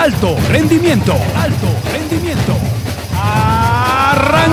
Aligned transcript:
alto 0.00 0.34
rendimiento, 0.48 1.12
alto 1.36 1.66
rendimiento. 1.92 2.56
¡Arrancamos! 4.12 4.50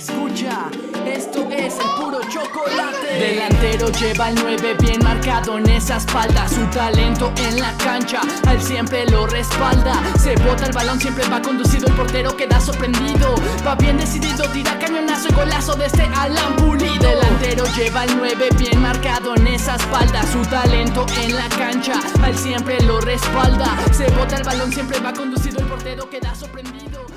Escucha, 0.00 0.70
esto 1.04 1.46
es 1.50 1.74
el 1.74 1.90
puro 2.02 2.20
chocolate. 2.22 3.18
Delantero 3.18 3.90
lleva 3.90 4.30
el 4.30 4.34
9 4.36 4.76
bien 4.80 4.98
marcado 5.04 5.58
en 5.58 5.68
esa 5.68 5.98
espalda. 5.98 6.48
Su 6.48 6.64
talento 6.70 7.30
en 7.36 7.60
la 7.60 7.76
cancha, 7.76 8.22
al 8.46 8.62
siempre 8.62 9.04
lo 9.10 9.26
respalda. 9.26 10.02
Se 10.18 10.36
bota 10.36 10.64
el 10.64 10.72
balón, 10.72 10.98
siempre 10.98 11.28
va 11.28 11.42
conducido. 11.42 11.86
El 11.86 11.92
portero 11.92 12.34
queda 12.34 12.58
sorprendido. 12.62 13.34
Va 13.66 13.74
bien 13.74 13.98
decidido, 13.98 14.48
tira 14.48 14.78
cañonazo 14.78 15.28
y 15.28 15.34
golazo 15.34 15.74
de 15.74 15.84
este 15.84 16.04
Alan 16.04 16.56
Pulido. 16.56 17.06
Delantero 17.06 17.66
lleva 17.76 18.04
el 18.04 18.16
9 18.16 18.48
bien 18.56 18.80
marcado 18.80 19.36
en 19.36 19.48
esa 19.48 19.76
espalda. 19.76 20.22
Su 20.32 20.40
talento 20.48 21.04
en 21.20 21.34
la 21.36 21.46
cancha, 21.50 22.00
al 22.22 22.34
siempre 22.38 22.80
lo 22.84 23.02
respalda. 23.02 23.76
Se 23.92 24.10
bota 24.12 24.36
el 24.36 24.44
balón, 24.44 24.72
siempre 24.72 24.98
va 24.98 25.12
conducido. 25.12 25.60
El 25.60 25.66
portero 25.66 26.08
queda 26.08 26.34
sorprendido. 26.34 27.09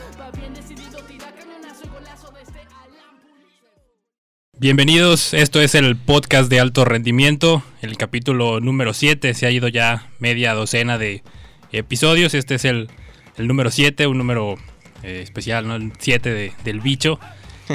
Bienvenidos, 4.60 5.34
esto 5.34 5.60
es 5.62 5.74
el 5.74 5.96
podcast 5.98 6.48
de 6.48 6.60
alto 6.60 6.86
rendimiento, 6.86 7.64
el 7.82 7.98
capítulo 7.98 8.60
número 8.60 8.94
7, 8.94 9.34
se 9.34 9.48
ha 9.48 9.52
ido 9.52 9.68
ya 9.68 10.08
media 10.20 10.54
docena 10.54 11.00
de 11.00 11.24
episodios, 11.72 12.36
este 12.36 12.56
es 12.56 12.66
el, 12.66 12.88
el 13.36 13.48
número 13.48 13.72
7, 13.72 14.06
un 14.06 14.20
número 14.20 14.56
eh, 15.02 15.22
especial, 15.24 15.68
¿no? 15.68 15.76
El 15.76 15.92
7 15.98 16.30
de- 16.32 16.54
del 16.64 16.82
bicho. 16.82 17.20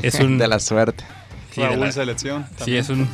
Es 0.02 0.14
un, 0.20 0.38
de 0.38 0.46
la 0.46 0.60
suerte. 0.60 1.02
sí, 1.52 1.60
de 1.62 1.66
Raúl 1.66 1.80
la- 1.80 1.90
Selección. 1.92 2.46
sí, 2.64 2.76
es 2.76 2.88
un, 2.90 3.08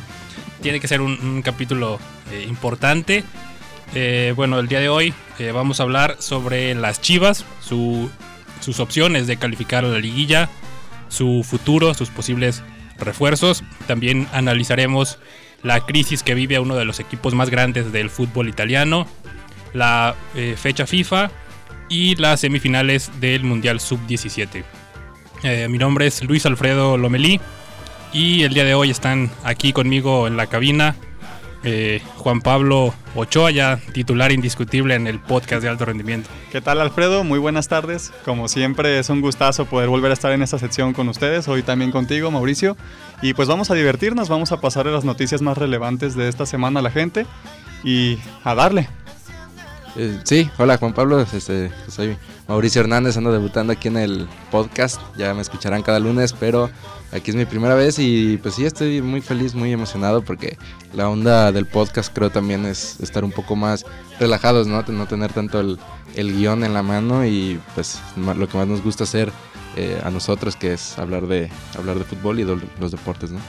tiene 0.61 0.79
que 0.79 0.87
ser 0.87 1.01
un, 1.01 1.19
un 1.19 1.41
capítulo 1.41 1.99
eh, 2.31 2.45
importante. 2.47 3.23
Eh, 3.95 4.33
bueno, 4.35 4.59
el 4.59 4.67
día 4.67 4.79
de 4.79 4.89
hoy 4.89 5.11
eh, 5.39 5.51
vamos 5.51 5.79
a 5.79 5.83
hablar 5.83 6.17
sobre 6.19 6.75
las 6.75 7.01
Chivas, 7.01 7.45
su- 7.61 8.11
sus 8.61 8.79
opciones 8.79 9.25
de 9.25 9.37
calificar 9.37 9.83
a 9.85 9.87
la 9.87 9.97
liguilla, 9.97 10.49
su 11.09 11.43
futuro, 11.43 11.95
sus 11.95 12.09
posibles 12.09 12.61
refuerzos. 12.99 13.63
También 13.87 14.27
analizaremos 14.31 15.19
la 15.63 15.81
crisis 15.81 16.23
que 16.23 16.35
vive 16.35 16.59
uno 16.59 16.75
de 16.75 16.85
los 16.85 16.99
equipos 16.99 17.33
más 17.33 17.49
grandes 17.49 17.91
del 17.91 18.09
fútbol 18.09 18.49
italiano, 18.49 19.07
la 19.73 20.15
eh, 20.35 20.55
fecha 20.57 20.85
FIFA 20.85 21.31
y 21.89 22.15
las 22.15 22.41
semifinales 22.41 23.11
del 23.19 23.43
Mundial 23.43 23.79
Sub-17. 23.79 24.63
Eh, 25.43 25.67
mi 25.69 25.77
nombre 25.77 26.07
es 26.07 26.23
Luis 26.23 26.45
Alfredo 26.45 26.97
Lomelí 26.97 27.39
y 28.13 28.43
el 28.43 28.53
día 28.53 28.63
de 28.63 28.75
hoy 28.75 28.89
están 28.89 29.31
aquí 29.43 29.73
conmigo 29.73 30.27
en 30.27 30.37
la 30.37 30.47
cabina 30.47 30.95
eh, 31.63 32.01
Juan 32.17 32.41
Pablo 32.41 32.93
Ochoa, 33.15 33.51
ya 33.51 33.79
titular 33.93 34.31
indiscutible 34.31 34.95
en 34.95 35.07
el 35.07 35.19
podcast 35.19 35.63
de 35.63 35.69
alto 35.69 35.85
rendimiento. 35.85 36.29
¿Qué 36.51 36.61
tal 36.61 36.81
Alfredo? 36.81 37.23
Muy 37.23 37.39
buenas 37.39 37.67
tardes. 37.67 38.11
Como 38.23 38.47
siempre 38.47 38.99
es 38.99 39.09
un 39.09 39.21
gustazo 39.21 39.65
poder 39.65 39.89
volver 39.89 40.11
a 40.11 40.13
estar 40.13 40.31
en 40.31 40.43
esta 40.43 40.59
sección 40.59 40.93
con 40.93 41.09
ustedes, 41.09 41.47
hoy 41.47 41.63
también 41.63 41.91
contigo 41.91 42.31
Mauricio. 42.31 42.77
Y 43.21 43.33
pues 43.33 43.47
vamos 43.47 43.71
a 43.71 43.73
divertirnos, 43.73 44.29
vamos 44.29 44.51
a 44.51 44.61
pasarle 44.61 44.91
las 44.91 45.05
noticias 45.05 45.41
más 45.41 45.57
relevantes 45.57 46.15
de 46.15 46.27
esta 46.27 46.45
semana 46.45 46.79
a 46.79 46.83
la 46.83 46.91
gente 46.91 47.25
y 47.83 48.19
a 48.43 48.55
darle. 48.55 48.89
Eh, 49.97 50.19
sí, 50.25 50.49
hola 50.57 50.77
Juan 50.77 50.93
Pablo, 50.93 51.21
este, 51.21 51.71
soy 51.87 52.17
Mauricio 52.49 52.81
Hernández, 52.81 53.15
ando 53.15 53.31
debutando 53.31 53.71
aquí 53.71 53.87
en 53.87 53.95
el 53.95 54.27
podcast, 54.51 54.99
ya 55.15 55.33
me 55.33 55.41
escucharán 55.41 55.83
cada 55.83 55.99
lunes, 55.99 56.33
pero 56.33 56.69
aquí 57.15 57.31
es 57.31 57.35
mi 57.35 57.45
primera 57.45 57.75
vez 57.75 57.97
y 57.99 58.37
pues 58.37 58.55
sí, 58.55 58.65
estoy 58.65 59.01
muy 59.01 59.21
feliz, 59.21 59.55
muy 59.55 59.71
emocionado 59.71 60.21
porque 60.23 60.57
la 60.93 61.09
onda 61.09 61.51
del 61.51 61.65
podcast 61.65 62.13
creo 62.13 62.29
también 62.29 62.65
es 62.65 62.99
estar 62.99 63.23
un 63.23 63.31
poco 63.31 63.55
más 63.55 63.85
relajados, 64.19 64.67
¿no? 64.67 64.83
No 64.87 65.07
tener 65.07 65.31
tanto 65.33 65.59
el, 65.59 65.79
el 66.15 66.33
guion 66.35 66.63
en 66.63 66.73
la 66.73 66.83
mano 66.83 67.25
y 67.25 67.59
pues 67.73 67.99
lo 68.15 68.47
que 68.47 68.57
más 68.57 68.67
nos 68.67 68.83
gusta 68.83 69.05
hacer 69.05 69.31
eh, 69.77 69.99
a 70.03 70.09
nosotros 70.09 70.55
que 70.55 70.73
es 70.73 70.97
hablar 70.99 71.27
de, 71.27 71.49
hablar 71.77 71.97
de 71.97 72.05
fútbol 72.05 72.39
y 72.39 72.43
de 72.43 72.57
los 72.79 72.91
deportes, 72.91 73.31
¿no? 73.31 73.39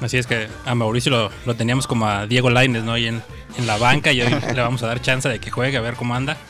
Así 0.00 0.18
es 0.18 0.26
que 0.26 0.48
a 0.66 0.74
Mauricio 0.74 1.10
lo, 1.10 1.30
lo 1.46 1.54
teníamos 1.54 1.86
como 1.86 2.06
a 2.06 2.26
Diego 2.26 2.50
Lainez, 2.50 2.82
¿no? 2.82 2.92
Ahí 2.92 3.06
en, 3.06 3.22
en 3.56 3.66
la 3.66 3.78
banca 3.78 4.12
y 4.12 4.20
hoy 4.20 4.28
le 4.54 4.60
vamos 4.60 4.82
a 4.82 4.86
dar 4.86 5.00
chance 5.00 5.28
de 5.28 5.38
que 5.38 5.50
juegue 5.50 5.76
a 5.76 5.80
ver 5.80 5.94
cómo 5.94 6.14
anda. 6.14 6.36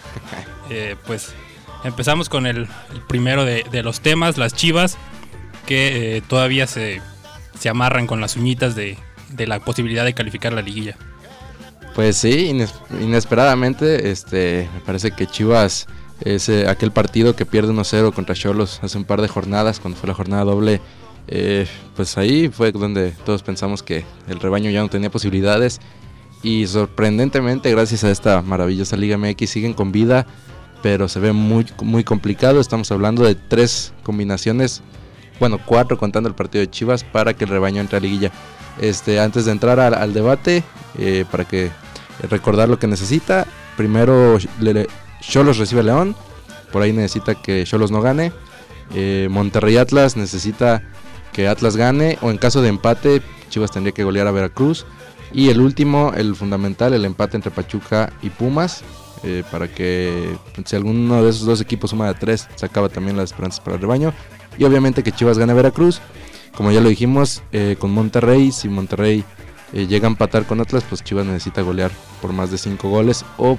Eh, 0.70 0.96
pues 1.06 1.34
empezamos 1.84 2.30
con 2.30 2.46
el, 2.46 2.66
el 2.90 3.00
primero 3.06 3.44
de, 3.44 3.66
de 3.70 3.82
los 3.82 4.00
temas, 4.00 4.38
las 4.38 4.54
chivas, 4.54 4.96
que 5.66 6.16
eh, 6.16 6.22
todavía 6.22 6.66
se, 6.66 7.00
se 7.58 7.68
amarran 7.68 8.06
con 8.06 8.20
las 8.20 8.36
uñitas 8.36 8.74
de, 8.74 8.96
de 9.30 9.46
la 9.46 9.60
posibilidad 9.60 10.04
de 10.04 10.14
calificar 10.14 10.52
la 10.52 10.62
liguilla. 10.62 10.96
Pues 11.94 12.16
sí, 12.16 12.50
ines- 12.52 12.74
inesperadamente, 13.00 14.10
este, 14.10 14.68
me 14.74 14.80
parece 14.80 15.12
que 15.12 15.26
Chivas, 15.26 15.86
ese, 16.20 16.68
aquel 16.68 16.90
partido 16.90 17.36
que 17.36 17.46
pierde 17.46 17.72
1-0 17.72 18.12
contra 18.12 18.34
Cholos 18.34 18.80
hace 18.82 18.98
un 18.98 19.04
par 19.04 19.20
de 19.22 19.28
jornadas, 19.28 19.78
cuando 19.80 19.98
fue 19.98 20.08
la 20.08 20.14
jornada 20.14 20.44
doble, 20.44 20.80
eh, 21.28 21.66
pues 21.96 22.18
ahí 22.18 22.48
fue 22.48 22.72
donde 22.72 23.12
todos 23.24 23.42
pensamos 23.42 23.82
que 23.82 24.04
el 24.28 24.40
rebaño 24.40 24.70
ya 24.70 24.80
no 24.80 24.88
tenía 24.88 25.10
posibilidades. 25.10 25.80
Y 26.42 26.66
sorprendentemente, 26.66 27.70
gracias 27.70 28.04
a 28.04 28.10
esta 28.10 28.42
maravillosa 28.42 28.96
Liga 28.96 29.16
MX, 29.16 29.48
siguen 29.48 29.72
con 29.72 29.92
vida, 29.92 30.26
pero 30.82 31.08
se 31.08 31.18
ve 31.20 31.32
muy, 31.32 31.64
muy 31.82 32.04
complicado. 32.04 32.60
Estamos 32.60 32.90
hablando 32.92 33.24
de 33.24 33.34
tres 33.34 33.94
combinaciones, 34.02 34.82
bueno, 35.40 35.58
cuatro 35.64 35.98
contando 35.98 36.28
el 36.28 36.34
partido 36.34 36.60
de 36.60 36.70
Chivas, 36.70 37.04
para 37.04 37.34
que 37.34 37.44
el 37.44 37.50
rebaño 37.50 37.80
entre 37.80 37.96
a 37.96 38.00
liguilla. 38.00 38.30
Este, 38.80 39.20
antes 39.20 39.44
de 39.44 39.52
entrar 39.52 39.78
al, 39.78 40.12
debate, 40.12 40.64
eh, 40.98 41.24
para 41.30 41.44
que 41.44 41.70
recordar 42.28 42.68
lo 42.68 42.78
que 42.78 42.86
necesita, 42.86 43.46
primero 43.76 44.38
Cholos 45.20 45.58
recibe 45.58 45.80
a 45.80 45.84
León, 45.84 46.16
por 46.72 46.82
ahí 46.82 46.92
necesita 46.92 47.34
que 47.34 47.64
Cholos 47.64 47.90
no 47.90 48.00
gane. 48.00 48.32
Eh, 48.94 49.28
Monterrey 49.30 49.76
Atlas 49.76 50.16
necesita 50.16 50.82
que 51.32 51.48
Atlas 51.48 51.76
gane, 51.76 52.18
o 52.20 52.30
en 52.30 52.38
caso 52.38 52.62
de 52.62 52.68
empate, 52.68 53.22
Chivas 53.48 53.70
tendría 53.70 53.92
que 53.92 54.04
golear 54.04 54.26
a 54.26 54.32
Veracruz. 54.32 54.86
Y 55.32 55.50
el 55.50 55.60
último, 55.60 56.12
el 56.16 56.36
fundamental, 56.36 56.94
el 56.94 57.04
empate 57.04 57.36
entre 57.36 57.50
Pachuca 57.50 58.12
y 58.22 58.30
Pumas, 58.30 58.84
eh, 59.24 59.42
para 59.50 59.68
que 59.68 60.36
si 60.64 60.76
alguno 60.76 61.22
de 61.22 61.30
esos 61.30 61.46
dos 61.46 61.60
equipos 61.60 61.90
suma 61.90 62.06
de 62.08 62.14
tres, 62.14 62.48
se 62.54 62.66
acaba 62.66 62.88
también 62.88 63.16
las 63.16 63.30
esperanzas 63.30 63.60
para 63.60 63.76
el 63.76 63.80
rebaño. 63.80 64.12
Y 64.58 64.64
obviamente 64.64 65.02
que 65.02 65.12
Chivas 65.12 65.38
gane 65.38 65.54
Veracruz. 65.54 66.00
Como 66.56 66.70
ya 66.70 66.80
lo 66.80 66.88
dijimos, 66.88 67.42
eh, 67.50 67.76
con 67.78 67.90
Monterrey, 67.90 68.52
si 68.52 68.68
Monterrey 68.68 69.24
eh, 69.72 69.86
llega 69.88 70.06
a 70.06 70.10
empatar 70.10 70.46
con 70.46 70.60
Atlas, 70.60 70.84
pues 70.88 71.02
Chivas 71.02 71.26
necesita 71.26 71.62
golear 71.62 71.90
por 72.22 72.32
más 72.32 72.52
de 72.52 72.58
cinco 72.58 72.88
goles 72.88 73.24
o 73.38 73.58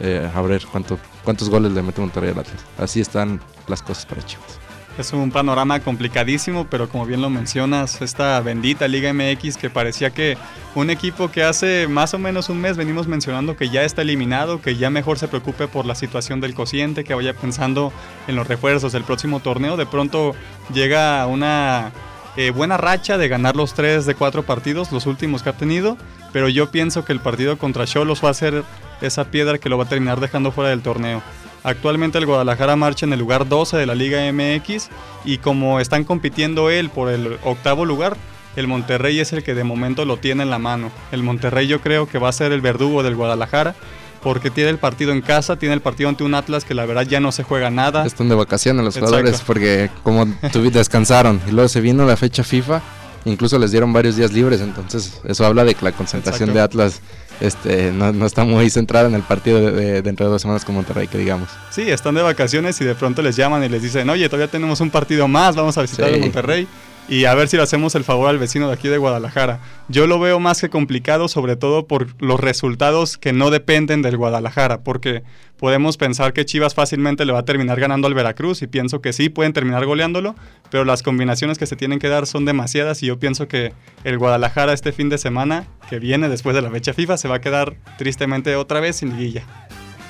eh, 0.00 0.28
a 0.34 0.42
ver 0.42 0.66
cuánto, 0.70 0.98
cuántos 1.22 1.48
goles 1.48 1.70
le 1.72 1.82
mete 1.82 2.00
Monterrey 2.00 2.30
al 2.30 2.40
Atlas. 2.40 2.64
Así 2.76 3.00
están 3.00 3.40
las 3.68 3.82
cosas 3.82 4.04
para 4.06 4.24
Chivas. 4.26 4.63
Es 4.96 5.12
un 5.12 5.32
panorama 5.32 5.80
complicadísimo, 5.80 6.68
pero 6.70 6.88
como 6.88 7.04
bien 7.04 7.20
lo 7.20 7.28
mencionas, 7.28 8.00
esta 8.00 8.40
bendita 8.40 8.86
Liga 8.86 9.12
MX 9.12 9.56
que 9.56 9.68
parecía 9.68 10.10
que 10.10 10.38
un 10.76 10.88
equipo 10.88 11.32
que 11.32 11.42
hace 11.42 11.88
más 11.88 12.14
o 12.14 12.18
menos 12.18 12.48
un 12.48 12.60
mes 12.60 12.76
venimos 12.76 13.08
mencionando 13.08 13.56
que 13.56 13.70
ya 13.70 13.82
está 13.82 14.02
eliminado, 14.02 14.62
que 14.62 14.76
ya 14.76 14.90
mejor 14.90 15.18
se 15.18 15.26
preocupe 15.26 15.66
por 15.66 15.84
la 15.84 15.96
situación 15.96 16.40
del 16.40 16.54
cociente, 16.54 17.02
que 17.02 17.12
vaya 17.12 17.34
pensando 17.34 17.92
en 18.28 18.36
los 18.36 18.46
refuerzos 18.46 18.92
del 18.92 19.02
próximo 19.02 19.40
torneo, 19.40 19.76
de 19.76 19.86
pronto 19.86 20.36
llega 20.72 21.26
una 21.26 21.90
eh, 22.36 22.50
buena 22.50 22.76
racha 22.76 23.18
de 23.18 23.26
ganar 23.26 23.56
los 23.56 23.74
tres 23.74 24.06
de 24.06 24.14
cuatro 24.14 24.44
partidos, 24.44 24.92
los 24.92 25.06
últimos 25.06 25.42
que 25.42 25.50
ha 25.50 25.56
tenido, 25.56 25.96
pero 26.32 26.48
yo 26.48 26.70
pienso 26.70 27.04
que 27.04 27.12
el 27.12 27.18
partido 27.18 27.58
contra 27.58 27.84
Cholos 27.84 28.24
va 28.24 28.30
a 28.30 28.34
ser 28.34 28.62
esa 29.00 29.24
piedra 29.24 29.58
que 29.58 29.68
lo 29.68 29.76
va 29.76 29.84
a 29.84 29.88
terminar 29.88 30.20
dejando 30.20 30.52
fuera 30.52 30.70
del 30.70 30.82
torneo. 30.82 31.20
Actualmente 31.64 32.18
el 32.18 32.26
Guadalajara 32.26 32.76
marcha 32.76 33.06
en 33.06 33.14
el 33.14 33.18
lugar 33.18 33.48
12 33.48 33.78
de 33.78 33.86
la 33.86 33.94
Liga 33.94 34.20
MX 34.30 34.88
y 35.24 35.38
como 35.38 35.80
están 35.80 36.04
compitiendo 36.04 36.68
él 36.68 36.90
por 36.90 37.10
el 37.10 37.38
octavo 37.42 37.86
lugar, 37.86 38.18
el 38.54 38.68
Monterrey 38.68 39.18
es 39.18 39.32
el 39.32 39.42
que 39.42 39.54
de 39.54 39.64
momento 39.64 40.04
lo 40.04 40.18
tiene 40.18 40.42
en 40.42 40.50
la 40.50 40.58
mano. 40.58 40.90
El 41.10 41.22
Monterrey 41.22 41.66
yo 41.66 41.80
creo 41.80 42.06
que 42.06 42.18
va 42.18 42.28
a 42.28 42.32
ser 42.32 42.52
el 42.52 42.60
verdugo 42.60 43.02
del 43.02 43.16
Guadalajara 43.16 43.74
porque 44.22 44.50
tiene 44.50 44.70
el 44.70 44.78
partido 44.78 45.12
en 45.12 45.22
casa, 45.22 45.56
tiene 45.56 45.74
el 45.74 45.80
partido 45.80 46.10
ante 46.10 46.22
un 46.22 46.34
Atlas 46.34 46.64
que 46.66 46.74
la 46.74 46.84
verdad 46.84 47.02
ya 47.02 47.18
no 47.18 47.32
se 47.32 47.42
juega 47.42 47.70
nada. 47.70 48.04
Están 48.04 48.28
de 48.28 48.34
vacaciones 48.34 48.84
los 48.84 48.96
Exacto. 48.96 49.16
jugadores 49.16 49.40
porque 49.40 49.90
como 50.02 50.26
descansaron 50.70 51.40
y 51.48 51.50
luego 51.50 51.68
se 51.68 51.80
vino 51.80 52.04
la 52.04 52.16
fecha 52.18 52.44
FIFA, 52.44 52.82
incluso 53.24 53.58
les 53.58 53.70
dieron 53.70 53.92
varios 53.92 54.16
días 54.16 54.32
libres, 54.32 54.60
entonces 54.60 55.20
eso 55.24 55.46
habla 55.46 55.64
de 55.64 55.74
que 55.74 55.84
la 55.84 55.92
concentración 55.92 56.50
Exacto. 56.50 56.78
de 56.78 56.84
Atlas 56.84 57.00
este, 57.40 57.90
no, 57.92 58.12
no 58.12 58.26
está 58.26 58.44
muy 58.44 58.70
centrada 58.70 59.08
en 59.08 59.14
el 59.14 59.22
partido 59.22 59.60
de, 59.60 59.72
de- 59.72 60.02
dentro 60.02 60.26
de 60.26 60.32
dos 60.32 60.42
semanas 60.42 60.64
con 60.64 60.74
Monterrey, 60.74 61.08
que 61.08 61.18
digamos. 61.18 61.48
Sí, 61.70 61.82
están 61.90 62.14
de 62.14 62.22
vacaciones 62.22 62.80
y 62.80 62.84
de 62.84 62.94
pronto 62.94 63.22
les 63.22 63.36
llaman 63.36 63.62
y 63.64 63.68
les 63.68 63.82
dicen, 63.82 64.08
oye, 64.10 64.28
todavía 64.28 64.50
tenemos 64.50 64.80
un 64.80 64.90
partido 64.90 65.26
más, 65.28 65.56
vamos 65.56 65.76
a 65.78 65.82
visitar 65.82 66.12
Sí. 66.12 66.20
Monterrey. 66.20 66.66
Y 67.08 67.26
a 67.26 67.34
ver 67.34 67.48
si 67.48 67.56
le 67.56 67.62
hacemos 67.62 67.94
el 67.94 68.04
favor 68.04 68.28
al 68.28 68.38
vecino 68.38 68.68
de 68.68 68.74
aquí 68.74 68.88
de 68.88 68.98
Guadalajara. 68.98 69.60
Yo 69.88 70.06
lo 70.06 70.18
veo 70.18 70.40
más 70.40 70.60
que 70.60 70.70
complicado, 70.70 71.28
sobre 71.28 71.56
todo 71.56 71.86
por 71.86 72.20
los 72.22 72.40
resultados 72.40 73.18
que 73.18 73.32
no 73.32 73.50
dependen 73.50 74.00
del 74.00 74.16
Guadalajara, 74.16 74.82
porque 74.82 75.22
podemos 75.58 75.96
pensar 75.96 76.32
que 76.32 76.46
Chivas 76.46 76.74
fácilmente 76.74 77.26
le 77.26 77.32
va 77.32 77.40
a 77.40 77.44
terminar 77.44 77.78
ganando 77.78 78.08
al 78.08 78.14
Veracruz 78.14 78.62
y 78.62 78.66
pienso 78.66 79.02
que 79.02 79.12
sí, 79.12 79.28
pueden 79.28 79.52
terminar 79.52 79.84
goleándolo, 79.84 80.34
pero 80.70 80.84
las 80.84 81.02
combinaciones 81.02 81.58
que 81.58 81.66
se 81.66 81.76
tienen 81.76 81.98
que 81.98 82.08
dar 82.08 82.26
son 82.26 82.46
demasiadas 82.46 83.02
y 83.02 83.06
yo 83.06 83.18
pienso 83.18 83.48
que 83.48 83.72
el 84.04 84.18
Guadalajara 84.18 84.72
este 84.72 84.92
fin 84.92 85.10
de 85.10 85.18
semana, 85.18 85.66
que 85.90 85.98
viene 85.98 86.28
después 86.30 86.56
de 86.56 86.62
la 86.62 86.70
fecha 86.70 86.94
FIFA, 86.94 87.18
se 87.18 87.28
va 87.28 87.36
a 87.36 87.40
quedar 87.40 87.76
tristemente 87.98 88.56
otra 88.56 88.80
vez 88.80 88.96
sin 88.96 89.16
liguilla. 89.16 89.44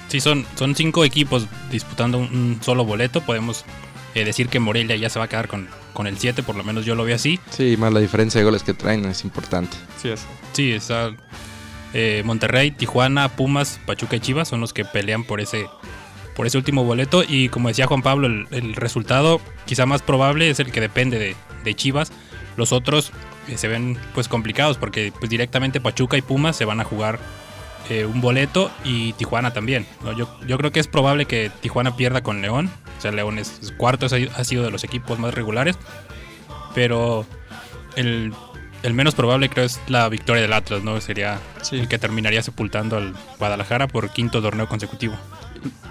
Sí, 0.09 0.21
son, 0.21 0.47
son 0.55 0.77
cinco 0.77 1.05
equipos 1.05 1.49
disputando 1.73 2.19
un, 2.19 2.59
solo 2.61 2.85
boleto, 2.85 3.21
podemos 3.21 3.65
eh, 4.15 4.25
decir 4.25 4.49
que 4.49 4.61
Morelia 4.61 4.95
ya 4.95 5.11
se 5.11 5.19
va 5.19 5.25
a 5.25 5.29
quedar 5.29 5.49
con, 5.49 5.67
con 5.95 6.07
el 6.07 6.19
7, 6.19 6.43
por 6.43 6.57
lo 6.57 6.65
menos 6.65 6.85
yo 6.85 6.95
lo 6.95 7.05
veo 7.05 7.17
así. 7.17 7.41
Sí, 7.51 7.77
más 7.79 7.93
la 7.93 8.01
diferencia 8.01 8.41
de 8.41 8.45
goles 8.45 8.63
que 8.63 8.75
traen 8.75 9.07
es 9.07 9.25
importante. 9.25 9.77
Sí, 10.03 10.11
es. 10.11 10.27
Sí, 10.53 10.73
está 10.73 11.13
eh, 11.95 12.23
Monterrey, 12.25 12.73
Tijuana, 12.73 13.31
Pumas, 13.31 13.81
Pachuca 13.87 14.17
y 14.17 14.21
Chivas 14.21 14.49
son 14.49 14.61
los 14.61 14.73
que 14.73 14.85
pelean 14.85 15.25
por 15.25 15.41
ese, 15.41 15.69
por 16.37 16.47
ese 16.47 16.59
último 16.59 16.85
boleto. 16.85 17.23
Y 17.27 17.49
como 17.49 17.69
decía 17.69 17.87
Juan 17.87 18.03
Pablo, 18.03 18.27
el, 18.27 18.75
resultado 18.75 19.41
quizá 19.65 19.87
más 19.87 20.03
probable 20.03 20.51
es 20.51 20.61
el 20.61 20.73
que 20.73 20.81
depende 20.81 21.19
de, 21.19 21.37
de 21.63 21.75
Chivas. 21.75 22.13
Los 22.57 22.73
otros 22.73 23.13
eh, 23.49 23.57
se 23.57 23.69
ven 23.69 23.97
pues 24.13 24.29
complicados 24.29 24.77
porque 24.77 25.13
pues 25.19 25.31
directamente 25.31 25.81
Pachuca 25.81 26.17
y 26.17 26.23
Pumas 26.23 26.57
se 26.57 26.65
van 26.65 26.81
a 26.81 26.85
jugar 26.85 27.19
eh, 27.91 28.07
un 28.07 28.21
boleto 28.21 28.71
y 28.85 29.13
Tijuana 29.15 29.53
también. 29.53 29.87
¿no? 30.03 30.13
Yo, 30.13 30.29
yo 30.47 30.57
creo 30.57 30.73
que 30.73 30.81
es 30.81 30.89
probable 30.89 31.27
que 31.27 31.51
Tijuana 31.61 31.97
pierda 31.97 32.23
con 32.23 32.41
León. 32.41 32.71
O 32.99 33.01
sea, 33.01 33.13
León 33.13 33.39
es, 33.39 33.73
cuarto, 33.77 34.07
ha 34.07 34.45
sido 34.45 34.65
de 34.65 34.71
los 34.71 34.85
equipos 34.85 35.19
más 35.19 35.35
regulares. 35.35 35.77
Pero 36.75 37.27
el, 37.97 38.33
el, 38.83 38.95
menos 38.95 39.15
probable 39.15 39.49
creo 39.49 39.65
es 39.65 39.81
la 39.87 40.09
victoria 40.09 40.43
del 40.43 40.53
Atlas, 40.53 40.83
¿no? 40.83 41.01
Sería 41.01 41.39
el 41.73 41.89
que 41.89 41.99
terminaría 41.99 42.43
sepultando 42.43 42.97
al 42.97 43.15
Guadalajara 43.39 43.87
por 43.87 44.11
quinto 44.11 44.43
torneo 44.43 44.69
consecutivo. 44.69 45.15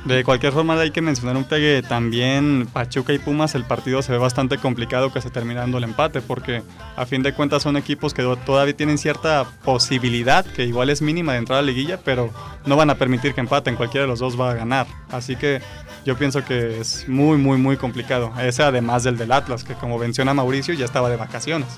De 0.05 0.25
cualquier 0.25 0.51
forma 0.51 0.77
hay 0.79 0.91
que 0.91 1.01
mencionar 1.01 1.37
un 1.37 1.45
que 1.45 1.81
también 1.87 2.67
Pachuca 2.71 3.13
y 3.13 3.19
Pumas 3.19 3.55
el 3.55 3.63
partido 3.63 4.01
se 4.01 4.11
ve 4.11 4.17
bastante 4.17 4.57
complicado 4.57 5.13
que 5.13 5.21
se 5.21 5.29
termine 5.29 5.61
dando 5.61 5.77
el 5.77 5.85
empate 5.85 6.19
porque 6.21 6.61
a 6.97 7.05
fin 7.05 7.23
de 7.23 7.33
cuentas 7.33 7.63
son 7.63 7.77
equipos 7.77 8.13
que 8.13 8.23
todavía 8.45 8.75
tienen 8.75 8.97
cierta 8.97 9.45
posibilidad 9.63 10.45
que 10.45 10.65
igual 10.65 10.89
es 10.89 11.01
mínima 11.01 11.33
de 11.33 11.37
entrar 11.39 11.59
a 11.59 11.61
la 11.61 11.67
liguilla 11.67 11.99
pero 12.03 12.31
no 12.65 12.75
van 12.75 12.89
a 12.89 12.95
permitir 12.95 13.33
que 13.33 13.39
empaten, 13.39 13.75
cualquiera 13.75 14.03
de 14.03 14.09
los 14.09 14.19
dos 14.19 14.39
va 14.39 14.51
a 14.51 14.55
ganar. 14.55 14.87
Así 15.09 15.37
que 15.37 15.61
yo 16.05 16.17
pienso 16.17 16.43
que 16.43 16.81
es 16.81 17.07
muy 17.07 17.37
muy 17.37 17.57
muy 17.57 17.77
complicado. 17.77 18.33
Ese 18.41 18.63
además 18.63 19.03
del 19.03 19.17
del 19.17 19.31
Atlas 19.31 19.63
que 19.63 19.73
como 19.73 19.97
menciona 19.97 20.33
Mauricio 20.33 20.73
ya 20.73 20.85
estaba 20.85 21.09
de 21.09 21.15
vacaciones. 21.15 21.69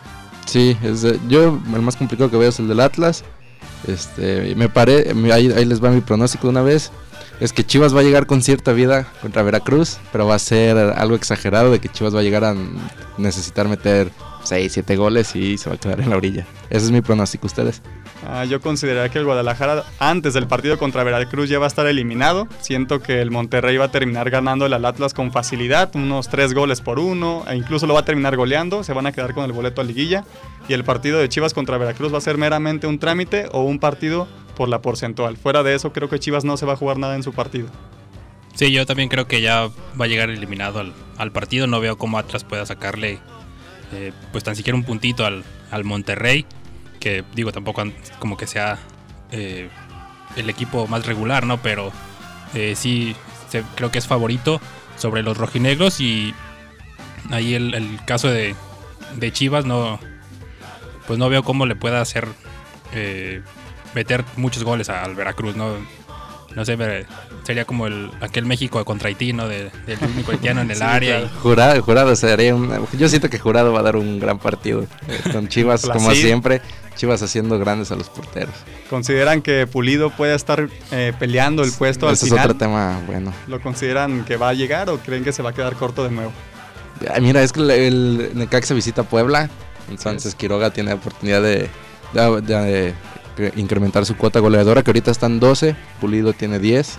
Sí, 0.45 0.77
es 0.81 1.06
yo 1.27 1.59
el 1.74 1.81
más 1.81 1.95
complicado 1.95 2.31
que 2.31 2.38
veo 2.38 2.50
es 2.50 2.59
el 2.59 2.68
del 2.68 2.80
Atlas. 2.80 3.24
Este, 3.88 4.56
me 4.56 4.68
paré, 4.68 5.13
ahí, 5.31 5.51
ahí 5.51 5.65
les 5.65 5.83
va 5.83 5.91
mi 5.91 6.01
pronóstico 6.01 6.48
de 6.48 6.51
una 6.51 6.62
vez 6.63 6.91
es 7.39 7.53
que 7.53 7.65
Chivas 7.65 7.95
va 7.95 7.99
a 7.99 8.03
llegar 8.03 8.25
con 8.25 8.41
cierta 8.41 8.73
vida 8.73 9.07
contra 9.21 9.43
Veracruz, 9.43 9.97
pero 10.11 10.25
va 10.25 10.35
a 10.35 10.39
ser 10.39 10.77
algo 10.77 11.15
exagerado 11.15 11.71
de 11.71 11.79
que 11.79 11.89
Chivas 11.89 12.15
va 12.15 12.19
a 12.19 12.23
llegar 12.23 12.43
a 12.43 12.55
necesitar 13.17 13.67
meter 13.67 14.11
6, 14.43 14.71
7 14.71 14.95
goles 14.95 15.35
y 15.35 15.57
se 15.57 15.69
va 15.69 15.75
a 15.75 15.79
quedar 15.79 15.99
en 15.99 16.09
la 16.09 16.17
orilla. 16.17 16.45
Ese 16.69 16.85
es 16.85 16.91
mi 16.91 17.01
pronóstico, 17.01 17.47
¿ustedes? 17.47 17.81
Ah, 18.27 18.45
yo 18.45 18.59
consideraría 18.59 19.11
que 19.11 19.19
el 19.19 19.25
Guadalajara 19.25 19.83
antes 19.99 20.33
del 20.33 20.47
partido 20.47 20.77
contra 20.77 21.03
Veracruz 21.03 21.49
ya 21.49 21.59
va 21.59 21.65
a 21.65 21.67
estar 21.67 21.85
eliminado. 21.85 22.47
Siento 22.59 23.01
que 23.01 23.21
el 23.21 23.29
Monterrey 23.29 23.77
va 23.77 23.85
a 23.85 23.91
terminar 23.91 24.29
ganando 24.29 24.65
al 24.65 24.85
Atlas 24.85 25.13
con 25.13 25.31
facilidad, 25.31 25.95
unos 25.95 26.29
3 26.29 26.53
goles 26.53 26.81
por 26.81 26.99
uno, 26.99 27.43
e 27.47 27.55
incluso 27.55 27.85
lo 27.85 27.93
va 27.93 27.99
a 28.01 28.05
terminar 28.05 28.35
goleando, 28.35 28.83
se 28.83 28.93
van 28.93 29.05
a 29.05 29.11
quedar 29.11 29.33
con 29.33 29.45
el 29.45 29.51
boleto 29.51 29.81
a 29.81 29.83
liguilla. 29.83 30.25
Y 30.67 30.73
el 30.73 30.83
partido 30.83 31.19
de 31.19 31.29
Chivas 31.29 31.53
contra 31.53 31.77
Veracruz 31.77 32.13
va 32.13 32.17
a 32.17 32.21
ser 32.21 32.38
meramente 32.38 32.88
un 32.88 32.97
trámite 32.97 33.47
o 33.51 33.61
un 33.61 33.79
partido 33.79 34.27
por 34.55 34.69
la 34.69 34.81
porcentual. 34.81 35.37
Fuera 35.37 35.63
de 35.63 35.75
eso, 35.75 35.93
creo 35.93 36.09
que 36.09 36.19
Chivas 36.19 36.45
no 36.45 36.57
se 36.57 36.65
va 36.65 36.73
a 36.73 36.77
jugar 36.77 36.97
nada 36.97 37.15
en 37.15 37.23
su 37.23 37.33
partido. 37.33 37.67
Sí, 38.55 38.71
yo 38.71 38.85
también 38.85 39.09
creo 39.09 39.27
que 39.27 39.41
ya 39.41 39.69
va 39.99 40.05
a 40.05 40.07
llegar 40.07 40.29
eliminado 40.29 40.79
al, 41.17 41.31
partido. 41.31 41.67
No 41.67 41.81
veo 41.81 41.97
cómo 41.97 42.17
Atlas 42.17 42.45
pueda 42.45 42.65
sacarle 42.65 43.19
eh, 43.91 44.13
pues 44.31 44.43
tan 44.43 44.55
siquiera 44.55 44.77
un 44.77 44.83
puntito 44.83 45.25
al, 45.25 45.43
Monterrey. 45.83 46.45
Que 46.99 47.23
digo, 47.35 47.51
tampoco 47.51 47.83
como 48.19 48.37
que 48.37 48.47
sea 48.47 48.79
eh, 49.31 49.69
el 50.37 50.49
equipo 50.49 50.87
más 50.87 51.05
regular, 51.05 51.45
¿no? 51.45 51.61
Pero 51.61 51.91
eh, 52.53 52.75
sí 52.75 53.15
creo 53.75 53.91
que 53.91 53.99
es 53.99 54.07
favorito 54.07 54.61
sobre 54.95 55.21
los 55.21 55.37
rojinegros. 55.37 55.99
Y 55.99 56.33
ahí 57.31 57.55
el, 57.55 57.99
caso 58.05 58.29
de, 58.29 58.55
de, 59.17 59.31
Chivas 59.33 59.65
no. 59.65 59.99
Pues 61.07 61.19
no 61.19 61.29
veo 61.29 61.43
cómo 61.43 61.65
le 61.65 61.75
pueda 61.75 61.99
hacer 61.99 62.27
meter 63.95 64.24
muchos 64.36 64.63
goles 64.63 64.89
al 64.89 65.15
Veracruz, 65.15 65.56
¿no? 65.56 65.74
No 66.56 66.63
sé, 66.63 66.77
sería 67.44 67.65
como 67.65 67.86
el, 67.86 68.12
aquel 68.21 68.45
México 68.45 68.83
contra 68.86 69.09
Haití, 69.09 69.33
¿no? 69.33 69.47
del 69.47 69.71
único 70.13 70.31
haitiano 70.31 70.62
en 70.62 70.71
el 70.71 70.81
área. 70.81 71.27
Jurado, 71.42 71.81
jurado 71.81 72.15
sería 72.15 72.56
un, 72.56 72.88
Yo 72.97 73.09
siento 73.09 73.30
que 73.30 73.39
Jurado 73.39 73.74
va 73.74 73.81
a 73.81 73.83
dar 73.83 73.97
un 73.97 74.19
gran 74.19 74.39
partido. 74.39 74.83
Eh, 75.07 75.31
con 75.33 75.50
Chivas, 75.50 75.81
como 75.92 76.12
siempre. 76.12 76.62
Chivas 76.95 77.21
haciendo 77.21 77.59
grandes 77.59 77.92
a 77.92 77.97
los 77.97 78.09
porteros. 78.09 78.56
¿Consideran 78.89 79.42
que 79.42 79.68
Pulido 79.68 80.12
puede 80.12 80.33
estar 80.33 80.69
eh, 80.91 81.12
peleando 81.19 81.63
el 81.63 81.74
puesto 81.74 82.07
al 82.07 82.15
final? 82.15 82.39
es 82.39 82.45
otro 82.45 82.57
tema 82.57 83.01
bueno. 83.06 83.33
¿Lo 83.48 83.59
consideran 83.59 84.24
que 84.24 84.38
va 84.38 84.50
a 84.50 84.53
llegar 84.53 84.89
o 84.89 84.98
creen 85.00 85.25
que 85.25 85.33
se 85.33 85.44
va 85.44 85.50
a 85.50 85.53
quedar 85.53 85.75
corto 85.75 86.06
de 86.06 86.12
nuevo? 86.12 86.31
mira, 87.19 87.44
es 87.44 87.51
que 87.51 87.59
el, 87.59 87.71
el 87.71 88.31
Necaxa 88.36 88.74
visita 88.74 89.03
Puebla. 89.03 89.50
Entonces 89.89 90.36
Quiroga 90.36 90.69
tiene 90.71 90.94
oportunidad 90.94 91.41
de, 91.41 91.69
de 92.13 92.95
incrementar 93.55 94.05
su 94.05 94.15
cuota 94.15 94.39
goleadora, 94.39 94.83
que 94.83 94.91
ahorita 94.91 95.11
están 95.11 95.39
12, 95.39 95.75
Pulido 95.99 96.33
tiene 96.33 96.59
10. 96.59 96.97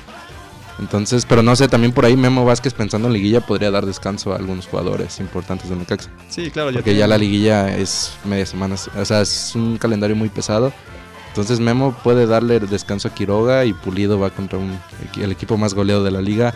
Entonces, 0.78 1.24
pero 1.26 1.42
no 1.42 1.56
sé, 1.56 1.68
también 1.68 1.92
por 1.92 2.04
ahí 2.04 2.16
Memo 2.16 2.44
Vázquez 2.44 2.74
pensando 2.74 3.08
en 3.08 3.14
liguilla 3.14 3.40
podría 3.40 3.70
dar 3.70 3.86
descanso 3.86 4.32
a 4.32 4.36
algunos 4.36 4.66
jugadores 4.66 5.20
importantes 5.20 5.70
de 5.70 5.76
Necaxa. 5.76 6.10
Sí, 6.28 6.50
claro. 6.50 6.70
Porque 6.72 6.94
ya, 6.94 7.06
la 7.06 7.16
liguilla 7.16 7.74
es 7.76 8.18
media 8.24 8.44
semana, 8.44 8.74
o 8.74 9.04
sea, 9.04 9.22
es 9.22 9.54
un 9.54 9.78
calendario 9.78 10.16
muy 10.16 10.28
pesado. 10.28 10.72
Entonces 11.28 11.60
Memo 11.60 11.94
puede 12.02 12.26
darle 12.26 12.60
descanso 12.60 13.08
a 13.08 13.14
Quiroga 13.14 13.64
y 13.64 13.72
Pulido 13.74 14.18
va 14.18 14.30
contra 14.30 14.58
un, 14.58 14.78
el 15.20 15.32
equipo 15.32 15.56
más 15.56 15.74
goleado 15.74 16.02
de 16.02 16.10
la 16.10 16.22
liga. 16.22 16.54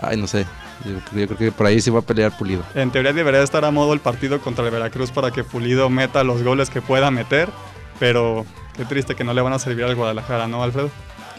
Ay, 0.00 0.16
no 0.16 0.26
sé, 0.26 0.46
yo, 0.84 1.26
creo 1.26 1.36
que 1.36 1.52
por 1.52 1.66
ahí 1.66 1.80
sí 1.80 1.90
va 1.90 2.00
a 2.00 2.02
pelear 2.02 2.36
Pulido. 2.36 2.62
En 2.74 2.90
teoría 2.90 3.12
debería 3.12 3.42
estar 3.42 3.64
a 3.64 3.70
modo 3.70 3.92
el 3.92 4.00
partido 4.00 4.40
contra 4.40 4.64
el 4.64 4.70
Veracruz 4.70 5.10
para 5.10 5.30
que 5.30 5.44
Pulido 5.44 5.90
meta 5.90 6.22
los 6.24 6.42
goles 6.42 6.70
que 6.70 6.80
pueda 6.80 7.10
meter, 7.10 7.50
pero 7.98 8.46
Qué 8.78 8.84
triste 8.84 9.16
que 9.16 9.24
no 9.24 9.34
le 9.34 9.42
van 9.42 9.52
a 9.52 9.58
servir 9.58 9.84
al 9.84 9.96
Guadalajara, 9.96 10.46
¿no, 10.46 10.62
Alfredo? 10.62 10.88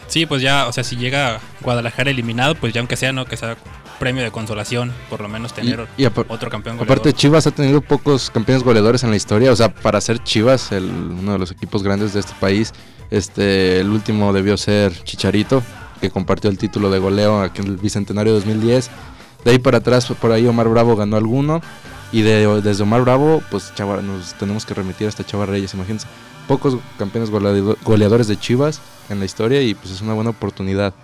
Sí, 0.08 0.26
pues 0.26 0.42
ya, 0.42 0.68
o 0.68 0.72
sea, 0.72 0.84
si 0.84 0.96
llega 0.96 1.40
Guadalajara 1.62 2.10
eliminado, 2.10 2.54
pues 2.54 2.74
ya 2.74 2.80
aunque 2.80 2.96
sea, 2.96 3.14
¿no? 3.14 3.24
Que 3.24 3.38
sea 3.38 3.56
premio 3.98 4.22
de 4.22 4.30
consolación, 4.30 4.92
por 5.08 5.22
lo 5.22 5.28
menos 5.28 5.54
tener 5.54 5.86
otro 6.28 6.50
campeón 6.50 6.76
goleador. 6.76 6.82
Aparte, 6.82 7.14
Chivas 7.14 7.46
ha 7.46 7.50
tenido 7.50 7.80
pocos 7.80 8.30
campeones 8.30 8.62
goleadores 8.62 9.04
en 9.04 9.10
la 9.10 9.16
historia, 9.16 9.50
o 9.52 9.56
sea, 9.56 9.72
para 9.72 10.02
ser 10.02 10.22
Chivas, 10.22 10.70
el, 10.72 10.84
uno 10.84 11.32
de 11.32 11.38
los 11.38 11.50
equipos 11.50 11.82
grandes 11.82 12.12
de 12.12 12.20
este 12.20 12.34
país, 12.38 12.74
este, 13.10 13.80
el 13.80 13.88
último 13.88 14.34
debió 14.34 14.58
ser 14.58 14.92
Chicharito, 15.04 15.62
que 15.98 16.10
compartió 16.10 16.50
el 16.50 16.58
título 16.58 16.90
de 16.90 16.98
goleo 16.98 17.40
aquí 17.40 17.62
en 17.62 17.68
el 17.68 17.76
Bicentenario 17.78 18.34
2010. 18.34 18.90
De 19.44 19.50
ahí 19.50 19.58
para 19.58 19.78
atrás, 19.78 20.12
por 20.20 20.32
ahí 20.32 20.46
Omar 20.46 20.68
Bravo 20.68 20.94
ganó 20.94 21.16
alguno. 21.16 21.62
Y 22.12 22.22
de, 22.22 22.60
desde 22.60 22.82
Omar 22.82 23.02
Bravo, 23.02 23.42
pues 23.50 23.72
Chava, 23.74 24.02
nos 24.02 24.34
tenemos 24.34 24.66
que 24.66 24.74
remitir 24.74 25.06
hasta 25.06 25.24
Chava 25.24 25.46
Reyes, 25.46 25.72
imagínense 25.74 26.06
pocos 26.46 26.78
campeones 26.98 27.30
goleadores 27.30 28.28
de 28.28 28.38
Chivas 28.38 28.80
en 29.08 29.18
la 29.18 29.24
historia 29.24 29.62
y 29.62 29.74
pues 29.74 29.90
es 29.90 30.00
una 30.00 30.14
buena 30.14 30.30
oportunidad. 30.30 30.94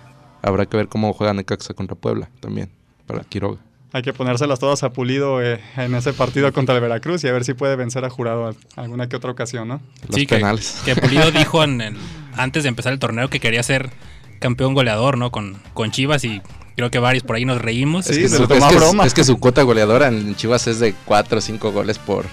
Habrá 0.41 0.65
que 0.65 0.77
ver 0.77 0.87
cómo 0.87 1.13
juega 1.13 1.33
Necaxa 1.33 1.73
contra 1.73 1.95
Puebla 1.95 2.29
también, 2.39 2.69
para 3.05 3.23
Quiroga. 3.23 3.59
Hay 3.93 4.01
que 4.01 4.13
ponérselas 4.13 4.59
todas 4.59 4.83
a 4.83 4.91
Pulido 4.91 5.41
eh, 5.41 5.61
en 5.77 5.95
ese 5.95 6.11
partido 6.13 6.51
contra 6.51 6.75
el 6.75 6.81
Veracruz 6.81 7.23
y 7.23 7.27
a 7.29 7.31
ver 7.31 7.45
si 7.45 7.53
puede 7.53 7.75
vencer 7.75 8.03
a 8.03 8.09
Jurado 8.09 8.53
alguna 8.75 9.07
que 9.07 9.15
otra 9.15 9.31
ocasión, 9.31 9.67
¿no? 9.69 9.81
sí, 10.13 10.25
penales. 10.25 10.81
Que, 10.83 10.95
Pulido 10.95 11.31
dijo 11.37 11.61
antes 11.61 12.63
de 12.63 12.69
empezar 12.69 12.93
el 12.93 12.99
torneo 12.99 13.29
que 13.29 13.39
quería 13.39 13.63
ser 13.63 13.91
campeón 14.39 14.73
goleador, 14.73 15.17
¿no? 15.17 15.31
Con, 15.31 15.57
con 15.73 15.91
Chivas 15.91 16.25
y 16.25 16.41
creo 16.75 16.91
que 16.91 16.99
varios 16.99 17.23
por 17.23 17.37
ahí 17.37 17.45
nos 17.45 17.61
reímos. 17.61 18.05
Sí, 18.05 18.23
es, 18.23 18.37
que 18.37 18.45
broma. 18.45 19.05
es 19.05 19.13
que 19.13 19.23
su 19.23 19.39
cuota 19.39 19.63
goleadora 19.63 20.09
en 20.09 20.35
Chivas 20.35 20.67
es 20.67 20.79
de 20.79 20.93
4 21.05 21.37
o 21.37 21.41
5 21.41 21.71
goles 21.71 21.97
por, 21.97 22.25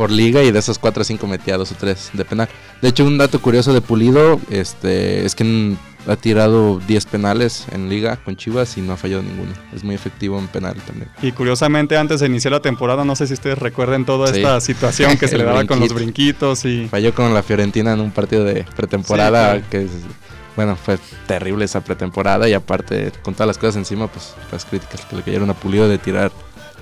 por 0.00 0.10
liga 0.10 0.42
y 0.42 0.50
de 0.50 0.58
esos 0.58 0.78
4 0.78 1.02
o 1.02 1.04
5 1.04 1.26
metía 1.26 1.58
2 1.58 1.72
o 1.72 1.74
3 1.74 2.12
de 2.14 2.24
penal. 2.24 2.48
De 2.80 2.88
hecho, 2.88 3.04
un 3.04 3.18
dato 3.18 3.38
curioso 3.38 3.74
de 3.74 3.82
Pulido 3.82 4.40
este, 4.48 5.26
es 5.26 5.34
que 5.34 5.76
ha 6.06 6.16
tirado 6.16 6.80
10 6.80 7.04
penales 7.04 7.66
en 7.70 7.90
liga 7.90 8.16
con 8.16 8.34
Chivas 8.34 8.78
y 8.78 8.80
no 8.80 8.94
ha 8.94 8.96
fallado 8.96 9.22
ninguno. 9.22 9.52
Es 9.76 9.84
muy 9.84 9.94
efectivo 9.94 10.38
en 10.38 10.48
penal 10.48 10.76
también. 10.86 11.10
Y 11.20 11.32
curiosamente, 11.32 11.98
antes 11.98 12.20
de 12.20 12.28
iniciar 12.28 12.52
la 12.52 12.60
temporada, 12.60 13.04
no 13.04 13.14
sé 13.14 13.26
si 13.26 13.34
ustedes 13.34 13.58
recuerden 13.58 14.06
toda 14.06 14.34
esta 14.34 14.58
situación 14.62 15.18
que 15.18 15.28
se 15.28 15.36
le 15.36 15.44
daba 15.44 15.66
con 15.66 15.78
los 15.80 15.92
brinquitos 15.92 16.64
y... 16.64 16.88
Falló 16.88 17.14
con 17.14 17.34
la 17.34 17.42
Fiorentina 17.42 17.92
en 17.92 18.00
un 18.00 18.10
partido 18.10 18.42
de 18.42 18.64
pretemporada 18.74 19.60
que... 19.68 19.86
Bueno, 20.56 20.76
fue 20.76 20.98
terrible 21.26 21.66
esa 21.66 21.84
pretemporada 21.84 22.48
y 22.48 22.54
aparte 22.54 23.12
con 23.20 23.34
todas 23.34 23.48
las 23.48 23.58
cosas 23.58 23.76
encima, 23.76 24.06
pues 24.06 24.32
las 24.50 24.64
críticas 24.64 25.04
que 25.04 25.16
le 25.16 25.22
cayeron 25.22 25.50
a 25.50 25.54
Pulido 25.54 25.90
de 25.90 25.98
tirar 25.98 26.32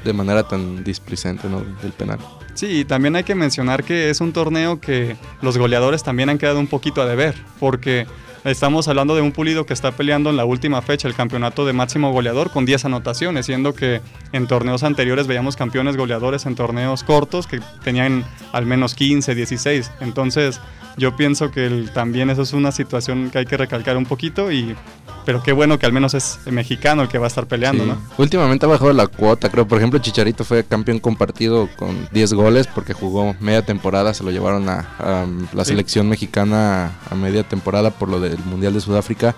de 0.04 0.12
manera 0.12 0.44
tan 0.46 0.84
displicente 0.84 1.48
¿no? 1.48 1.64
del 1.82 1.90
penal. 1.90 2.20
Sí, 2.58 2.80
y 2.80 2.84
también 2.84 3.14
hay 3.14 3.22
que 3.22 3.36
mencionar 3.36 3.84
que 3.84 4.10
es 4.10 4.20
un 4.20 4.32
torneo 4.32 4.80
que 4.80 5.14
los 5.42 5.56
goleadores 5.56 6.02
también 6.02 6.28
han 6.28 6.38
quedado 6.38 6.58
un 6.58 6.66
poquito 6.66 7.00
a 7.00 7.06
deber, 7.06 7.36
porque 7.60 8.04
estamos 8.42 8.88
hablando 8.88 9.14
de 9.14 9.20
un 9.22 9.30
pulido 9.30 9.64
que 9.64 9.72
está 9.72 9.92
peleando 9.92 10.28
en 10.28 10.36
la 10.36 10.44
última 10.44 10.82
fecha 10.82 11.06
el 11.06 11.14
campeonato 11.14 11.64
de 11.64 11.72
máximo 11.72 12.10
goleador 12.10 12.50
con 12.50 12.66
10 12.66 12.86
anotaciones, 12.86 13.46
siendo 13.46 13.74
que 13.76 14.00
en 14.32 14.48
torneos 14.48 14.82
anteriores 14.82 15.28
veíamos 15.28 15.54
campeones 15.54 15.96
goleadores 15.96 16.46
en 16.46 16.56
torneos 16.56 17.04
cortos 17.04 17.46
que 17.46 17.60
tenían 17.84 18.24
al 18.50 18.66
menos 18.66 18.96
15, 18.96 19.36
16. 19.36 19.92
Entonces, 20.00 20.60
yo 20.98 21.16
pienso 21.16 21.50
que 21.50 21.86
también 21.94 22.28
eso 22.30 22.42
es 22.42 22.52
una 22.52 22.72
situación 22.72 23.30
que 23.30 23.38
hay 23.38 23.46
que 23.46 23.56
recalcar 23.56 23.96
un 23.96 24.04
poquito 24.04 24.52
y 24.52 24.76
pero 25.24 25.42
qué 25.42 25.52
bueno 25.52 25.78
que 25.78 25.84
al 25.84 25.92
menos 25.92 26.14
es 26.14 26.38
mexicano 26.46 27.02
el 27.02 27.08
que 27.08 27.18
va 27.18 27.26
a 27.26 27.28
estar 27.28 27.46
peleando, 27.46 27.84
¿no? 27.84 27.98
Últimamente 28.16 28.64
ha 28.64 28.68
bajado 28.68 28.94
la 28.94 29.08
cuota, 29.08 29.50
creo. 29.50 29.68
Por 29.68 29.76
ejemplo, 29.76 29.98
Chicharito 29.98 30.42
fue 30.42 30.64
campeón 30.64 31.00
compartido 31.00 31.68
con 31.76 32.08
10 32.12 32.32
goles 32.32 32.66
porque 32.66 32.94
jugó 32.94 33.36
media 33.38 33.60
temporada, 33.60 34.14
se 34.14 34.24
lo 34.24 34.30
llevaron 34.30 34.70
a, 34.70 35.26
la 35.52 35.64
selección 35.66 36.08
mexicana 36.08 36.92
a 37.10 37.14
media 37.14 37.42
temporada 37.42 37.90
por 37.90 38.08
lo 38.08 38.20
del 38.20 38.38
Mundial 38.38 38.72
de 38.72 38.80
Sudáfrica. 38.80 39.36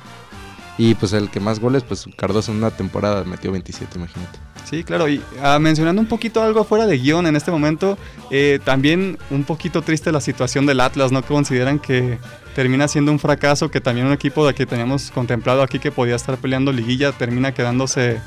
Y 0.79 0.95
pues 0.95 1.13
el 1.13 1.29
que 1.29 1.41
más 1.41 1.59
goles, 1.59 1.83
pues 1.83 2.07
Cardoso 2.17 2.53
en 2.53 2.59
una 2.59 2.71
temporada 2.71 3.25
metió 3.25 3.51
27, 3.51 3.99
imagínate. 3.99 4.39
Sí, 4.65 4.85
claro, 4.85 5.09
y 5.09 5.21
ah, 5.43 5.59
mencionando 5.59 6.01
un 6.01 6.09
poquito 6.09 6.43
algo 6.43 6.65
fuera 6.65 6.87
de 6.87 6.99
guion 6.99 7.27
en 7.27 7.37
este 7.37 7.51
momento, 7.51 7.99
eh, 8.31 8.61
también 8.65 9.19
un 9.31 9.45
poquito 9.45 9.83
triste 9.83 10.13
la 10.13 10.21
situación 10.21 10.67
del 10.67 10.81
Atlas, 10.81 11.11
¿no? 11.11 11.23
Que 11.23 11.29
consideran 11.29 11.79
que 11.79 12.19
termina 12.55 12.89
siendo 12.89 13.13
un 13.13 13.19
fracaso, 13.19 13.71
que 13.71 13.81
también 13.81 14.07
un 14.07 14.13
equipo 14.13 14.47
de 14.47 14.55
que 14.55 14.67
teníamos 14.67 15.11
contemplado 15.11 15.63
aquí 15.63 15.79
que 15.79 15.91
podía 15.91 16.17
estar 16.17 16.37
peleando 16.39 16.73
liguilla 16.73 17.13
termina 17.13 17.53
quedándose, 17.53 18.21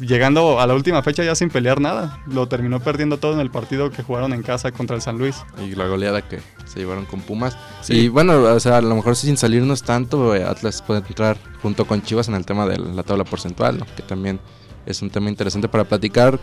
llegando 0.00 0.60
a 0.60 0.66
la 0.66 0.74
última 0.74 1.02
fecha 1.02 1.24
ya 1.24 1.34
sin 1.34 1.50
pelear 1.50 1.80
nada. 1.80 2.20
Lo 2.26 2.46
terminó 2.46 2.80
perdiendo 2.80 3.18
todo 3.18 3.34
en 3.34 3.40
el 3.40 3.50
partido 3.50 3.90
que 3.90 4.02
jugaron 4.02 4.32
en 4.32 4.42
casa 4.42 4.72
contra 4.72 4.96
el 4.96 5.02
San 5.02 5.18
Luis. 5.18 5.36
Y 5.62 5.74
la 5.74 5.86
goleada 5.86 6.22
que 6.22 6.40
se 6.66 6.78
llevaron 6.78 7.04
con 7.04 7.20
Pumas. 7.20 7.56
Y 7.88 8.08
bueno, 8.08 8.42
o 8.42 8.60
sea, 8.60 8.78
a 8.78 8.80
lo 8.80 8.94
mejor 8.94 9.16
sin 9.16 9.36
salirnos 9.36 9.82
tanto, 9.82 10.34
eh, 10.34 10.44
Atlas 10.44 10.82
puede 10.82 11.00
entrar 11.06 11.36
junto 11.62 11.86
con 11.86 12.02
Chivas 12.02 12.28
en 12.28 12.34
el 12.34 12.46
tema 12.46 12.66
de 12.66 12.78
la 12.78 13.02
tabla 13.02 13.24
porcentual, 13.24 13.78
¿no? 13.78 13.86
que 13.96 14.02
también 14.02 14.40
es 14.86 15.02
un 15.02 15.10
tema 15.10 15.28
interesante 15.28 15.68
para 15.68 15.84
platicar, 15.84 16.38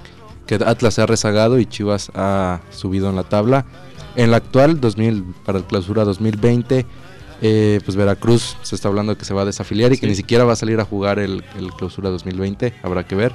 que 0.48 0.55
Atlas 0.55 0.95
se 0.95 1.01
ha 1.01 1.05
rezagado 1.05 1.60
y 1.60 1.65
Chivas 1.65 2.12
ha 2.15 2.62
subido 2.71 3.10
en 3.10 3.15
la 3.15 3.24
tabla. 3.24 3.65
En 4.15 4.31
la 4.31 4.38
actual, 4.38 4.81
2000, 4.81 5.24
para 5.45 5.60
el 5.60 5.65
clausura 5.65 6.03
2020, 6.03 6.86
eh, 7.43 7.79
pues 7.83 7.95
Veracruz 7.95 8.57
se 8.62 8.75
está 8.75 8.88
hablando 8.88 9.17
que 9.17 9.25
se 9.25 9.33
va 9.33 9.41
a 9.41 9.45
desafiliar 9.45 9.91
y 9.93 9.98
que 9.98 10.05
ni 10.05 10.15
siquiera 10.15 10.43
va 10.43 10.53
a 10.53 10.55
salir 10.55 10.79
a 10.79 10.86
jugar 10.86 11.17
el, 11.17 11.43
clausura 11.77 12.10
2020, 12.10 12.74
habrá 12.83 13.05
que 13.05 13.15
ver. 13.15 13.31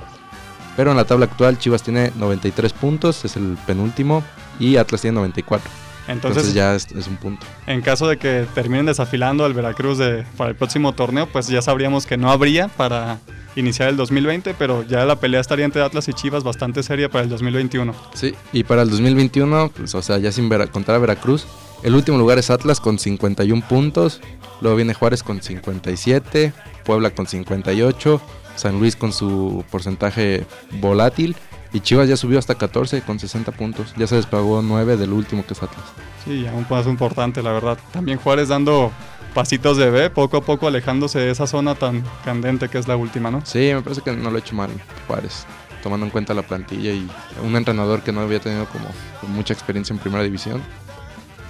Pero 0.76 0.90
en 0.90 0.96
la 0.96 1.04
tabla 1.04 1.24
actual 1.26 1.58
Chivas 1.58 1.82
tiene 1.82 2.12
93 2.16 2.72
puntos, 2.74 3.24
es 3.24 3.36
el 3.36 3.56
penúltimo, 3.66 4.22
y 4.60 4.76
Atlas 4.76 5.00
tiene 5.00 5.16
94. 5.16 5.70
Entonces, 6.08 6.54
ya 6.54 6.74
es, 6.74 6.86
un 7.08 7.16
punto. 7.16 7.44
En 7.66 7.80
caso 7.80 8.06
de 8.06 8.16
que 8.16 8.46
terminen 8.54 8.86
desafilando 8.86 9.44
al 9.44 9.54
Veracruz 9.54 9.98
de, 9.98 10.24
para 10.36 10.50
el 10.50 10.56
próximo 10.56 10.92
torneo, 10.92 11.26
pues 11.26 11.48
ya 11.48 11.62
sabríamos 11.62 12.06
que 12.06 12.16
no 12.16 12.30
habría 12.30 12.68
para 12.68 13.18
iniciar 13.56 13.88
el 13.88 13.96
2020, 13.96 14.54
pero 14.54 14.82
ya 14.84 15.04
la 15.04 15.16
pelea 15.16 15.40
estaría 15.40 15.64
entre 15.64 15.82
Atlas 15.82 16.08
y 16.08 16.12
Chivas 16.12 16.44
bastante 16.44 16.82
seria 16.82 17.08
para 17.08 17.24
el 17.24 17.30
2021. 17.30 17.94
Sí, 18.14 18.34
y 18.52 18.64
para 18.64 18.82
el 18.82 18.90
2021, 18.90 19.72
pues, 19.74 19.94
o 19.94 20.02
sea, 20.02 20.18
ya 20.18 20.30
sin 20.30 20.48
contar 20.48 20.94
a 20.94 20.98
Veracruz, 20.98 21.46
el 21.82 21.94
último 21.94 22.18
lugar 22.18 22.38
es 22.38 22.50
Atlas 22.50 22.80
con 22.80 22.98
51 22.98 23.66
puntos, 23.68 24.20
luego 24.60 24.76
viene 24.76 24.94
Juárez 24.94 25.22
con 25.22 25.42
57, 25.42 26.52
Puebla 26.84 27.10
con 27.10 27.26
58, 27.26 28.20
San 28.54 28.78
Luis 28.78 28.96
con 28.96 29.12
su 29.12 29.64
porcentaje 29.70 30.46
volátil 30.80 31.36
y 31.72 31.80
Chivas 31.80 32.08
ya 32.08 32.16
subió 32.16 32.38
hasta 32.38 32.54
14 32.54 33.02
con 33.02 33.18
60 33.18 33.52
puntos. 33.52 33.92
Ya 33.96 34.06
se 34.06 34.16
despagó 34.16 34.62
9 34.62 34.96
del 34.96 35.12
último 35.12 35.44
que 35.44 35.52
es 35.52 35.62
Atlas. 35.62 35.84
Sí, 36.24 36.46
un 36.54 36.64
paso 36.64 36.88
importante, 36.88 37.42
la 37.42 37.52
verdad. 37.52 37.78
También 37.92 38.18
Juárez 38.18 38.48
dando 38.48 38.92
pasitos 39.36 39.76
de 39.76 39.90
B, 39.90 40.08
poco 40.08 40.38
a 40.38 40.40
poco 40.40 40.66
alejándose 40.66 41.18
de 41.18 41.30
esa 41.30 41.46
zona 41.46 41.74
tan 41.74 42.02
candente 42.24 42.70
que 42.70 42.78
es 42.78 42.88
la 42.88 42.96
última, 42.96 43.30
¿no? 43.30 43.44
Sí, 43.44 43.70
me 43.74 43.82
parece 43.82 44.00
que 44.00 44.10
no 44.12 44.30
lo 44.30 44.36
ha 44.36 44.38
hecho 44.38 44.54
mal 44.54 44.70
Juárez, 45.06 45.44
tomando 45.82 46.06
en 46.06 46.10
cuenta 46.10 46.32
la 46.32 46.40
plantilla 46.40 46.90
y 46.92 47.06
un 47.42 47.54
entrenador 47.54 48.02
que 48.02 48.12
no 48.12 48.22
había 48.22 48.40
tenido 48.40 48.64
como 48.64 48.88
mucha 49.28 49.52
experiencia 49.52 49.92
en 49.92 49.98
primera 49.98 50.24
división. 50.24 50.62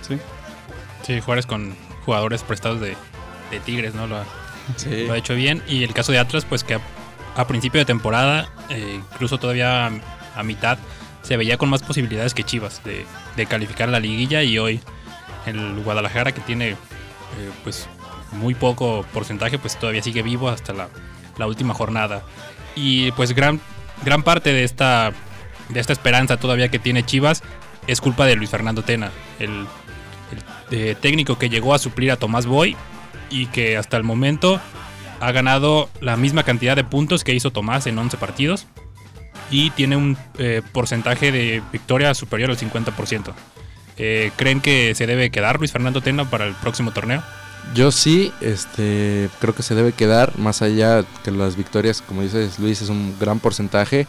Sí. 0.02 0.18
Sí, 1.04 1.20
Juárez 1.20 1.46
con 1.46 1.76
jugadores 2.04 2.42
prestados 2.42 2.80
de, 2.80 2.96
Tigres, 3.64 3.94
¿no? 3.94 4.08
Lo 4.08 4.16
ha, 4.16 4.24
lo 5.06 5.12
ha, 5.12 5.16
hecho 5.16 5.36
bien. 5.36 5.62
Y 5.68 5.84
el 5.84 5.94
caso 5.94 6.10
de 6.10 6.18
Atlas, 6.18 6.44
pues 6.44 6.64
que 6.64 6.80
a, 7.36 7.46
principio 7.46 7.78
de 7.78 7.84
temporada, 7.84 8.48
eh, 8.68 9.00
incluso 9.12 9.38
todavía 9.38 9.92
a, 10.34 10.42
mitad, 10.42 10.78
se 11.22 11.36
veía 11.36 11.56
con 11.56 11.68
más 11.68 11.84
posibilidades 11.84 12.34
que 12.34 12.42
Chivas 12.42 12.82
de, 12.82 13.06
de 13.36 13.46
calificar 13.46 13.88
la 13.88 14.00
liguilla 14.00 14.42
y 14.42 14.58
hoy 14.58 14.80
el 15.46 15.84
Guadalajara 15.84 16.32
que 16.32 16.40
tiene 16.40 16.76
eh, 17.38 17.50
pues 17.64 17.88
muy 18.32 18.54
poco 18.54 19.04
porcentaje, 19.12 19.58
pues 19.58 19.78
todavía 19.78 20.02
sigue 20.02 20.22
vivo 20.22 20.48
hasta 20.48 20.72
la, 20.72 20.88
última 21.46 21.74
jornada. 21.74 22.22
Y 22.74 23.12
pues 23.12 23.34
gran, 23.34 23.60
gran 24.04 24.22
parte 24.22 24.52
de 24.52 24.64
esta, 24.64 25.12
de 25.68 25.80
esta 25.80 25.92
esperanza 25.92 26.38
todavía 26.38 26.68
que 26.68 26.78
tiene 26.78 27.04
Chivas 27.04 27.42
es 27.86 28.00
culpa 28.00 28.26
de 28.26 28.36
Luis 28.36 28.50
Fernando 28.50 28.82
Tena, 28.82 29.10
el, 29.38 29.66
eh, 30.70 30.96
técnico 31.00 31.38
que 31.38 31.48
llegó 31.48 31.74
a 31.74 31.78
suplir 31.78 32.10
a 32.10 32.16
Tomás 32.16 32.46
Boy 32.46 32.76
y 33.30 33.46
que 33.46 33.76
hasta 33.76 33.96
el 33.96 34.02
momento 34.02 34.60
ha 35.20 35.32
ganado 35.32 35.88
la 36.00 36.16
misma 36.16 36.42
cantidad 36.42 36.76
de 36.76 36.84
puntos 36.84 37.24
que 37.24 37.34
hizo 37.34 37.50
Tomás 37.50 37.86
en 37.86 37.98
11 37.98 38.16
partidos 38.16 38.66
y 39.50 39.70
tiene 39.70 39.96
un 39.96 40.16
eh, 40.38 40.62
porcentaje 40.72 41.30
de 41.32 41.62
victoria 41.72 42.14
superior 42.14 42.50
al 42.50 42.58
50%. 42.58 43.32
Eh, 43.98 44.30
¿Creen 44.36 44.60
que 44.60 44.94
se 44.94 45.06
debe 45.06 45.30
quedar 45.30 45.58
Luis 45.58 45.72
Fernando 45.72 46.00
Tena 46.00 46.28
para 46.28 46.46
el 46.46 46.54
próximo 46.54 46.92
torneo? 46.92 47.22
Yo 47.74 47.90
sí, 47.90 48.32
este, 48.40 49.28
creo 49.40 49.54
que 49.54 49.62
se 49.62 49.74
debe 49.74 49.92
quedar, 49.92 50.38
más 50.38 50.62
allá 50.62 51.04
que 51.24 51.30
las 51.30 51.56
victorias, 51.56 52.00
como 52.00 52.22
dices 52.22 52.58
Luis, 52.58 52.80
es 52.80 52.88
un 52.88 53.14
gran 53.18 53.40
porcentaje. 53.40 54.06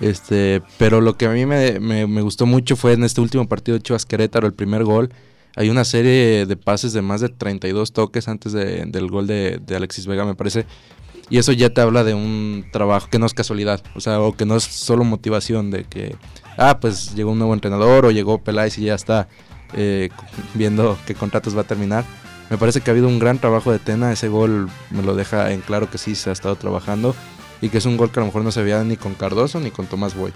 Este, 0.00 0.60
pero 0.78 1.00
lo 1.00 1.16
que 1.16 1.26
a 1.26 1.30
mí 1.30 1.46
me, 1.46 2.22
gustó 2.22 2.46
mucho 2.46 2.76
fue 2.76 2.94
en 2.94 3.04
este 3.04 3.20
último 3.20 3.46
partido 3.46 3.76
de 3.76 3.82
Chivas 3.82 4.06
Querétaro, 4.06 4.46
el 4.46 4.54
primer 4.54 4.84
gol. 4.84 5.10
Hay 5.56 5.70
una 5.70 5.84
serie 5.84 6.46
de 6.46 6.56
pases 6.56 6.92
de 6.92 7.02
más 7.02 7.20
de 7.20 7.28
32 7.28 7.92
toques 7.92 8.26
antes 8.26 8.52
del 8.52 9.08
gol 9.08 9.26
de, 9.26 9.60
Alexis 9.74 10.06
Vega, 10.06 10.24
me 10.24 10.34
parece. 10.34 10.66
Y 11.30 11.38
eso 11.38 11.52
ya 11.52 11.70
te 11.70 11.80
habla 11.80 12.04
de 12.04 12.14
un 12.14 12.66
trabajo 12.70 13.08
que 13.10 13.18
no 13.18 13.26
es 13.26 13.34
casualidad, 13.34 13.82
o 13.94 14.00
sea, 14.00 14.20
o 14.20 14.36
que 14.36 14.44
no 14.44 14.56
es 14.56 14.64
solo 14.64 15.04
motivación 15.04 15.70
de 15.70 15.84
que 15.84 16.16
ah, 16.58 16.78
pues 16.80 17.14
llegó 17.14 17.32
un 17.32 17.38
nuevo 17.38 17.54
entrenador 17.54 18.06
o 18.06 18.10
llegó 18.10 18.38
Peláez 18.38 18.78
y 18.78 18.84
ya 18.84 18.94
está 18.94 19.28
eh, 19.72 20.10
viendo 20.54 20.98
qué 21.06 21.14
contratos 21.14 21.56
va 21.56 21.62
a 21.62 21.66
terminar. 21.66 22.04
Me 22.50 22.58
parece 22.58 22.80
que 22.80 22.90
ha 22.90 22.92
habido 22.92 23.08
un 23.08 23.18
gran 23.18 23.38
trabajo 23.38 23.72
de 23.72 23.78
Tena, 23.78 24.12
ese 24.12 24.28
gol 24.28 24.68
me 24.90 25.02
lo 25.02 25.16
deja 25.16 25.52
en 25.52 25.60
claro 25.62 25.90
que 25.90 25.98
sí 25.98 26.14
se 26.14 26.30
ha 26.30 26.32
estado 26.32 26.56
trabajando 26.56 27.14
y 27.62 27.70
que 27.70 27.78
es 27.78 27.86
un 27.86 27.96
gol 27.96 28.10
que 28.10 28.20
a 28.20 28.22
lo 28.22 28.26
mejor 28.26 28.44
no 28.44 28.52
se 28.52 28.62
veía 28.62 28.84
ni 28.84 28.96
con 28.96 29.14
Cardoso 29.14 29.60
ni 29.60 29.70
con 29.70 29.86
Tomás 29.86 30.14
Boy. 30.14 30.32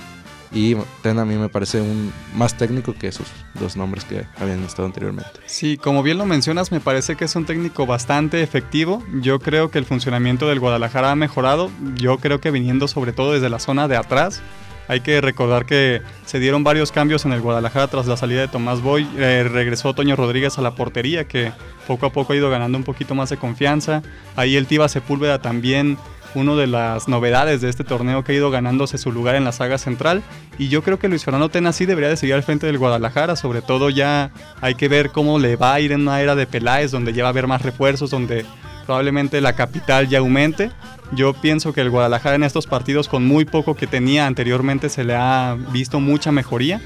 Y 0.53 0.77
Tena 1.03 1.23
a 1.23 1.25
mí 1.25 1.37
me 1.37 1.49
parece 1.49 1.81
un 1.81 2.13
más 2.35 2.57
técnico 2.57 2.95
que 2.95 3.09
esos 3.09 3.27
dos 3.55 3.77
nombres 3.77 4.05
que 4.05 4.25
habían 4.41 4.63
estado 4.65 4.87
anteriormente. 4.87 5.31
Sí, 5.47 5.77
como 5.77 6.03
bien 6.03 6.19
lo 6.19 6.27
mencionas, 6.27 6.73
me 6.73 6.81
parece 6.81 7.17
que 7.17 7.27
es 7.27 7.37
un 7.37 7.45
técnico 7.45 7.87
bastante 7.87 8.43
efectivo. 8.43 9.03
Yo 9.21 9.41
creo 9.41 9.71
que 9.71 9.79
el 9.79 9.85
funcionamiento 9.85 10.49
del 10.49 10.61
Guadalajara 10.61 11.11
ha 11.11 11.17
mejorado. 11.17 11.71
Yo 11.97 12.19
creo 12.19 12.41
que 12.41 12.51
viniendo 12.51 12.89
sobre 12.89 13.13
todo 13.13 13.33
desde 13.33 13.51
la 13.51 13.59
zona 13.59 13.89
de 13.89 13.97
atrás, 13.97 14.43
hay 14.89 15.01
que 15.01 15.21
recordar 15.21 15.67
que 15.67 16.01
se 16.25 16.41
dieron 16.41 16.65
varios 16.65 16.93
cambios 16.93 17.27
en 17.27 17.33
el 17.33 17.43
Guadalajara 17.43 17.89
tras 17.89 18.07
la 18.07 18.17
salida 18.17 18.41
de 18.41 18.49
Tomás 18.49 18.81
Boy. 18.81 19.07
Eh, 19.19 19.47
regresó 19.49 19.95
Toño 19.95 20.17
Rodríguez 20.17 20.57
a 20.59 20.63
la 20.63 20.75
portería, 20.75 21.29
que 21.29 21.53
poco 21.87 22.07
a 22.07 22.11
poco 22.11 22.33
ha 22.33 22.37
ido 22.37 22.49
ganando 22.49 22.79
un 22.79 22.85
poquito 22.85 23.15
más 23.15 23.29
de 23.29 23.37
confianza. 23.37 24.03
Ahí 24.35 24.57
el 24.57 24.67
Tiva 24.67 24.89
Sepúlveda 24.89 25.43
también, 25.43 25.99
una 26.35 26.55
de 26.55 26.67
las 26.67 27.09
novedades 27.09 27.61
de 27.61 27.69
este 27.69 27.85
torneo 27.85 28.23
que 28.23 28.33
ha 28.33 28.35
ido 28.35 28.51
ganándose 28.51 28.99
su 28.99 29.13
lugar 29.13 29.35
en 29.35 29.45
la 29.45 29.53
saga 29.53 29.79
central. 29.79 30.23
Y 30.59 30.69
yo 30.69 30.83
creo 30.83 30.99
que 30.99 31.09
Luis 31.09 31.25
Fernando 31.25 31.49
Tena 31.49 31.73
sí 31.73 31.87
debería 31.87 32.11
de 32.11 32.17
seguir 32.17 32.35
al 32.35 32.43
frente 32.43 32.67
del 32.67 32.79
Guadalajara. 32.79 33.37
Sobre 33.37 33.63
todo 33.63 33.91
ya 33.91 34.31
hay 34.61 34.75
que 34.75 34.89
ver 34.89 35.11
cómo 35.11 35.39
le 35.39 35.57
va 35.57 35.75
a 35.75 35.81
ir 35.81 35.93
en 35.93 36.03
una 36.03 36.21
era 36.21 36.35
de 36.35 36.47
Peláez, 36.47 36.91
donde 36.91 37.13
ya 37.13 37.23
va 37.23 37.29
a 37.29 37.31
haber 37.31 37.47
más 37.47 37.63
refuerzos, 37.63 38.11
donde 38.11 38.45
probablemente 38.87 39.41
la 39.41 39.55
capital 39.55 40.09
ya 40.09 40.19
aumente. 40.19 40.71
Yo 41.13 41.35
pienso 41.35 41.73
que 41.73 41.81
el 41.81 41.91
Guadalajara 41.91 42.37
en 42.37 42.43
estos 42.43 42.67
partidos 42.67 43.09
con 43.09 43.25
muy 43.27 43.45
poco 43.45 43.75
que 43.75 43.87
tenía 43.87 44.27
anteriormente 44.27 44.89
se 44.89 45.05
le 45.05 45.15
ha 45.15 45.57
visto 45.73 46.01
mucha 46.01 46.33
mejoría. 46.33 46.81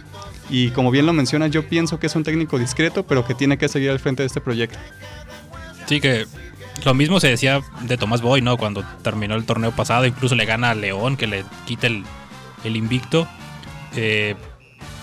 Y 0.51 0.71
como 0.71 0.91
bien 0.91 1.07
lo 1.07 1.13
mencionas, 1.13 1.51
yo 1.51 1.67
pienso 1.69 1.99
que 1.99 2.07
es 2.07 2.15
un 2.15 2.25
técnico 2.25 2.59
discreto, 2.59 3.05
pero 3.05 3.25
que 3.25 3.35
tiene 3.35 3.57
que 3.57 3.69
seguir 3.69 3.91
al 3.91 4.01
frente 4.01 4.23
de 4.23 4.27
este 4.27 4.41
proyecto. 4.41 4.79
Sí, 5.87 6.01
que 6.01 6.27
lo 6.85 6.95
mismo 6.95 7.21
se 7.21 7.29
decía 7.29 7.61
de 7.83 7.97
Tomás 7.97 8.23
Boy, 8.23 8.43
¿no? 8.43 8.57
Cuando 8.57 8.85
terminó 9.03 9.35
el 9.35 9.45
torneo 9.45 9.73
pasado, 9.73 10.07
incluso 10.07 10.35
le 10.35 10.45
gana 10.47 10.71
a 10.71 10.75
León, 10.75 11.17
que 11.17 11.27
le 11.27 11.45
quita 11.67 11.87
el, 11.87 12.05
invicto. 12.65 13.29
Eh, 13.95 14.35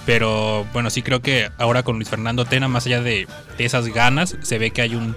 pero 0.05 0.65
bueno, 0.73 0.89
sí 0.89 1.01
creo 1.01 1.21
que 1.21 1.49
ahora 1.57 1.83
con 1.83 1.95
Luis 1.95 2.09
Fernando 2.09 2.45
Tena, 2.45 2.67
más 2.67 2.85
allá 2.85 3.01
de 3.01 3.27
esas 3.57 3.87
ganas, 3.87 4.35
se 4.41 4.57
ve 4.57 4.71
que 4.71 4.81
hay 4.81 4.95
un, 4.95 5.15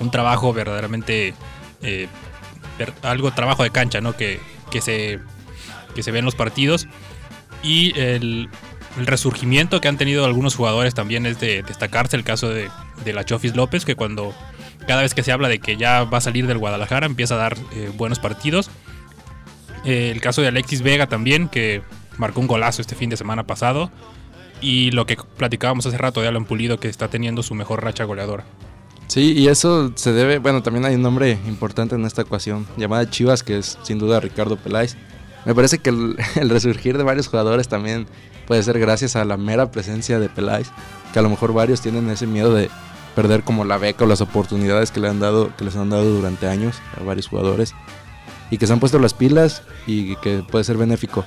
un 0.00 0.10
trabajo 0.10 0.52
verdaderamente, 0.52 1.34
eh, 1.82 2.08
algo 3.02 3.30
trabajo 3.32 3.62
de 3.62 3.70
cancha, 3.70 4.00
¿no? 4.00 4.16
Que, 4.16 4.40
que, 4.70 4.80
se, 4.80 5.20
que 5.94 6.02
se 6.02 6.10
ve 6.10 6.18
en 6.18 6.24
los 6.24 6.34
partidos. 6.34 6.88
Y 7.62 7.98
el, 7.98 8.48
el 8.98 9.06
resurgimiento 9.06 9.80
que 9.80 9.88
han 9.88 9.98
tenido 9.98 10.24
algunos 10.24 10.56
jugadores 10.56 10.94
también 10.94 11.26
es 11.26 11.38
de 11.38 11.62
destacarse 11.62 12.16
el 12.16 12.24
caso 12.24 12.48
de, 12.48 12.68
de 13.04 13.12
la 13.12 13.24
Chofis 13.24 13.54
López, 13.54 13.84
que 13.84 13.94
cuando 13.94 14.34
cada 14.90 15.02
vez 15.02 15.14
que 15.14 15.22
se 15.22 15.30
habla 15.30 15.48
de 15.48 15.60
que 15.60 15.76
ya 15.76 16.02
va 16.02 16.18
a 16.18 16.20
salir 16.20 16.48
del 16.48 16.58
Guadalajara 16.58 17.06
empieza 17.06 17.36
a 17.36 17.38
dar 17.38 17.56
eh, 17.76 17.92
buenos 17.96 18.18
partidos. 18.18 18.70
Eh, 19.84 20.10
el 20.10 20.20
caso 20.20 20.42
de 20.42 20.48
Alexis 20.48 20.82
Vega 20.82 21.06
también, 21.06 21.48
que 21.48 21.82
marcó 22.18 22.40
un 22.40 22.48
golazo 22.48 22.82
este 22.82 22.96
fin 22.96 23.08
de 23.08 23.16
semana 23.16 23.46
pasado. 23.46 23.92
Y 24.60 24.90
lo 24.90 25.06
que 25.06 25.16
platicábamos 25.36 25.86
hace 25.86 25.96
rato 25.96 26.20
de 26.20 26.26
Alan 26.26 26.44
Pulido, 26.44 26.80
que 26.80 26.88
está 26.88 27.06
teniendo 27.06 27.44
su 27.44 27.54
mejor 27.54 27.84
racha 27.84 28.02
goleadora. 28.02 28.44
Sí, 29.06 29.32
y 29.36 29.46
eso 29.46 29.92
se 29.94 30.12
debe, 30.12 30.38
bueno, 30.38 30.60
también 30.64 30.84
hay 30.84 30.96
un 30.96 31.02
nombre 31.02 31.38
importante 31.46 31.94
en 31.94 32.04
esta 32.04 32.22
ecuación, 32.22 32.66
llamada 32.76 33.08
Chivas, 33.08 33.44
que 33.44 33.58
es 33.58 33.78
sin 33.84 34.00
duda 34.00 34.18
Ricardo 34.18 34.56
Peláez. 34.56 34.96
Me 35.44 35.54
parece 35.54 35.78
que 35.78 35.90
el, 35.90 36.16
el 36.34 36.50
resurgir 36.50 36.98
de 36.98 37.04
varios 37.04 37.28
jugadores 37.28 37.68
también 37.68 38.08
puede 38.48 38.64
ser 38.64 38.80
gracias 38.80 39.14
a 39.14 39.24
la 39.24 39.36
mera 39.36 39.70
presencia 39.70 40.18
de 40.18 40.28
Peláez, 40.28 40.66
que 41.12 41.20
a 41.20 41.22
lo 41.22 41.30
mejor 41.30 41.52
varios 41.52 41.80
tienen 41.80 42.10
ese 42.10 42.26
miedo 42.26 42.52
de 42.52 42.70
perder 43.14 43.42
como 43.42 43.64
la 43.64 43.78
beca 43.78 44.04
o 44.04 44.06
las 44.08 44.20
oportunidades 44.20 44.90
que 44.90 45.00
le 45.00 45.08
han 45.08 45.20
dado, 45.20 45.54
que 45.56 45.64
les 45.64 45.76
han 45.76 45.90
dado 45.90 46.04
durante 46.04 46.46
años 46.48 46.76
a 47.00 47.02
varios 47.02 47.28
jugadores 47.28 47.74
y 48.50 48.58
que 48.58 48.66
se 48.66 48.72
han 48.72 48.80
puesto 48.80 48.98
las 48.98 49.14
pilas 49.14 49.62
y 49.86 50.16
que 50.16 50.44
puede 50.48 50.64
ser 50.64 50.76
benéfico. 50.76 51.24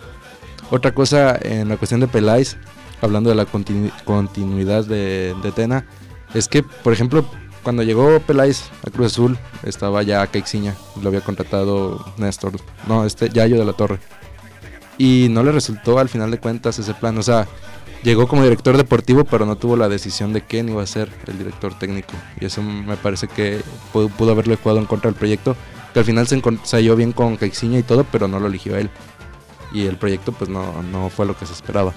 Otra 0.71 0.93
cosa 0.93 1.37
en 1.41 1.69
la 1.69 1.77
cuestión 1.77 1.99
de 1.99 2.07
Peláez, 2.07 2.57
hablando 3.01 3.29
de 3.29 3.35
la 3.35 3.45
continu- 3.45 3.91
continuidad 4.05 4.85
de, 4.85 5.35
Tena, 5.55 5.85
es 6.33 6.47
que, 6.47 6.63
por 6.63 6.93
ejemplo, 6.93 7.25
cuando 7.61 7.83
llegó 7.83 8.19
Peláez 8.21 8.63
a 8.85 8.89
Cruz 8.89 9.13
Azul, 9.13 9.37
estaba 9.63 10.03
ya 10.03 10.25
Caixinha, 10.27 10.75
lo 11.01 11.09
había 11.09 11.21
contratado 11.21 12.03
Néstor, 12.17 12.53
no, 12.87 13.05
este 13.05 13.29
Yayo 13.29 13.57
de 13.57 13.65
la 13.65 13.73
Torre. 13.73 13.99
Y 14.97 15.27
no 15.29 15.43
le 15.43 15.51
resultó 15.51 15.99
al 15.99 16.09
final 16.09 16.29
de 16.31 16.39
cuentas 16.39 16.77
ese 16.79 16.93
plan, 16.93 17.17
o 17.17 17.23
sea, 17.23 17.47
llegó 18.03 18.27
como 18.27 18.43
director 18.43 18.77
deportivo, 18.77 19.23
pero 19.23 19.45
no 19.45 19.55
tuvo 19.55 19.75
la 19.75 19.89
decisión 19.89 20.33
de 20.33 20.41
quién 20.41 20.69
iba 20.69 20.83
a 20.83 20.87
ser 20.87 21.09
el 21.27 21.37
director 21.37 21.77
técnico. 21.77 22.13
Y 22.39 22.45
eso 22.45 22.61
me 22.61 22.97
parece 22.97 23.27
que 23.27 23.61
pudo, 23.91 24.09
pudo 24.09 24.31
haberle 24.31 24.55
jugado 24.57 24.79
en 24.79 24.85
contra 24.85 25.09
del 25.09 25.17
proyecto, 25.17 25.55
que 25.93 25.99
al 25.99 26.05
final 26.05 26.27
se, 26.27 26.41
halló 26.75 26.95
bien 26.95 27.13
con 27.13 27.37
Caixinha 27.37 27.79
y 27.79 27.83
todo, 27.83 28.03
pero 28.03 28.27
no 28.27 28.39
lo 28.39 28.47
eligió 28.47 28.75
él. 28.77 28.89
Y 29.71 29.85
el 29.85 29.97
proyecto 29.97 30.31
pues 30.31 30.49
no, 30.49 30.83
no 30.83 31.09
fue 31.09 31.25
lo 31.25 31.37
que 31.37 31.45
se 31.45 31.53
esperaba. 31.53 31.93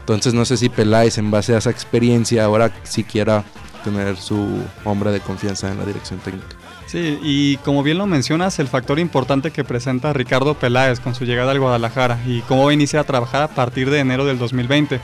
Entonces 0.00 0.34
no 0.34 0.44
sé 0.44 0.56
si 0.56 0.68
Peláez 0.68 1.18
en 1.18 1.30
base 1.30 1.54
a 1.54 1.58
esa 1.58 1.70
experiencia 1.70 2.44
ahora 2.44 2.72
sí 2.84 3.04
quiera 3.04 3.44
tener 3.84 4.16
su 4.16 4.62
hombre 4.84 5.10
de 5.10 5.20
confianza 5.20 5.70
en 5.70 5.78
la 5.78 5.84
dirección 5.84 6.20
técnica. 6.20 6.56
Sí, 6.86 7.18
y 7.22 7.56
como 7.58 7.84
bien 7.84 7.98
lo 7.98 8.06
mencionas, 8.06 8.58
el 8.58 8.66
factor 8.66 8.98
importante 8.98 9.52
que 9.52 9.62
presenta 9.62 10.12
Ricardo 10.12 10.54
Peláez 10.54 10.98
con 10.98 11.14
su 11.14 11.24
llegada 11.24 11.52
al 11.52 11.60
Guadalajara 11.60 12.18
y 12.26 12.40
cómo 12.42 12.64
va 12.64 12.72
a 12.72 12.74
iniciar 12.74 13.02
a 13.02 13.06
trabajar 13.06 13.42
a 13.42 13.48
partir 13.48 13.90
de 13.90 14.00
enero 14.00 14.24
del 14.24 14.38
2020. 14.38 15.00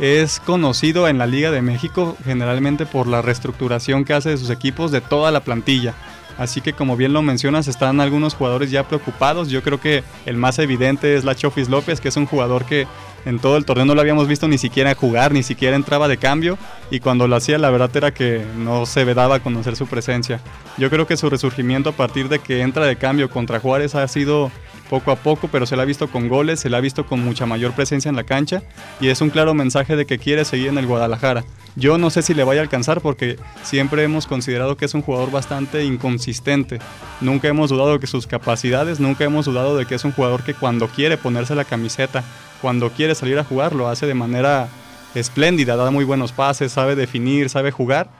Es 0.00 0.38
conocido 0.38 1.08
en 1.08 1.18
la 1.18 1.26
Liga 1.26 1.50
de 1.50 1.60
México 1.60 2.16
generalmente 2.24 2.86
por 2.86 3.08
la 3.08 3.20
reestructuración 3.20 4.04
que 4.04 4.14
hace 4.14 4.30
de 4.30 4.38
sus 4.38 4.50
equipos 4.50 4.92
de 4.92 5.00
toda 5.00 5.30
la 5.32 5.40
plantilla. 5.40 5.94
Así 6.38 6.60
que 6.60 6.72
como 6.72 6.96
bien 6.96 7.12
lo 7.12 7.20
mencionas, 7.20 7.66
están 7.66 8.00
algunos 8.00 8.34
jugadores 8.34 8.70
ya 8.70 8.84
preocupados. 8.84 9.50
Yo 9.50 9.60
creo 9.64 9.80
que 9.80 10.04
el 10.24 10.36
más 10.36 10.60
evidente 10.60 11.16
es 11.16 11.24
la 11.24 11.34
Chofis 11.34 11.68
López, 11.68 12.00
que 12.00 12.08
es 12.08 12.16
un 12.16 12.26
jugador 12.26 12.64
que 12.64 12.86
en 13.24 13.40
todo 13.40 13.56
el 13.56 13.64
torneo 13.64 13.84
no 13.84 13.96
lo 13.96 14.00
habíamos 14.00 14.28
visto 14.28 14.46
ni 14.46 14.56
siquiera 14.56 14.94
jugar, 14.94 15.32
ni 15.32 15.42
siquiera 15.42 15.74
entraba 15.74 16.06
de 16.06 16.16
cambio. 16.16 16.56
Y 16.92 17.00
cuando 17.00 17.26
lo 17.26 17.34
hacía, 17.34 17.58
la 17.58 17.70
verdad 17.70 17.90
era 17.92 18.14
que 18.14 18.46
no 18.56 18.86
se 18.86 19.04
daba 19.04 19.34
a 19.34 19.40
conocer 19.40 19.74
su 19.74 19.88
presencia. 19.88 20.40
Yo 20.76 20.90
creo 20.90 21.08
que 21.08 21.16
su 21.16 21.28
resurgimiento 21.28 21.90
a 21.90 21.94
partir 21.94 22.28
de 22.28 22.38
que 22.38 22.60
entra 22.60 22.86
de 22.86 22.94
cambio 22.94 23.28
contra 23.28 23.58
Juárez 23.58 23.96
ha 23.96 24.06
sido 24.06 24.52
poco 24.88 25.10
a 25.10 25.16
poco, 25.16 25.48
pero 25.48 25.66
se 25.66 25.76
la 25.76 25.82
ha 25.82 25.86
visto 25.86 26.08
con 26.08 26.28
goles, 26.28 26.60
se 26.60 26.70
la 26.70 26.78
ha 26.78 26.80
visto 26.80 27.06
con 27.06 27.22
mucha 27.22 27.46
mayor 27.46 27.72
presencia 27.72 28.08
en 28.08 28.16
la 28.16 28.24
cancha 28.24 28.62
y 29.00 29.08
es 29.08 29.20
un 29.20 29.30
claro 29.30 29.54
mensaje 29.54 29.96
de 29.96 30.06
que 30.06 30.18
quiere 30.18 30.44
seguir 30.44 30.68
en 30.68 30.78
el 30.78 30.86
Guadalajara. 30.86 31.44
Yo 31.76 31.98
no 31.98 32.10
sé 32.10 32.22
si 32.22 32.34
le 32.34 32.44
vaya 32.44 32.60
a 32.60 32.64
alcanzar 32.64 33.00
porque 33.00 33.38
siempre 33.62 34.02
hemos 34.02 34.26
considerado 34.26 34.76
que 34.76 34.84
es 34.84 34.94
un 34.94 35.02
jugador 35.02 35.30
bastante 35.30 35.84
inconsistente. 35.84 36.80
Nunca 37.20 37.48
hemos 37.48 37.70
dudado 37.70 37.96
de 37.98 38.06
sus 38.06 38.26
capacidades, 38.26 38.98
nunca 38.98 39.24
hemos 39.24 39.46
dudado 39.46 39.76
de 39.76 39.86
que 39.86 39.94
es 39.94 40.04
un 40.04 40.12
jugador 40.12 40.42
que 40.42 40.54
cuando 40.54 40.88
quiere 40.88 41.16
ponerse 41.16 41.54
la 41.54 41.64
camiseta, 41.64 42.24
cuando 42.60 42.90
quiere 42.90 43.14
salir 43.14 43.38
a 43.38 43.44
jugar, 43.44 43.74
lo 43.74 43.88
hace 43.88 44.06
de 44.06 44.14
manera 44.14 44.68
espléndida, 45.14 45.76
da 45.76 45.90
muy 45.90 46.04
buenos 46.04 46.32
pases, 46.32 46.72
sabe 46.72 46.96
definir, 46.96 47.48
sabe 47.48 47.70
jugar, 47.70 48.10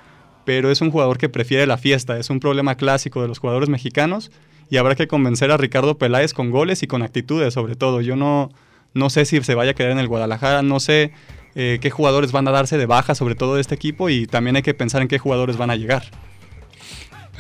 pero 0.45 0.71
es 0.71 0.81
un 0.81 0.91
jugador 0.91 1.19
que 1.19 1.29
prefiere 1.29 1.67
la 1.67 1.79
fiesta, 1.79 2.19
es 2.19 2.31
un 2.31 2.41
problema 2.41 2.77
clásico 2.77 3.21
de 3.23 3.29
los 3.29 3.39
jugadores 3.39 3.69
mexicanos 3.69 4.31
y 4.71 4.77
habrá 4.77 4.95
que 4.95 5.09
convencer 5.09 5.51
a 5.51 5.57
Ricardo 5.57 5.99
Peláez 5.99 6.35
con 6.35 6.51
goles 6.51 6.83
y 6.83 6.87
con 6.87 7.03
actitudes 7.03 7.55
sobre 7.55 7.75
todo. 7.77 8.01
Yo 8.01 8.17
no, 8.17 8.51
no 8.95 9.11
sé 9.11 9.25
si 9.25 9.43
se 9.43 9.55
vaya 9.55 9.71
a 9.73 9.75
quedar 9.75 9.93
en 9.93 9.99
el 9.99 10.09
Guadalajara, 10.09 10.63
no 10.63 10.81
sé 10.81 11.13
eh, 11.55 11.79
qué 11.81 11.91
jugadores 11.91 12.33
van 12.33 12.47
a 12.49 12.51
darse 12.51 12.77
de 12.79 12.87
baja 12.87 13.15
sobre 13.15 13.35
todo 13.35 13.55
de 13.57 13.61
este 13.61 13.75
equipo 13.75 14.09
y 14.11 14.27
también 14.27 14.57
hay 14.57 14.63
que 14.63 14.75
pensar 14.75 15.03
en 15.03 15.09
qué 15.09 15.19
jugadores 15.19 15.57
van 15.57 15.71
a 15.71 15.77
llegar. 15.77 16.05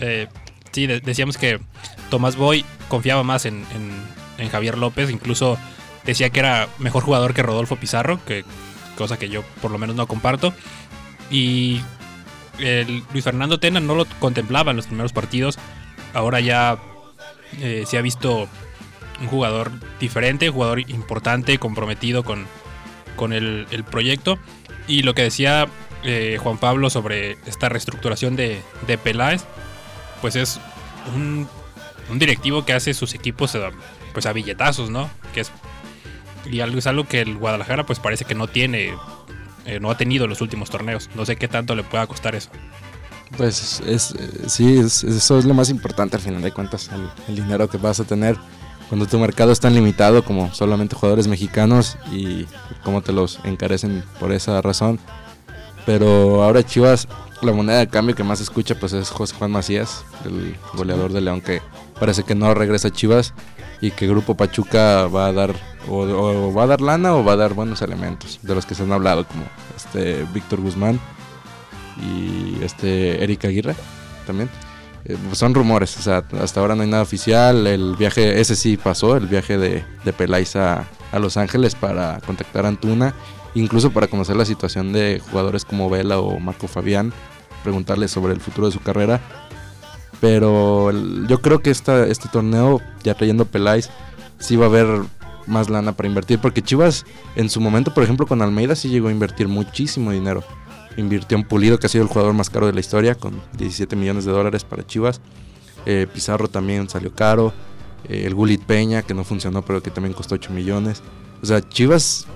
Eh, 0.01 0.27
sí, 0.73 0.87
de- 0.87 1.01
decíamos 1.01 1.37
que 1.37 1.61
Tomás 2.11 2.37
Boy 2.37 2.65
confiaba 2.89 3.23
más 3.23 3.45
en, 3.47 3.65
en- 3.75 4.49
Javier 4.51 4.79
López, 4.79 5.11
incluso 5.11 5.59
decía 6.07 6.31
que 6.31 6.39
era 6.39 6.69
mejor 6.79 7.03
jugador 7.03 7.35
que 7.35 7.43
Rodolfo 7.43 7.75
Pizarro, 7.75 8.21
que 8.25 8.45
cosa 8.97 9.19
que 9.19 9.29
yo 9.29 9.43
por 9.61 9.73
lo 9.73 9.79
menos 9.79 9.97
no 9.97 10.07
comparto. 10.07 10.55
Y 11.29 11.81
Luis 13.13 13.25
Fernando 13.25 13.59
Tena 13.59 13.81
no 13.81 13.97
lo 13.97 14.07
contemplaba 14.21 14.71
en 14.71 14.77
los 14.77 14.87
primeros 14.87 15.13
partidos. 15.13 15.59
Ahora 16.15 16.39
ya 16.39 16.79
eh, 17.61 17.85
se 17.87 17.99
ha 17.99 18.03
visto 18.03 18.49
un 19.21 19.27
jugador 19.27 19.73
diferente, 19.99 20.49
jugador 20.49 20.81
importante, 20.91 21.59
comprometido 21.59 22.23
con, 22.23 22.47
con 23.17 23.33
el, 23.33 23.67
el 23.71 23.85
proyecto. 23.85 24.39
Y 24.87 25.03
lo 25.03 25.15
que 25.15 25.23
decía 25.23 25.69
eh, 26.05 26.39
Juan 26.41 26.59
Pablo 26.59 26.89
sobre 26.91 27.33
esta 27.47 27.69
reestructuración 27.69 28.37
de, 28.37 28.63
de 28.87 28.99
Peláez, 28.99 29.45
pues 30.21 30.37
es 30.37 30.61
un, 31.15 31.49
un 32.11 32.19
directivo 32.19 32.65
que 32.65 32.73
hace 32.73 32.95
sus 32.95 33.15
equipos 33.15 33.57
pues 34.13 34.27
a 34.27 34.33
billetazos, 34.33 34.91
¿no? 34.91 35.11
Que 35.35 35.41
es, 35.41 35.53
y 36.51 36.61
algo, 36.61 36.79
es 36.79 36.87
algo 36.87 37.07
que 37.07 37.21
el 37.21 37.37
Guadalajara 37.37 37.85
pues 37.85 37.99
parece 37.99 38.25
que 38.25 38.35
no 38.35 38.47
tiene, 38.47 38.95
eh, 39.67 39.81
no 39.81 39.91
ha 39.91 39.97
tenido 39.97 40.25
en 40.25 40.31
los 40.31 40.41
últimos 40.41 40.71
torneos. 40.71 41.11
No 41.15 41.27
sé 41.27 41.37
qué 41.37 41.49
tanto 41.49 41.75
le 41.75 41.83
pueda 41.83 42.07
costar 42.07 42.35
eso. 42.35 42.51
Pues 43.37 43.81
es, 43.87 44.13
eh, 44.13 44.31
sí, 44.49 44.79
es- 44.79 45.05
eso 45.05 45.39
es 45.39 45.45
lo 45.45 45.55
más 45.55 45.71
importante 45.71 46.17
al 46.17 46.23
final 46.23 46.43
de 46.43 46.53
cuentas, 46.53 46.91
el, 46.93 47.09
el 47.29 47.43
dinero 47.43 47.69
que 47.69 47.77
vas 47.79 48.01
a 48.01 48.05
tener 48.05 48.37
cuando 48.89 49.07
tu 49.07 49.19
mercado 49.19 49.53
es 49.53 49.61
tan 49.61 49.75
limitado 49.75 50.25
como 50.25 50.53
solamente 50.55 50.97
jugadores 50.97 51.29
mexicanos 51.29 51.99
y 52.11 52.47
cómo 52.85 53.03
te 53.03 53.13
los 53.13 53.39
encarecen 53.45 54.03
por 54.19 54.33
esa 54.33 54.61
razón. 54.63 54.99
Pero 55.85 56.43
ahora 56.43 56.63
Chivas, 56.65 57.07
la 57.43 57.53
moneda 57.53 57.79
de 57.79 57.89
cambio 57.89 58.15
que 58.15 58.25
más 58.25 58.39
se 58.39 58.45
escucha 58.45 58.75
pues 58.79 58.93
es 58.95 59.11
José 59.11 59.35
Juan 59.37 59.51
Macías, 59.51 60.05
el 60.25 60.57
goleador 60.75 61.13
de 61.13 61.21
León 61.21 61.41
que 61.43 61.61
parece 62.01 62.23
que 62.25 62.35
no 62.35 62.53
regresa 62.55 62.89
a 62.89 62.93
Chivas 62.93 63.35
y 63.81 63.91
que 63.91 64.07
Grupo 64.09 64.35
Pachuca 64.37 65.07
va 65.07 65.27
a 65.27 65.33
dar 65.33 65.55
o, 65.89 66.01
o 66.01 66.53
va 66.53 66.65
a 66.65 66.67
dar 66.67 66.81
lana 66.81 67.15
o 67.15 67.25
va 67.25 67.33
a 67.33 67.37
dar 67.37 67.55
buenos 67.55 67.81
elementos 67.83 68.39
de 68.43 68.55
los 68.55 68.67
que 68.67 68.75
se 68.75 68.83
han 68.83 68.93
hablado 68.93 69.27
como 69.27 69.45
este 69.77 70.27
Víctor 70.35 70.61
Guzmán 70.61 70.99
y 72.01 72.63
este 72.63 73.23
Eric 73.23 73.45
Aguirre 73.45 73.75
también. 74.27 74.49
Eh, 75.05 75.17
pues 75.27 75.39
son 75.39 75.55
rumores, 75.55 75.97
o 75.97 76.03
sea, 76.03 76.25
hasta 76.43 76.61
ahora 76.61 76.75
no 76.75 76.83
hay 76.83 76.89
nada 76.91 77.03
oficial. 77.03 77.67
El 77.67 77.97
viaje, 77.97 78.41
ese 78.41 78.57
sí 78.57 78.77
pasó, 78.77 79.17
el 79.17 79.27
viaje 79.27 79.57
de, 79.57 79.85
de 80.05 80.13
Peláez 80.13 80.57
a, 80.57 80.87
a 81.13 81.19
Los 81.19 81.37
Ángeles 81.37 81.75
para 81.75 82.21
contactar 82.27 82.65
a 82.67 82.69
Antuna, 82.69 83.15
incluso 83.55 83.91
para 83.91 84.09
conocer 84.09 84.37
la 84.37 84.45
situación 84.45 84.93
de 84.93 85.23
jugadores 85.31 85.65
como 85.65 85.89
Vela 85.89 86.19
o 86.19 86.39
Marco 86.41 86.69
Fabián, 86.69 87.13
preguntarles 87.63 88.11
sobre 88.11 88.33
el 88.35 88.41
futuro 88.41 88.67
de 88.67 88.73
su 88.73 88.81
carrera. 88.81 89.21
Pero 90.21 90.91
el- 90.91 91.27
yo 91.29 91.41
creo 91.41 91.61
que 91.61 91.71
esta, 91.71 92.07
este 92.07 92.29
torneo, 92.29 92.81
ya 93.05 93.15
trayendo 93.15 93.45
Peláez, 93.45 93.89
sí 94.39 94.57
va 94.57 94.67
a 94.67 94.69
haber 94.69 94.87
más 95.47 95.71
lana 95.71 95.93
para 95.93 96.09
invertir, 96.09 96.39
porque 96.41 96.61
Chivas 96.63 97.07
en 97.37 97.49
su 97.49 97.61
momento, 97.61 97.95
por 97.95 98.03
ejemplo, 98.03 98.27
con 98.27 98.43
Almeida 98.43 98.75
sí 98.75 98.89
llegó 98.89 99.09
a 99.09 99.13
invertir 99.13 99.49
muchísimo 99.49 100.11
dinero 100.11 100.45
invirtió 100.99 101.39
en 101.39 101.45
Pulido, 101.45 101.79
que 101.79 101.87
ha 101.87 101.89
sido 101.89 102.03
el 102.05 102.11
jugador 102.11 102.35
más 102.35 102.51
caro 102.51 102.67
de 102.67 102.73
la 102.73 102.81
historia, 102.81 103.15
con 103.15 103.41
17 103.57 103.97
millones 103.97 104.25
de 104.25 104.33
dólares 104.33 104.65
para 104.65 104.87
Chivas. 104.87 105.21
Eh, 105.87 106.07
Pizarro 106.13 106.49
también 106.49 106.89
salió 106.89 107.15
caro. 107.15 107.53
Eh, 108.09 108.25
el 108.27 108.35
Gulit 108.35 108.63
Peña, 108.65 109.03
que 109.03 109.15
no 109.15 109.25
funcionó, 109.25 109.63
pero 109.63 109.83
que 109.83 109.91
también 109.91 110.13
costó 110.13 110.35
8 110.35 110.53
millones. 110.53 111.03
O 111.43 111.47
sea, 111.47 111.67
Chivas, 111.67 112.27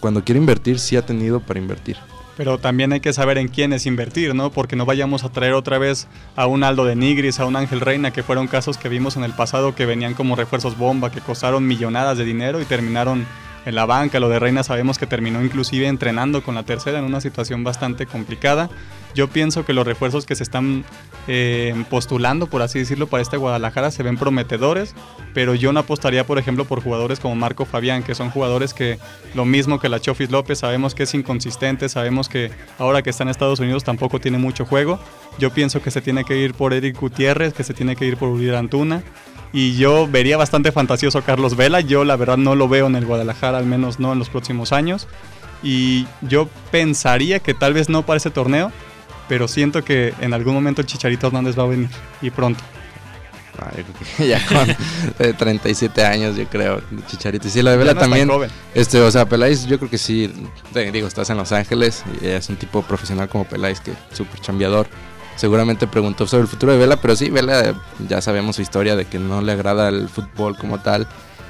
cuando 0.00 0.24
quiere 0.24 0.38
invertir, 0.38 0.78
sí 0.78 0.96
ha 0.96 1.04
tenido 1.04 1.40
para 1.40 1.58
invertir. 1.58 1.96
Pero 2.36 2.56
también 2.58 2.92
hay 2.92 3.00
que 3.00 3.12
saber 3.12 3.36
en 3.36 3.48
quiénes 3.48 3.84
invertir, 3.84 4.32
¿no? 4.32 4.50
Porque 4.50 4.76
no 4.76 4.86
vayamos 4.86 5.24
a 5.24 5.28
traer 5.28 5.54
otra 5.54 5.76
vez 5.78 6.06
a 6.36 6.46
un 6.46 6.62
Aldo 6.62 6.84
de 6.84 6.94
Nigris, 6.94 7.40
a 7.40 7.46
un 7.46 7.56
Ángel 7.56 7.80
Reina, 7.80 8.12
que 8.12 8.22
fueron 8.22 8.46
casos 8.46 8.78
que 8.78 8.88
vimos 8.88 9.16
en 9.16 9.24
el 9.24 9.32
pasado 9.32 9.74
que 9.74 9.86
venían 9.86 10.14
como 10.14 10.36
refuerzos 10.36 10.78
bomba, 10.78 11.10
que 11.10 11.20
costaron 11.20 11.66
millonadas 11.66 12.16
de 12.16 12.24
dinero 12.24 12.60
y 12.60 12.64
terminaron 12.64 13.26
en 13.68 13.74
la 13.74 13.84
banca. 13.84 14.18
Lo 14.18 14.30
de 14.30 14.38
Reina 14.38 14.62
sabemos 14.62 14.98
que 14.98 15.06
terminó 15.06 15.44
inclusive 15.44 15.86
entrenando 15.86 16.42
con 16.42 16.54
la 16.54 16.62
tercera 16.62 16.98
en 16.98 17.04
una 17.04 17.20
situación 17.20 17.64
bastante 17.64 18.06
complicada. 18.06 18.70
Yo 19.14 19.28
pienso 19.28 19.64
que 19.66 19.74
los 19.74 19.86
refuerzos 19.86 20.24
que 20.26 20.34
se 20.34 20.42
están 20.42 20.84
eh, 21.26 21.74
postulando, 21.90 22.46
por 22.46 22.62
así 22.62 22.78
decirlo, 22.78 23.08
para 23.08 23.22
este 23.22 23.36
Guadalajara 23.36 23.90
se 23.90 24.02
ven 24.02 24.16
prometedores, 24.16 24.94
pero 25.34 25.54
yo 25.54 25.72
no 25.72 25.80
apostaría, 25.80 26.24
por 26.24 26.38
ejemplo, 26.38 26.64
por 26.64 26.82
jugadores 26.82 27.20
como 27.20 27.34
Marco 27.34 27.66
Fabián, 27.66 28.02
que 28.02 28.14
son 28.14 28.30
jugadores 28.30 28.72
que 28.72 28.98
lo 29.34 29.44
mismo 29.44 29.80
que 29.80 29.88
la 29.88 30.00
Chofis 30.00 30.30
López, 30.30 30.60
sabemos 30.60 30.94
que 30.94 31.02
es 31.02 31.14
inconsistente, 31.14 31.88
sabemos 31.88 32.28
que 32.28 32.50
ahora 32.78 33.02
que 33.02 33.10
está 33.10 33.24
en 33.24 33.30
Estados 33.30 33.60
Unidos 33.60 33.84
tampoco 33.84 34.18
tiene 34.18 34.38
mucho 34.38 34.64
juego. 34.64 34.98
Yo 35.38 35.50
pienso 35.50 35.82
que 35.82 35.90
se 35.90 36.00
tiene 36.00 36.24
que 36.24 36.38
ir 36.38 36.54
por 36.54 36.72
Eric 36.72 36.98
Gutiérrez, 36.98 37.52
que 37.52 37.64
se 37.64 37.74
tiene 37.74 37.96
que 37.96 38.06
ir 38.06 38.16
por 38.16 38.28
Uriel 38.30 38.54
Antuna. 38.54 39.02
Y 39.52 39.76
yo 39.76 40.06
vería 40.06 40.36
bastante 40.36 40.72
fantasioso 40.72 41.18
a 41.18 41.22
Carlos 41.22 41.56
Vela. 41.56 41.80
Yo 41.80 42.04
la 42.04 42.16
verdad 42.16 42.36
no 42.36 42.54
lo 42.54 42.68
veo 42.68 42.86
en 42.86 42.96
el 42.96 43.06
Guadalajara, 43.06 43.58
al 43.58 43.66
menos 43.66 43.98
no 43.98 44.12
en 44.12 44.18
los 44.18 44.28
próximos 44.28 44.72
años. 44.72 45.08
Y 45.62 46.06
yo 46.22 46.48
pensaría 46.70 47.40
que 47.40 47.54
tal 47.54 47.72
vez 47.72 47.88
no 47.88 48.04
para 48.04 48.18
ese 48.18 48.30
torneo, 48.30 48.70
pero 49.28 49.48
siento 49.48 49.84
que 49.84 50.14
en 50.20 50.34
algún 50.34 50.54
momento 50.54 50.80
el 50.80 50.86
Chicharito 50.86 51.26
Hernández 51.26 51.58
va 51.58 51.64
a 51.64 51.66
venir 51.66 51.88
y 52.22 52.30
pronto. 52.30 52.62
Ah, 53.60 53.72
yo 53.76 53.82
creo 53.82 54.16
que 54.16 54.28
ya 54.28 54.46
con 54.46 54.70
eh, 55.18 55.34
37 55.36 56.04
años, 56.04 56.36
yo 56.36 56.46
creo, 56.46 56.80
Chicharito. 57.08 57.48
Y 57.48 57.50
sí, 57.50 57.62
la 57.62 57.72
de 57.72 57.76
Vela 57.78 57.94
no 57.94 58.00
es 58.00 58.08
también. 58.08 58.30
Este, 58.74 59.00
o 59.00 59.10
sea, 59.10 59.28
Peláez, 59.28 59.66
yo 59.66 59.78
creo 59.78 59.90
que 59.90 59.98
sí. 59.98 60.32
te 60.72 60.90
digo, 60.92 61.08
estás 61.08 61.30
en 61.30 61.38
Los 61.38 61.50
Ángeles 61.52 62.04
y 62.20 62.26
es 62.26 62.48
un 62.48 62.56
tipo 62.56 62.82
profesional 62.82 63.28
como 63.28 63.44
Peláez, 63.44 63.80
que 63.80 63.92
súper 64.12 64.40
chambeador. 64.40 64.88
Seguramente 65.38 65.86
preguntó 65.86 66.26
sobre 66.26 66.42
el 66.42 66.48
futuro 66.48 66.72
de 66.72 66.78
Vela, 66.78 66.96
pero 66.96 67.14
sí, 67.14 67.30
Vela 67.30 67.76
ya 68.08 68.20
sabemos 68.20 68.56
su 68.56 68.62
historia 68.62 68.96
de 68.96 69.04
que 69.04 69.20
no 69.20 69.40
le 69.40 69.52
agrada 69.52 69.88
el 69.88 70.08
fútbol 70.08 70.58
como 70.58 70.80
tal. 70.80 71.06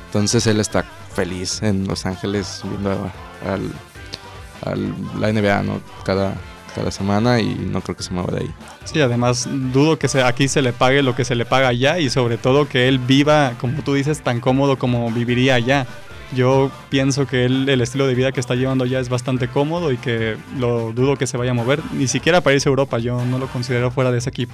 Entonces 0.09 0.47
él 0.47 0.61
está 0.61 0.85
feliz 1.15 1.63
en 1.63 1.89
Los 1.89 2.05
Ángeles 2.05 2.61
viendo 2.65 3.11
al, 3.47 4.95
la 5.19 5.33
NBA 5.33 5.63
cada, 6.05 6.35
cada 6.75 6.91
semana 6.91 7.41
y 7.41 7.49
no 7.49 7.81
creo 7.81 7.97
que 7.97 8.03
se 8.03 8.13
mueva 8.13 8.31
de 8.33 8.41
ahí. 8.41 8.55
Sí, 8.85 9.01
además 9.01 9.49
dudo 9.73 9.99
que 9.99 10.07
aquí 10.23 10.49
se 10.49 10.61
le 10.61 10.75
pague 10.75 11.03
lo 11.03 11.17
que 11.17 11.25
se 11.25 11.35
le 11.35 11.47
paga 11.47 11.69
allá 11.69 11.99
y 11.99 12.11
sobre 12.11 12.37
todo 12.37 12.69
que 12.69 12.89
él 12.89 12.99
viva, 12.99 13.55
como 13.59 13.83
tú 13.83 13.95
dices, 13.95 14.21
tan 14.21 14.41
cómodo 14.41 14.79
como 14.79 15.11
viviría 15.11 15.55
allá. 15.55 15.87
Yo 16.35 16.71
pienso 16.91 17.27
que 17.27 17.45
él, 17.47 17.69
el 17.69 17.81
estilo 17.81 18.07
de 18.07 18.15
vida 18.15 18.33
que 18.33 18.41
está 18.41 18.55
llevando 18.55 18.85
allá 18.85 19.01
es 19.01 19.09
bastante 19.09 19.49
cómodo 19.49 19.93
y 19.93 19.97
que 19.97 20.37
lo 20.59 20.93
dudo 20.93 21.17
que 21.17 21.27
se 21.27 21.37
vaya 21.39 21.53
a 21.53 21.55
mover, 21.55 21.81
ni 21.93 22.07
siquiera 22.07 22.43
para 22.43 22.55
irse 22.55 22.69
a 22.69 22.71
Europa, 22.71 22.99
yo 22.99 23.25
no 23.25 23.39
lo 23.39 23.47
considero 23.49 23.91
fuera 23.91 24.11
de 24.13 24.19
ese 24.19 24.29
equipo. 24.29 24.53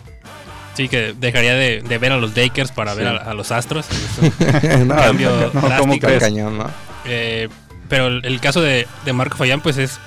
Sí, 0.75 0.89
que 0.89 1.15
dejaría 1.19 1.55
de, 1.55 1.83
de 1.83 1.99
ver 1.99 2.13
a 2.13 2.17
los 2.17 2.37
Lakers 2.37 2.71
para 2.73 2.93
Sí. 2.93 2.99
ver 2.99 3.09
a, 3.09 3.17
a 3.17 3.35
los 3.35 3.51
Astros. 3.53 3.87
no, 4.87 4.95
Cambio 4.95 5.31
no, 5.31 5.47
no, 5.47 5.51
¿cómo 5.53 5.69
drástico. 5.69 6.07
crees? 6.07 6.23
cañón, 6.23 6.59
¿no? 6.59 6.71
Eh, 7.05 7.49
pero 7.89 8.07
el, 8.07 8.25
el 8.25 8.41
caso 8.41 8.61
de, 8.61 8.87
de 9.05 9.13
Marco 9.13 9.37
Fayán, 9.37 9.61
pues 9.61 9.77
es 9.79 9.99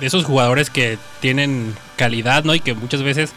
de 0.00 0.06
esos 0.06 0.24
jugadores 0.24 0.68
que 0.70 0.98
tienen 1.20 1.74
calidad, 1.96 2.44
¿no? 2.44 2.54
Y 2.54 2.60
que 2.60 2.74
muchas 2.74 3.02
veces 3.02 3.32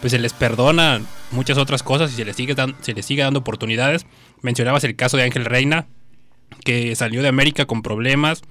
pues 0.00 0.12
se 0.12 0.18
les 0.18 0.32
perdona 0.32 1.00
muchas 1.32 1.58
otras 1.58 1.82
cosas 1.82 2.12
y 2.12 2.14
se 2.14 2.24
les 2.24 2.34
sigue, 2.36 2.54
dan- 2.54 2.74
se 2.80 2.92
les 2.94 3.04
sigue 3.04 3.22
dando 3.22 3.40
oportunidades. 3.40 4.06
Mencionabas 4.42 4.82
el 4.84 4.96
caso 4.96 5.16
de 5.16 5.24
Ángel 5.24 5.44
Reina, 5.44 5.86
que 6.64 6.94
salió 6.96 7.22
de 7.22 7.28
América 7.28 7.66
con 7.66 7.82
problemas, 7.82 8.42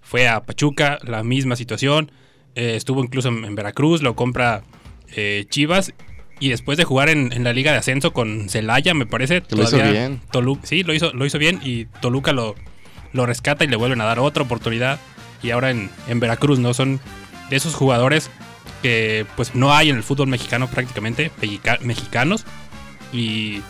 fue 0.00 0.28
a 0.28 0.40
Pachuca, 0.44 0.98
la 1.02 1.22
misma 1.22 1.56
situación, 1.56 2.10
eh, 2.54 2.74
estuvo 2.76 3.02
incluso 3.04 3.28
en, 3.28 3.44
en 3.44 3.54
Veracruz, 3.54 4.02
lo 4.02 4.14
compra 4.16 4.62
eh, 5.14 5.44
Chivas. 5.48 5.92
Y 6.40 6.50
después 6.50 6.78
de 6.78 6.84
jugar 6.84 7.08
en, 7.08 7.32
en 7.32 7.42
la 7.42 7.52
Liga 7.52 7.72
de 7.72 7.78
Ascenso 7.78 8.12
con 8.12 8.48
Celaya, 8.48 8.94
me 8.94 9.06
parece. 9.06 9.42
Lo 9.50 9.64
hizo 9.64 9.76
bien. 9.90 10.20
Sí, 10.62 10.84
lo 10.84 10.94
hizo, 10.94 11.12
lo 11.12 11.26
hizo 11.26 11.36
bien 11.36 11.58
y 11.64 11.86
Toluca 12.00 12.30
lo, 12.32 12.54
lo 13.12 13.26
rescata 13.26 13.64
y 13.64 13.66
le 13.66 13.74
vuelven 13.74 14.00
a 14.00 14.04
dar 14.04 14.20
otra 14.20 14.44
oportunidad. 14.44 15.00
Y 15.42 15.50
ahora 15.50 15.72
en, 15.72 15.90
en 16.06 16.20
Veracruz, 16.20 16.60
¿no? 16.60 16.74
Son 16.74 17.00
de 17.50 17.56
esos 17.56 17.74
jugadores 17.74 18.30
que 18.82 19.26
pues 19.34 19.56
no 19.56 19.74
hay 19.74 19.90
en 19.90 19.96
el 19.96 20.04
fútbol 20.04 20.28
mexicano 20.28 20.68
prácticamente, 20.68 21.32
mexica- 21.40 21.78
mexicanos. 21.82 22.46
Y 23.12 23.60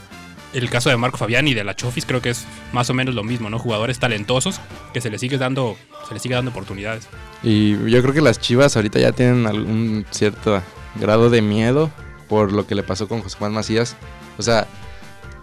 el 0.53 0.71
caso 0.71 0.91
de 0.91 0.97
Marco 0.97 1.19
Fabián 1.19 1.47
y 1.49 1.55
de 1.55 1.65
la 1.65 1.75
Chofis 1.77 2.07
creo 2.07 2.23
que 2.23 2.31
es 2.31 2.47
más 2.73 2.89
o 2.91 2.95
menos 2.95 3.15
lo 3.15 3.25
mismo, 3.25 3.51
¿no? 3.51 3.59
Jugadores 3.59 3.99
talentosos 3.99 4.61
que 4.93 5.01
se 5.01 5.11
les 5.11 5.21
sigue 5.21 5.39
dando, 5.39 5.77
se 6.07 6.15
les 6.15 6.23
sigue 6.23 6.35
dando 6.35 6.51
oportunidades. 6.51 7.09
Y 7.43 7.73
yo 7.91 8.03
creo 8.03 8.15
que 8.15 8.21
las 8.21 8.41
Chivas 8.41 8.77
ahorita 8.77 8.99
ya 8.99 9.13
tienen 9.13 9.47
algún 9.47 10.07
cierto 10.11 10.63
grado 10.97 11.31
de 11.31 11.43
miedo 11.43 11.91
por 12.29 12.53
lo 12.53 12.67
que 12.67 12.75
le 12.75 12.83
pasó 12.83 13.09
con 13.09 13.23
José 13.23 13.37
Juan 13.39 13.53
Macías. 13.53 13.97
O 14.39 14.43
sea, 14.43 14.67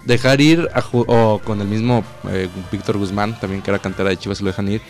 dejar 0.06 0.42
ir 0.42 0.70
a 0.74 0.84
o 0.92 1.40
con 1.44 1.62
el 1.62 1.68
mismo 1.68 2.04
eh, 2.30 2.48
Víctor 2.72 2.98
Guzmán, 2.98 3.40
también 3.40 3.62
que 3.62 3.72
era 3.72 3.80
cantera 3.80 4.10
de 4.10 4.18
Chivas, 4.18 4.42
lo 4.42 4.48
dejan 4.48 4.70
ir. 4.70 4.82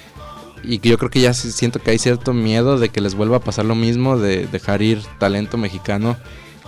Y 0.63 0.79
que 0.79 0.89
yo 0.89 0.97
creo 0.97 1.11
que 1.11 1.21
ya 1.21 1.33
siento 1.33 1.79
que 1.79 1.91
hay 1.91 1.99
cierto 1.99 2.33
miedo 2.33 2.79
de 2.79 2.89
que 2.89 3.01
les 3.01 3.13
vuelva 3.13 3.37
a 3.37 3.39
pasar 3.39 3.65
lo 3.65 3.75
mismo, 3.75 4.17
de 4.17 4.47
dejar 4.47 4.81
ir 4.81 5.01
talento 5.19 5.57
mexicano 5.57 6.17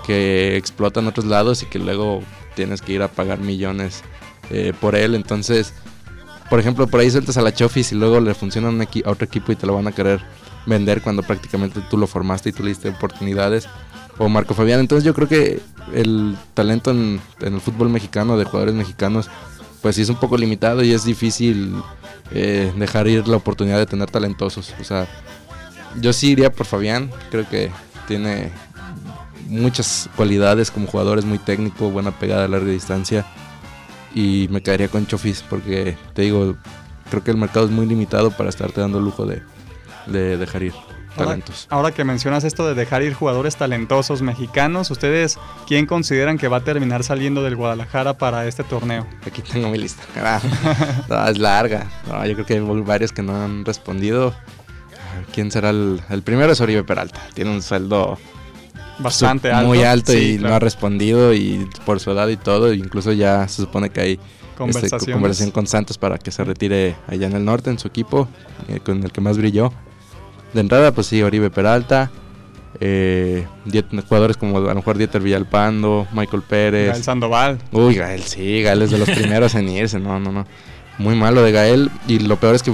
que 0.06 0.56
explota 0.58 1.00
en 1.00 1.08
otros 1.08 1.26
lados 1.26 1.64
y 1.64 1.66
que 1.66 1.80
luego 1.80 2.22
tienes 2.56 2.82
que 2.82 2.94
ir 2.94 3.02
a 3.02 3.08
pagar 3.08 3.40
millones 3.40 4.04
eh, 4.50 4.74
por 4.80 4.96
él. 4.96 5.16
Entonces, 5.16 5.74
por 6.50 6.60
ejemplo, 6.60 6.88
por 6.88 7.00
ahí 7.00 7.12
sueltas 7.12 7.38
a 7.38 7.42
la 7.42 7.54
Chofis 7.54 7.92
y 7.92 7.96
luego 7.96 8.20
le 8.20 8.34
funciona 8.34 8.70
a, 8.70 9.10
otro 9.10 9.26
equipo 9.26 9.52
y 9.52 9.56
te 9.56 9.68
lo 9.68 9.76
van 9.76 9.88
a 9.88 9.92
querer 9.92 10.22
vender 10.66 11.02
cuando 11.02 11.24
prácticamente 11.24 11.82
tú 11.90 11.98
lo 11.98 12.08
formaste 12.08 12.50
y 12.50 12.52
tú 12.52 12.64
le 12.64 12.70
diste 12.70 12.90
oportunidades. 12.90 13.68
O 14.20 14.30
Marco 14.30 14.56
Fabián. 14.56 14.80
Entonces 14.80 15.04
yo 15.04 15.14
creo 15.14 15.28
que 15.28 15.60
el 15.94 16.36
talento 16.56 16.90
en, 16.90 17.22
en 17.40 17.54
el 17.54 17.62
fútbol 17.62 17.90
mexicano, 17.90 18.38
de 18.38 18.46
jugadores 18.46 18.74
mexicanos, 18.74 19.30
pues 19.82 19.96
sí 19.96 20.02
es 20.02 20.10
un 20.10 20.16
poco 20.16 20.38
limitado 20.38 20.84
y 20.84 20.92
es 20.92 21.06
difícil 21.06 21.74
eh, 22.32 22.72
dejar 22.76 23.08
ir 23.08 23.28
la 23.28 23.38
oportunidad 23.38 23.78
de 23.78 23.86
tener 23.86 24.10
talentosos. 24.10 24.74
O 24.82 24.84
sea, 24.84 25.08
yo 26.02 26.14
sí 26.14 26.32
iría 26.32 26.52
por 26.52 26.66
Fabián. 26.66 27.12
Creo 27.32 27.48
que 27.48 27.72
tiene 28.08 28.52
muchas 29.48 30.10
cualidades 30.16 30.72
como 30.72 30.88
jugador, 30.88 31.20
es 31.20 31.26
muy 31.26 31.40
técnico, 31.40 31.90
buena 31.90 32.12
pegada 32.12 32.46
a 32.46 32.48
larga 32.48 32.72
distancia. 32.72 33.26
Y 34.14 34.48
me 34.52 34.62
quedaría 34.62 34.88
con 34.88 35.06
Chofis 35.06 35.44
porque, 35.48 35.98
te 36.14 36.24
digo, 36.24 36.56
creo 37.10 37.24
que 37.24 37.32
el 37.32 37.38
mercado 37.38 37.66
es 37.66 37.72
muy 37.72 37.86
limitado 37.86 38.32
para 38.32 38.50
estarte 38.50 38.82
dando 38.82 39.00
el 39.00 39.06
lujo 39.06 39.26
de, 39.26 39.42
de 40.08 40.38
dejar 40.38 40.64
ir 40.64 40.74
talentos. 41.18 41.68
ahora 41.70 41.92
que 41.92 42.04
mencionas 42.04 42.44
esto 42.44 42.68
de 42.68 42.76
dejar 42.76 43.02
ir 43.02 43.14
jugadores 43.14 43.56
talentosos 43.56 44.22
mexicanos, 44.22 44.92
¿ustedes 44.92 45.38
quién 45.68 45.86
consideran 45.86 46.38
que 46.38 46.48
va 46.48 46.58
a 46.58 46.64
terminar 46.64 47.04
saliendo 47.04 47.44
del 47.44 47.56
Guadalajara 47.56 48.18
para 48.18 48.48
este 48.48 48.64
torneo? 48.64 49.08
Aquí 49.26 49.42
tengo 49.42 49.70
mi 49.70 49.78
lista. 49.78 50.04
Ah, 50.20 50.42
no, 51.08 51.28
es 51.28 51.38
larga. 51.38 51.88
No, 52.08 52.26
yo 52.26 52.34
creo 52.34 52.46
que 52.46 52.54
hay 52.56 52.60
varios 52.60 53.12
que 53.12 53.24
no 53.24 53.36
han 53.36 53.66
respondido. 53.66 54.36
¿Quién 55.34 55.52
será 55.52 55.70
el, 55.70 56.02
el 56.10 56.22
primero? 56.22 56.52
Es 56.52 56.60
Oribe 56.60 56.84
Peralta. 56.84 57.22
Tiene 57.34 57.52
un 57.52 57.62
sueldo 57.62 58.18
Bastante 59.00 59.52
alto. 59.52 59.68
muy 59.68 59.84
alto 59.84 60.12
Sí, 60.12 60.34
y 60.34 60.38
no 60.38 60.54
ha 60.54 60.60
respondido 60.60 61.34
y 61.34 61.68
por 61.86 62.00
su 62.00 62.12
edad 62.12 62.28
y 62.28 62.38
todo. 62.38 62.74
Incluso 62.74 63.12
ya 63.14 63.48
se 63.48 63.62
supone 63.62 63.90
que 63.90 64.02
hay 64.02 64.12
este, 64.14 64.90
conversación 65.14 65.52
con 65.52 65.68
Santos 65.68 65.98
para 65.98 66.18
que 66.18 66.32
se 66.32 66.44
retire 66.44 66.96
allá 67.08 67.28
en 67.28 67.34
el 67.34 67.46
norte 67.46 67.70
en 67.70 67.78
su 67.80 67.88
equipo, 67.88 68.28
eh, 68.68 68.80
con 68.84 69.04
el 69.04 69.12
que 69.12 69.22
más 69.22 69.38
brilló. 69.38 69.72
De 70.54 70.62
entrada, 70.62 70.92
pues 70.94 71.08
sí, 71.08 71.22
Oribe 71.22 71.50
Peralta. 71.50 72.10
eh, 72.80 73.46
jugadores 74.08 74.38
como 74.38 74.58
a 74.58 74.62
lo 74.62 74.76
mejor 74.76 74.98
Dieter 74.98 75.22
Villalpando, 75.22 76.08
Michael 76.12 76.44
Pérez. 76.44 76.92
Gael 76.92 77.04
Sandoval. 77.04 77.58
Uy, 77.72 77.96
Gael, 77.96 78.22
sí, 78.24 78.62
Gael 78.64 78.82
es 78.82 78.92
de 78.92 78.98
los 78.98 79.10
primeros 79.10 79.56
en 79.56 79.70
irse, 79.70 80.00
no, 80.00 80.20
no, 80.20 80.32
no. 80.32 80.46
Muy 80.98 81.16
malo 81.16 81.44
de 81.44 81.52
Gael. 81.52 81.92
Y 82.08 82.20
lo 82.20 82.38
peor 82.38 82.56
es 82.56 82.64
que 82.64 82.74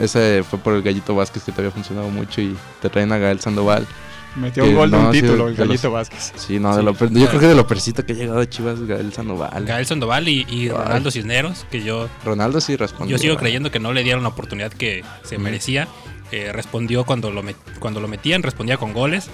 ese 0.00 0.44
fue 0.48 0.58
por 0.58 0.74
el 0.74 0.82
Gallito 0.82 1.14
Vázquez 1.14 1.42
que 1.44 1.52
te 1.52 1.60
había 1.60 1.70
funcionado 1.72 2.08
mucho 2.10 2.40
y 2.40 2.56
te 2.80 2.88
traen 2.88 3.10
a 3.12 3.18
Gael 3.18 3.40
Sandoval. 3.40 3.86
Metió 4.36 4.64
un 4.64 4.74
gol 4.74 4.90
de 4.90 4.96
un 4.96 5.10
título, 5.12 5.48
el 5.48 5.56
los- 5.56 5.56
Gallito 5.56 5.90
Vázquez. 5.92 6.32
Sí, 6.36 6.58
no, 6.58 6.76
de 6.76 6.82
lo 6.82 6.92
yo 6.92 7.28
creo 7.28 7.40
que 7.40 7.46
de 7.46 7.54
lo 7.54 7.66
percito 7.66 8.04
que 8.04 8.14
ha 8.14 8.16
llegado 8.16 8.40
a 8.40 8.48
Chivas 8.48 8.80
Gael 8.82 9.12
Sandoval. 9.12 9.64
Gael 9.64 9.86
Sandoval 9.86 10.28
y, 10.28 10.44
y. 10.48 10.68
Ronaldo 10.70 11.10
Cisneros, 11.10 11.66
que 11.70 11.82
yo 11.84 12.08
Ronaldo 12.24 12.60
sí 12.60 12.74
respondió. 12.76 13.16
Yo 13.16 13.20
sigo 13.20 13.36
creyendo 13.36 13.70
que 13.70 13.78
no 13.78 13.92
le 13.92 14.02
dieron 14.02 14.22
la 14.24 14.30
oportunidad 14.30 14.72
que 14.72 15.04
se 15.22 15.38
merecía. 15.38 15.86
Eh, 16.32 16.50
respondió 16.52 17.04
cuando 17.04 17.30
lo, 17.30 17.44
met- 17.44 17.54
cuando 17.78 18.00
lo 18.00 18.08
metían, 18.08 18.42
respondía 18.42 18.76
con 18.76 18.92
goles. 18.92 19.28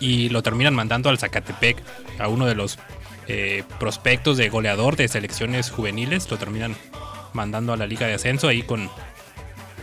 Y 0.00 0.28
lo 0.28 0.42
terminan 0.42 0.74
mandando 0.74 1.08
al 1.08 1.18
Zacatepec, 1.18 1.82
a 2.18 2.28
uno 2.28 2.44
de 2.46 2.54
los 2.54 2.78
eh, 3.28 3.64
prospectos 3.80 4.36
de 4.36 4.48
goleador 4.50 4.96
de 4.96 5.08
selecciones 5.08 5.70
juveniles. 5.70 6.30
Lo 6.30 6.36
terminan 6.36 6.76
mandando 7.32 7.72
a 7.72 7.76
la 7.76 7.86
Liga 7.86 8.06
de 8.06 8.14
Ascenso 8.14 8.46
ahí 8.48 8.62
con. 8.62 8.90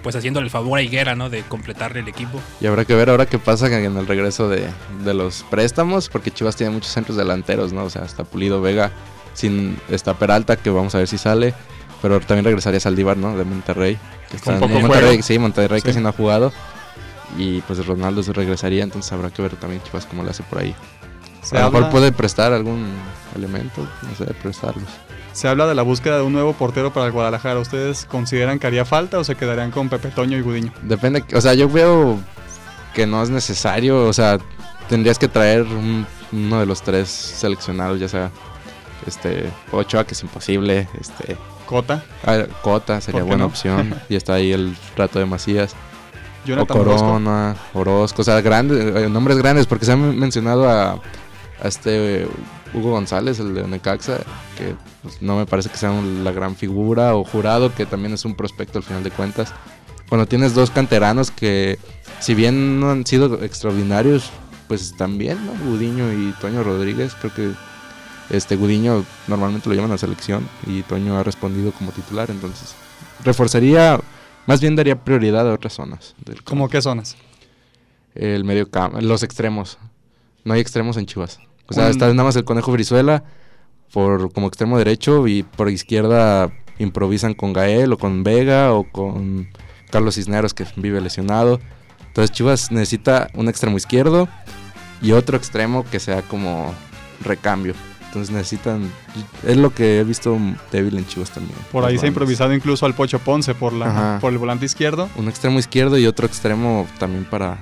Pues 0.05 0.15
haciéndole 0.15 0.45
el 0.45 0.51
favor 0.51 0.77
a 0.77 0.83
Higuera, 0.83 1.15
¿no? 1.15 1.29
De 1.31 1.41
completarle 1.41 1.99
el 2.01 2.07
equipo. 2.07 2.39
Y 2.61 2.67
habrá 2.67 2.85
que 2.85 2.93
ver 2.93 3.09
ahora 3.09 3.25
qué 3.25 3.39
pasa 3.39 3.67
en 3.67 3.97
el 3.97 4.05
regreso 4.07 4.47
de, 4.47 4.67
de 5.03 5.13
los 5.15 5.43
préstamos, 5.49 6.09
porque 6.09 6.29
Chivas 6.31 6.55
tiene 6.55 6.71
muchos 6.71 6.91
centros 6.91 7.17
delanteros, 7.17 7.73
¿no? 7.73 7.83
O 7.83 7.89
sea, 7.89 8.05
está 8.05 8.23
Pulido 8.23 8.61
Vega, 8.61 8.91
sin, 9.33 9.79
está 9.89 10.13
Peralta, 10.13 10.57
que 10.57 10.69
vamos 10.69 10.93
a 10.93 10.99
ver 10.99 11.07
si 11.07 11.17
sale, 11.17 11.55
pero 12.03 12.19
también 12.19 12.45
regresaría 12.45 12.79
Saldívar, 12.79 13.17
¿no? 13.17 13.35
De 13.35 13.43
Monterrey. 13.45 13.97
Que 14.29 14.37
está 14.37 14.53
poco 14.59 14.73
en 14.75 14.81
Monterrey, 14.83 15.07
juego. 15.09 15.23
sí, 15.23 15.39
Monterrey 15.39 15.81
Sí. 15.81 15.87
casi 15.87 15.99
no 15.99 16.09
ha 16.09 16.13
jugado. 16.13 16.53
Y 17.37 17.61
pues 17.61 17.83
Ronaldo 17.85 18.21
se 18.21 18.31
regresaría, 18.31 18.83
entonces 18.83 19.11
habrá 19.11 19.31
que 19.31 19.41
ver 19.41 19.55
también 19.55 19.81
Chivas 19.83 20.05
cómo 20.05 20.23
le 20.23 20.29
hace 20.29 20.43
por 20.43 20.59
ahí. 20.59 20.73
Se 21.41 21.57
a 21.57 21.61
lo 21.61 21.65
mejor 21.65 21.77
habla- 21.85 21.89
puede 21.91 22.11
prestar 22.11 22.53
algún 22.53 22.85
elemento, 23.35 23.81
no 24.03 24.15
sé, 24.15 24.31
prestarlos. 24.35 24.85
Se 25.35 25.49
habla 25.49 25.67
de 25.67 25.75
la 25.75 25.81
búsqueda 25.81 26.15
de 26.17 26.23
un 26.23 26.31
nuevo 26.31 26.53
portero 26.53 26.93
para 26.93 27.07
el 27.07 27.11
Guadalajara. 27.11 27.59
¿Ustedes 27.59 28.05
consideran 28.05 28.57
que 28.57 28.67
haría 28.67 28.85
falta 28.85 29.19
o 29.19 29.23
se 29.25 29.35
quedarían 29.35 29.69
con 29.69 29.89
Pepe 29.89 30.07
Toño 30.09 30.37
y 30.37 30.41
Gudiño? 30.41 30.71
Depende, 30.83 31.25
o 31.33 31.41
sea, 31.41 31.53
yo 31.53 31.67
veo 31.67 32.17
que 32.93 33.05
no 33.05 33.21
es 33.21 33.29
necesario, 33.29 34.05
o 34.05 34.13
sea, 34.13 34.37
tendrías 34.87 35.19
que 35.19 35.27
traer 35.27 35.63
un- 35.63 36.07
uno 36.31 36.59
de 36.61 36.65
los 36.65 36.81
tres 36.81 37.09
seleccionados, 37.09 37.99
ya 37.99 38.07
sea 38.07 38.31
este 39.05 39.51
Ochoa, 39.73 40.05
que 40.05 40.13
es 40.13 40.21
imposible, 40.23 40.87
este 40.99 41.35
Cota, 41.65 42.01
ah, 42.25 42.43
Cota 42.61 43.01
sería 43.01 43.19
¿Por 43.19 43.27
qué 43.27 43.31
buena 43.31 43.43
no? 43.43 43.47
opción, 43.47 43.93
y 44.09 44.15
está 44.15 44.35
ahí 44.35 44.53
el 44.53 44.75
rato 44.95 45.19
de 45.19 45.25
Macías, 45.25 45.73
o 45.73 46.47
Jonathan 46.47 46.77
Orozco. 46.79 47.07
Corona, 47.07 47.55
Orozco, 47.73 48.21
o 48.21 48.25
sea, 48.25 48.39
grandes, 48.39 48.95
eh, 48.95 49.09
nombres 49.09 49.37
grandes, 49.39 49.67
porque 49.67 49.85
se 49.85 49.91
han 49.91 50.17
mencionado 50.17 50.69
a, 50.69 50.91
a 50.93 51.67
este 51.67 52.25
Hugo 52.75 52.91
González, 52.91 53.39
el 53.39 53.53
de 53.53 53.67
Necaxa, 53.67 54.19
que 54.57 54.75
pues, 55.01 55.21
no 55.21 55.37
me 55.37 55.45
parece 55.45 55.69
que 55.69 55.77
sea 55.77 55.91
un- 55.91 56.23
la 56.23 56.31
gran 56.31 56.55
figura, 56.55 57.15
o 57.15 57.23
Jurado, 57.23 57.73
que 57.73 57.85
también 57.85 58.13
es 58.13 58.25
un 58.25 58.35
prospecto 58.35 58.77
al 58.79 58.83
final 58.83 59.03
de 59.03 59.11
cuentas. 59.11 59.53
Cuando 60.09 60.27
tienes 60.27 60.53
dos 60.53 60.69
canteranos 60.71 61.31
que, 61.31 61.79
si 62.19 62.35
bien 62.35 62.79
no 62.79 62.91
han 62.91 63.05
sido 63.05 63.43
extraordinarios, 63.43 64.29
pues 64.67 64.95
también, 64.97 65.37
¿no? 65.45 65.53
Gudiño 65.71 66.11
y 66.13 66.33
Toño 66.41 66.63
Rodríguez, 66.63 67.15
creo 67.19 67.33
que 67.33 67.51
este 68.29 68.55
Gudiño 68.55 69.05
normalmente 69.27 69.69
lo 69.69 69.75
llaman 69.75 69.91
a 69.91 69.93
la 69.95 69.97
selección 69.99 70.47
y 70.67 70.81
Toño 70.83 71.17
ha 71.17 71.23
respondido 71.23 71.71
como 71.71 71.91
titular, 71.91 72.29
entonces 72.31 72.73
reforzaría, 73.23 73.99
más 74.47 74.61
bien 74.61 74.75
daría 74.75 75.03
prioridad 75.03 75.49
a 75.49 75.53
otras 75.53 75.73
zonas 75.73 76.15
del. 76.25 76.43
¿Cómo 76.43 76.67
qué 76.69 76.81
zonas? 76.81 77.15
El 78.15 78.43
medio 78.43 78.69
campo, 78.69 78.99
los 79.01 79.23
extremos. 79.23 79.77
No 80.43 80.53
hay 80.53 80.61
extremos 80.61 80.97
en 80.97 81.05
Chivas. 81.05 81.39
O 81.67 81.73
sea, 81.73 81.85
Un- 81.85 81.91
está 81.91 82.07
nada 82.09 82.23
más 82.23 82.35
el 82.35 82.43
conejo 82.45 82.71
Brizuela 82.71 83.23
por 83.93 84.31
como 84.33 84.47
extremo 84.47 84.77
derecho 84.77 85.27
y 85.27 85.43
por 85.43 85.69
izquierda 85.69 86.51
improvisan 86.79 87.33
con 87.33 87.53
Gael 87.53 87.93
o 87.93 87.97
con 87.97 88.23
Vega 88.23 88.73
o 88.73 88.83
con 88.83 89.47
Carlos 89.89 90.15
Cisneros 90.15 90.53
que 90.53 90.65
vive 90.75 90.99
lesionado. 91.01 91.59
Entonces 92.07 92.31
Chivas 92.35 92.71
necesita 92.71 93.29
un 93.33 93.47
extremo 93.49 93.77
izquierdo 93.77 94.27
y 95.01 95.11
otro 95.13 95.37
extremo 95.37 95.85
que 95.89 95.99
sea 95.99 96.21
como 96.23 96.73
recambio. 97.23 97.73
Entonces 98.07 98.33
necesitan 98.33 98.89
es 99.45 99.57
lo 99.57 99.73
que 99.73 99.99
he 99.99 100.03
visto 100.05 100.37
débil 100.71 100.97
en 100.97 101.05
Chivas 101.07 101.31
también. 101.31 101.57
Por 101.71 101.83
ahí 101.83 101.97
se 101.97 102.05
ha 102.05 102.07
improvisado 102.07 102.53
incluso 102.53 102.85
al 102.85 102.93
Pocho 102.93 103.19
Ponce 103.19 103.53
por, 103.55 103.73
la, 103.73 103.87
Ajá. 103.87 104.17
por 104.21 104.31
el 104.31 104.37
volante 104.37 104.65
izquierdo. 104.65 105.09
un 105.17 105.27
extremo 105.27 105.59
izquierdo 105.59 105.97
y 105.97 106.05
otro 106.07 106.25
extremo 106.25 106.87
también 106.97 107.25
para 107.25 107.57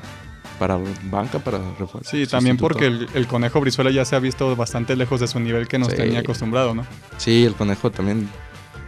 para 0.60 0.80
banca 1.04 1.40
para 1.40 1.58
refuerzo. 1.80 2.10
Sí, 2.10 2.26
también 2.28 2.58
porque 2.58 2.88
el, 2.88 3.08
el 3.14 3.28
Conejo 3.28 3.60
Brizuela 3.60 3.92
ya 3.92 4.06
se 4.06 4.16
ha 4.16 4.20
visto 4.20 4.56
bastante 4.56 4.96
lejos 4.96 5.20
de 5.20 5.28
su 5.28 5.40
nivel 5.40 5.68
que 5.68 5.78
nos 5.80 5.90
Sí. 5.90 5.98
tenía 5.98 6.20
acostumbrado, 6.20 6.74
¿no? 6.76 6.86
Sí, 7.18 7.44
el 7.46 7.56
conejo 7.56 7.92
también 7.92 8.30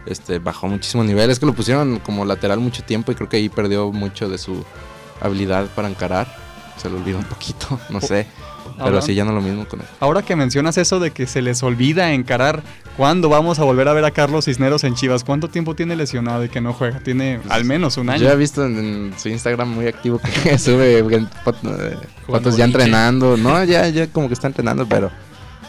este, 0.06 0.38
bajó 0.38 0.68
muchísimo 0.68 1.02
nivel. 1.04 1.30
Es 1.30 1.38
que 1.38 1.46
lo 1.46 1.52
pusieron 1.52 1.98
como 1.98 2.24
lateral 2.24 2.60
mucho 2.60 2.82
tiempo 2.84 3.12
y 3.12 3.14
creo 3.14 3.28
que 3.28 3.36
ahí 3.38 3.48
perdió 3.48 3.90
mucho 3.92 4.28
de 4.28 4.38
su 4.38 4.64
habilidad 5.20 5.66
para 5.74 5.88
encarar. 5.88 6.26
Se 6.76 6.88
le 6.90 6.96
olvidó 6.96 7.18
un 7.18 7.24
poquito, 7.24 7.80
no 7.90 8.00
sé. 8.00 8.26
Pero 8.76 8.88
Ahora- 8.88 9.02
sí, 9.02 9.14
ya 9.14 9.24
no 9.24 9.32
lo 9.32 9.40
mismo 9.40 9.66
con 9.66 9.80
él. 9.80 9.86
Ahora 10.00 10.22
que 10.22 10.36
mencionas 10.36 10.76
eso 10.78 11.00
de 11.00 11.10
que 11.10 11.26
se 11.26 11.40
les 11.42 11.62
olvida 11.62 12.12
encarar, 12.12 12.62
¿cuándo 12.96 13.28
vamos 13.28 13.58
a 13.58 13.64
volver 13.64 13.88
a 13.88 13.92
ver 13.94 14.04
a 14.04 14.10
Carlos 14.10 14.44
Cisneros 14.44 14.84
en 14.84 14.94
Chivas? 14.94 15.24
¿Cuánto 15.24 15.48
tiempo 15.48 15.74
tiene 15.74 15.96
lesionado 15.96 16.44
y 16.44 16.48
que 16.48 16.60
no 16.60 16.72
juega? 16.74 17.00
Tiene 17.00 17.40
al 17.48 17.64
menos 17.64 17.96
un 17.96 18.10
año. 18.10 18.22
Yo 18.22 18.30
he 18.30 18.36
visto 18.36 18.64
en, 18.66 18.76
en 18.78 19.14
su 19.18 19.28
Instagram 19.30 19.68
muy 19.70 19.86
activo 19.86 20.18
que 20.20 20.58
sube 20.58 20.98
en 20.98 21.28
fot- 21.44 21.56
eh, 21.64 21.96
fotos 22.26 22.56
ya 22.56 22.64
entrenando. 22.66 23.36
No, 23.36 23.64
ya, 23.64 23.88
ya 23.88 24.06
como 24.08 24.28
que 24.28 24.34
está 24.34 24.46
entrenando, 24.48 24.86
pero 24.86 25.10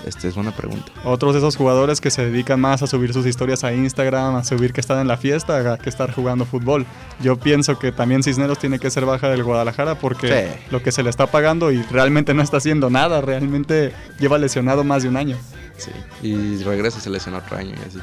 este 0.05 0.27
es 0.27 0.35
buena 0.35 0.51
pregunta. 0.51 0.91
Otros 1.03 1.33
de 1.33 1.39
esos 1.39 1.55
jugadores 1.55 1.99
que 2.01 2.11
se 2.11 2.25
dedican 2.25 2.59
más 2.59 2.81
a 2.83 2.87
subir 2.87 3.13
sus 3.13 3.25
historias 3.25 3.63
a 3.63 3.73
Instagram, 3.73 4.35
a 4.35 4.43
subir 4.43 4.73
que 4.73 4.81
están 4.81 4.99
en 4.99 5.07
la 5.07 5.17
fiesta, 5.17 5.73
a 5.73 5.77
que 5.77 5.89
estar 5.89 6.11
jugando 6.13 6.45
fútbol. 6.45 6.85
Yo 7.19 7.37
pienso 7.37 7.77
que 7.79 7.91
también 7.91 8.23
Cisneros 8.23 8.59
tiene 8.59 8.79
que 8.79 8.89
ser 8.89 9.05
baja 9.05 9.29
del 9.29 9.43
Guadalajara 9.43 9.95
porque 9.95 10.27
Sí. 10.27 10.65
lo 10.71 10.81
que 10.83 10.91
se 10.91 11.03
le 11.03 11.09
está 11.09 11.27
pagando 11.27 11.71
y 11.71 11.81
realmente 11.83 12.33
no 12.33 12.41
está 12.41 12.57
haciendo 12.57 12.89
nada, 12.89 13.21
realmente 13.21 13.93
lleva 14.19 14.37
lesionado 14.37 14.83
más 14.83 15.03
de 15.03 15.09
un 15.09 15.17
año. 15.17 15.37
Sí. 15.77 15.91
Y 16.23 16.63
regresa 16.63 16.97
y 16.97 17.01
se 17.01 17.09
lesiona 17.09 17.37
otro 17.39 17.57
año 17.57 17.71
y 17.71 17.87
así. 17.87 17.99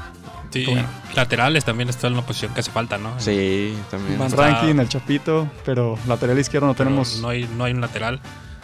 Sí, 0.50 0.64
Bueno. 0.66 0.86
laterales 1.16 1.64
también 1.64 1.88
está 1.88 2.06
en 2.06 2.12
una 2.12 2.22
posición 2.24 2.54
que 2.54 2.60
hace 2.60 2.70
falta, 2.70 2.96
¿no? 2.96 3.18
Sí, 3.18 3.76
también. 3.90 4.16
Van 4.20 4.28
está- 4.28 4.42
Rankin, 4.52 4.78
el 4.78 4.88
Chapito, 4.88 5.50
pero 5.64 5.98
lateral 6.06 6.38
izquierdo 6.38 6.68
no 6.68 6.74
Pero 6.74 6.84
tenemos. 6.90 7.18
No 7.20 7.28
hay, 7.30 7.48
no 7.56 7.64
hay 7.64 7.72
un 7.72 7.80
lateral. 7.80 8.20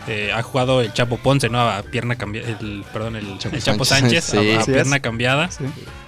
Eh, 0.08 0.32
ha 0.32 0.42
jugado 0.42 0.80
el 0.80 0.92
Chapo 0.92 1.18
Ponce, 1.18 1.48
¿no? 1.48 1.60
A 1.60 1.82
pierna 1.82 2.16
cambiada. 2.16 2.48
El, 2.48 2.84
perdón, 2.92 3.16
el 3.16 3.38
Chapo 3.38 3.56
el 3.56 3.62
Chapo 3.62 3.84
Sánchez, 3.84 4.24
Sánchez, 4.24 4.54
sí. 4.64 4.70
a, 4.70 4.72
pierna 4.72 4.96
es. 4.96 5.02
cambiada. 5.02 5.50
Sí. 5.50 5.64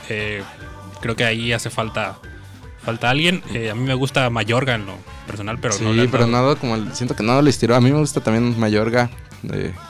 Eh, 0.09 0.43
creo 1.01 1.15
que 1.17 1.25
ahí 1.25 1.53
hace 1.53 1.71
falta 1.71 2.19
falta 2.83 3.11
alguien. 3.11 3.43
Eh, 3.53 3.71
a 3.71 3.75
mí 3.75 3.85
me 3.85 3.95
gusta 3.95 4.29
Mayorga 4.31 4.75
en 4.75 4.87
lo 4.87 4.95
personal, 5.27 5.59
pero 5.61 5.75
sí, 5.75 5.85
no 5.85 5.91
han 5.91 6.11
pero 6.11 6.27
nada 6.27 6.57
como 6.57 6.75
el, 6.75 6.95
siento 6.95 7.15
que 7.15 7.23
no 7.23 7.41
le 7.41 7.51
estiró. 7.51 7.77
A 7.77 7.81
mí 7.81 7.93
me 7.93 7.99
gusta 7.99 8.21
también 8.21 8.59
Mayorga, 8.59 9.11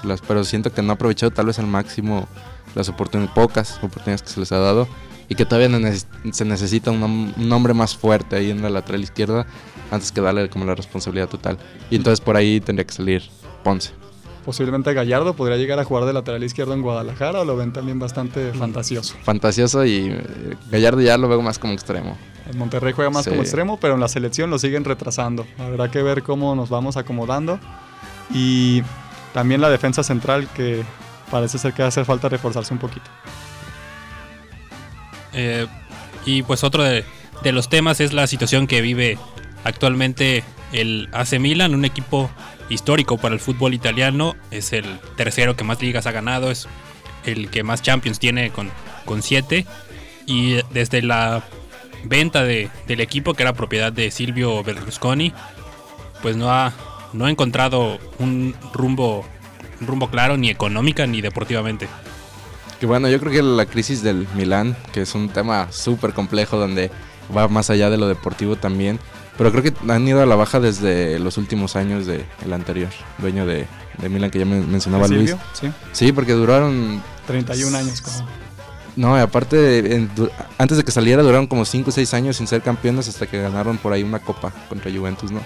las, 0.02 0.20
pero 0.20 0.44
siento 0.44 0.72
que 0.72 0.82
no 0.82 0.92
ha 0.92 0.94
aprovechado 0.94 1.30
tal 1.30 1.46
vez 1.46 1.58
al 1.58 1.66
máximo 1.66 2.28
las 2.74 2.88
oportunidades, 2.88 3.34
pocas 3.34 3.76
oportunidades 3.78 4.22
que 4.22 4.28
se 4.28 4.40
les 4.40 4.52
ha 4.52 4.58
dado 4.58 4.88
y 5.28 5.34
que 5.34 5.44
todavía 5.46 5.70
se 6.32 6.44
necesita 6.44 6.90
un, 6.90 7.34
un 7.36 7.52
hombre 7.52 7.72
más 7.72 7.96
fuerte 7.96 8.36
ahí 8.36 8.50
en 8.50 8.62
la 8.62 8.68
lateral 8.68 9.02
izquierda 9.02 9.46
antes 9.90 10.10
que 10.10 10.20
darle 10.20 10.48
como 10.48 10.64
la 10.64 10.74
responsabilidad 10.74 11.28
total. 11.28 11.58
Y 11.90 11.96
entonces 11.96 12.20
por 12.20 12.36
ahí 12.36 12.60
tendría 12.60 12.86
que 12.86 12.94
salir 12.94 13.22
Ponce. 13.62 13.90
Posiblemente 14.44 14.92
Gallardo 14.92 15.34
podría 15.34 15.56
llegar 15.56 15.78
a 15.78 15.84
jugar 15.84 16.04
de 16.04 16.12
lateral 16.12 16.42
izquierdo 16.42 16.74
en 16.74 16.82
Guadalajara 16.82 17.40
o 17.42 17.44
lo 17.44 17.56
ven 17.56 17.72
también 17.72 17.98
Mm. 17.98 18.00
bastante 18.00 18.52
fantasioso. 18.52 19.14
Fantasioso 19.22 19.84
y 19.84 20.08
eh, 20.10 20.56
Gallardo 20.70 21.00
ya 21.00 21.16
lo 21.16 21.28
veo 21.28 21.40
más 21.42 21.58
como 21.60 21.72
extremo. 21.72 22.16
En 22.50 22.58
Monterrey 22.58 22.92
juega 22.92 23.08
más 23.10 23.24
Sí. 23.24 23.30
como 23.30 23.42
extremo, 23.42 23.78
pero 23.78 23.94
en 23.94 24.00
la 24.00 24.08
selección 24.08 24.50
lo 24.50 24.58
siguen 24.58 24.84
retrasando. 24.84 25.46
Habrá 25.58 25.90
que 25.92 26.02
ver 26.02 26.24
cómo 26.24 26.56
nos 26.56 26.70
vamos 26.70 26.96
acomodando. 26.96 27.60
Y 28.34 28.82
también 29.32 29.60
la 29.60 29.70
defensa 29.70 30.02
central 30.02 30.48
que 30.54 30.82
parece 31.30 31.58
ser 31.58 31.72
que 31.72 31.82
hace 31.84 32.04
falta 32.04 32.28
reforzarse 32.28 32.74
un 32.74 32.80
poquito. 32.80 33.08
Eh, 35.34 35.66
y 36.26 36.42
pues 36.42 36.64
otro 36.64 36.82
de, 36.82 37.04
de 37.42 37.52
los 37.52 37.68
temas 37.68 38.00
es 38.00 38.12
la 38.12 38.26
situación 38.26 38.66
que 38.66 38.80
vive 38.80 39.18
actualmente 39.64 40.44
el 40.72 41.08
AC 41.12 41.38
Milan, 41.38 41.74
un 41.74 41.84
equipo 41.84 42.30
histórico 42.72 43.18
para 43.18 43.34
el 43.34 43.40
fútbol 43.40 43.74
italiano. 43.74 44.34
Es 44.50 44.72
el 44.72 44.84
tercero 45.16 45.56
que 45.56 45.64
más 45.64 45.80
ligas 45.82 46.06
ha 46.06 46.12
ganado, 46.12 46.50
es 46.50 46.68
el 47.24 47.50
que 47.50 47.62
más 47.62 47.82
Champions 47.82 48.18
tiene 48.18 48.50
con, 48.50 48.70
con 49.04 49.22
siete. 49.22 49.66
Y 50.26 50.56
desde 50.72 51.02
la 51.02 51.42
venta 52.04 52.42
de- 52.44 52.70
del 52.86 53.00
equipo, 53.00 53.34
que 53.34 53.42
era 53.42 53.52
propiedad 53.52 53.92
de 53.92 54.10
Silvio 54.10 54.62
Berlusconi, 54.62 55.32
pues 56.22 56.36
no 56.36 56.50
ha, 56.52 56.72
no 57.12 57.28
encontrado 57.28 57.98
un 58.18 58.54
rumbo, 58.72 59.24
un 59.80 59.86
rumbo 59.86 60.08
claro 60.10 60.36
ni 60.36 60.50
económica 60.50 61.06
ni 61.06 61.20
deportivamente. 61.20 61.88
Que 62.80 62.86
bueno, 62.86 63.08
yo 63.08 63.20
creo 63.20 63.32
que 63.32 63.42
la 63.42 63.66
crisis 63.66 64.02
del 64.02 64.26
Milán, 64.34 64.76
que 64.92 65.02
es 65.02 65.14
un 65.14 65.28
tema 65.28 65.68
súper 65.70 66.12
complejo 66.12 66.56
donde 66.56 66.90
va 67.36 67.46
más 67.48 67.70
allá 67.70 67.90
de 67.90 67.96
lo 67.98 68.08
deportivo 68.08 68.56
también, 68.56 68.98
pero 69.38 69.50
creo 69.50 69.62
que 69.62 69.72
han 69.90 70.06
ido 70.06 70.22
a 70.22 70.26
la 70.26 70.36
baja 70.36 70.60
desde 70.60 71.18
los 71.18 71.38
últimos 71.38 71.76
años 71.76 72.06
del 72.06 72.24
anterior 72.52 72.90
dueño 73.18 73.46
de, 73.46 73.66
de 73.98 74.08
Milán 74.08 74.30
que 74.30 74.38
ya 74.38 74.44
men- 74.44 74.70
mencionaba 74.70 75.08
Luis. 75.08 75.34
Sí, 75.52 75.70
Sí, 75.92 76.12
porque 76.12 76.32
duraron 76.32 77.02
31 77.26 77.76
años. 77.78 78.00
Como. 78.00 78.26
No, 78.94 79.16
y 79.16 79.20
aparte, 79.20 79.94
en- 79.96 80.10
antes 80.58 80.76
de 80.76 80.84
que 80.84 80.92
saliera, 80.92 81.22
duraron 81.22 81.46
como 81.46 81.64
5 81.64 81.88
o 81.90 81.92
6 81.92 82.12
años 82.14 82.36
sin 82.36 82.46
ser 82.46 82.60
campeones 82.62 83.08
hasta 83.08 83.26
que 83.26 83.40
ganaron 83.40 83.78
por 83.78 83.92
ahí 83.92 84.02
una 84.02 84.18
copa 84.18 84.52
contra 84.68 84.90
Juventus, 84.92 85.30
¿no? 85.30 85.40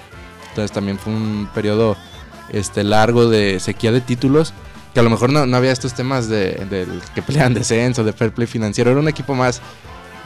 Entonces 0.49 0.73
también 0.73 0.99
fue 0.99 1.13
un 1.13 1.49
periodo 1.55 1.97
este, 2.51 2.83
largo 2.83 3.29
de 3.29 3.61
sequía 3.61 3.93
de 3.93 4.01
títulos, 4.01 4.53
que 4.95 5.01
a 5.01 5.03
lo 5.03 5.11
mejor 5.11 5.31
no, 5.31 5.47
no 5.47 5.57
había 5.57 5.71
estos 5.71 5.95
temas 5.95 6.29
de, 6.29 6.53
del 6.71 7.01
que 7.15 7.23
pelean 7.23 7.55
descenso, 7.55 8.03
de 8.03 8.13
fair 8.13 8.33
play 8.33 8.47
financiero. 8.49 8.91
Era 8.91 8.99
un 8.99 9.09
equipo 9.09 9.35
más, 9.35 9.61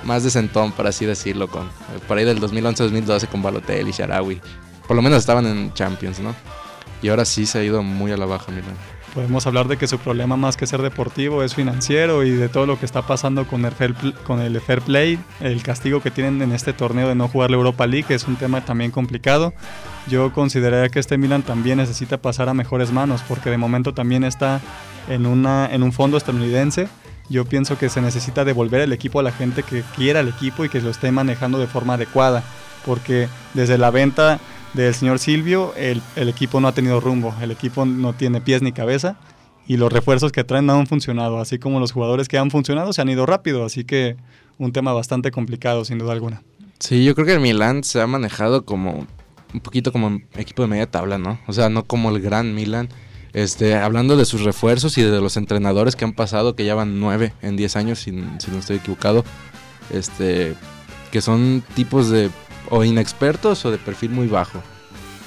más 0.04 0.22
decentón, 0.24 0.72
por 0.72 0.86
así 0.86 1.04
decirlo, 1.06 1.48
con 1.48 1.68
por 2.08 2.18
ahí 2.18 2.24
del 2.24 2.40
2011-2012 2.40 3.28
con 3.28 3.42
Balotelli 3.42 3.90
y 3.90 3.92
Sharawi. 3.92 4.40
Por 4.86 4.96
lo 4.96 5.02
menos 5.02 5.18
estaban 5.18 5.46
en 5.46 5.72
Champions, 5.74 6.20
¿no? 6.20 6.34
Y 7.02 7.08
ahora 7.08 7.24
sí 7.24 7.46
se 7.46 7.58
ha 7.58 7.64
ido 7.64 7.82
muy 7.82 8.12
a 8.12 8.16
la 8.16 8.26
baja, 8.26 8.50
Milan. 8.50 8.74
Podemos 9.14 9.44
hablar 9.48 9.66
de 9.66 9.76
que 9.76 9.88
su 9.88 9.98
problema 9.98 10.36
más 10.36 10.56
que 10.56 10.68
ser 10.68 10.82
deportivo 10.82 11.42
es 11.42 11.54
financiero 11.56 12.22
y 12.22 12.30
de 12.30 12.48
todo 12.48 12.66
lo 12.66 12.78
que 12.78 12.86
está 12.86 13.02
pasando 13.02 13.44
con 13.44 13.64
el, 13.64 13.72
fair, 13.72 13.92
pl- 13.94 14.14
con 14.24 14.40
el 14.40 14.60
fair 14.60 14.82
play, 14.82 15.18
el 15.40 15.62
castigo 15.64 16.00
que 16.00 16.12
tienen 16.12 16.40
en 16.42 16.52
este 16.52 16.72
torneo 16.72 17.08
de 17.08 17.16
no 17.16 17.26
jugar 17.26 17.50
la 17.50 17.56
Europa 17.56 17.88
League, 17.88 18.06
que 18.06 18.14
es 18.14 18.28
un 18.28 18.36
tema 18.36 18.64
también 18.64 18.92
complicado. 18.92 19.52
Yo 20.06 20.32
consideraría 20.32 20.88
que 20.90 21.00
este 21.00 21.18
Milan 21.18 21.42
también 21.42 21.78
necesita 21.78 22.18
pasar 22.18 22.48
a 22.48 22.54
mejores 22.54 22.92
manos, 22.92 23.22
porque 23.26 23.50
de 23.50 23.56
momento 23.58 23.94
también 23.94 24.22
está 24.22 24.60
en, 25.08 25.26
una, 25.26 25.68
en 25.72 25.82
un 25.82 25.92
fondo 25.92 26.16
estadounidense. 26.16 26.86
Yo 27.30 27.46
pienso 27.46 27.78
que 27.78 27.88
se 27.88 28.02
necesita 28.02 28.44
devolver 28.44 28.82
el 28.82 28.92
equipo 28.92 29.20
a 29.20 29.22
la 29.22 29.32
gente 29.32 29.62
que 29.62 29.82
quiera 29.96 30.20
el 30.20 30.28
equipo 30.28 30.64
y 30.64 30.68
que 30.68 30.82
lo 30.82 30.90
esté 30.90 31.10
manejando 31.12 31.58
de 31.58 31.66
forma 31.66 31.94
adecuada, 31.94 32.42
porque 32.84 33.28
desde 33.54 33.78
la 33.78 33.90
venta 33.90 34.40
del 34.74 34.92
señor 34.94 35.18
Silvio, 35.18 35.72
el, 35.76 36.02
el 36.16 36.28
equipo 36.28 36.60
no 36.60 36.68
ha 36.68 36.72
tenido 36.72 37.00
rumbo, 37.00 37.34
el 37.40 37.52
equipo 37.52 37.86
no 37.86 38.12
tiene 38.12 38.42
pies 38.42 38.60
ni 38.60 38.72
cabeza 38.72 39.16
y 39.66 39.76
los 39.76 39.92
refuerzos 39.92 40.32
que 40.32 40.42
traen 40.42 40.66
no 40.66 40.74
han 40.74 40.88
funcionado, 40.88 41.38
así 41.38 41.60
como 41.60 41.78
los 41.78 41.92
jugadores 41.92 42.26
que 42.26 42.36
han 42.36 42.50
funcionado 42.50 42.92
se 42.92 43.00
han 43.00 43.08
ido 43.08 43.24
rápido, 43.24 43.64
así 43.64 43.84
que 43.84 44.16
un 44.58 44.72
tema 44.72 44.92
bastante 44.92 45.30
complicado, 45.30 45.84
sin 45.84 45.98
duda 45.98 46.12
alguna. 46.12 46.42
Sí, 46.80 47.04
yo 47.04 47.14
creo 47.14 47.26
que 47.26 47.34
el 47.34 47.40
Milan 47.40 47.84
se 47.84 48.00
ha 48.00 48.06
manejado 48.08 48.64
como 48.64 49.06
un 49.54 49.60
poquito 49.60 49.92
como 49.92 50.20
equipo 50.34 50.62
de 50.62 50.68
media 50.68 50.90
tabla, 50.90 51.18
¿no? 51.18 51.38
O 51.46 51.52
sea, 51.52 51.68
no 51.68 51.84
como 51.84 52.10
el 52.10 52.20
gran 52.20 52.54
Milan. 52.54 52.88
Este, 53.32 53.76
hablando 53.76 54.16
de 54.16 54.24
sus 54.24 54.42
refuerzos 54.42 54.98
y 54.98 55.02
de 55.02 55.20
los 55.20 55.36
entrenadores 55.36 55.94
que 55.96 56.04
han 56.04 56.12
pasado, 56.12 56.56
que 56.56 56.64
ya 56.64 56.74
van 56.74 56.98
nueve 57.00 57.32
en 57.42 57.56
diez 57.56 57.76
años, 57.76 58.00
si, 58.00 58.10
si 58.38 58.50
no 58.50 58.58
estoy 58.58 58.76
equivocado, 58.76 59.24
este, 59.92 60.54
que 61.12 61.20
son 61.20 61.62
tipos 61.74 62.08
de 62.10 62.30
o 62.70 62.84
inexpertos 62.84 63.64
o 63.64 63.70
de 63.70 63.78
perfil 63.78 64.10
muy 64.10 64.26
bajo. 64.28 64.60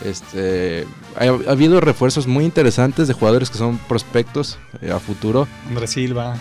Este, 0.04 0.86
ha, 1.18 1.24
ha 1.26 1.52
habido 1.52 1.80
refuerzos 1.80 2.28
muy 2.28 2.44
interesantes 2.44 3.08
de 3.08 3.14
jugadores 3.14 3.50
que 3.50 3.58
son 3.58 3.78
prospectos 3.78 4.58
eh, 4.82 4.92
a 4.92 5.00
futuro. 5.00 5.48
Andrés 5.70 5.92
Silva, 5.92 6.36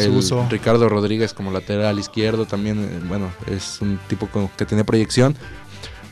el 0.00 0.12
Suso. 0.12 0.46
Ricardo 0.50 0.88
Rodríguez 0.90 1.32
como 1.32 1.50
lateral 1.50 1.98
izquierdo 1.98 2.44
también, 2.44 2.80
eh, 2.84 3.00
bueno, 3.08 3.30
es 3.46 3.78
un 3.80 3.98
tipo 4.08 4.26
con- 4.26 4.48
que 4.48 4.66
tiene 4.66 4.84
proyección, 4.84 5.34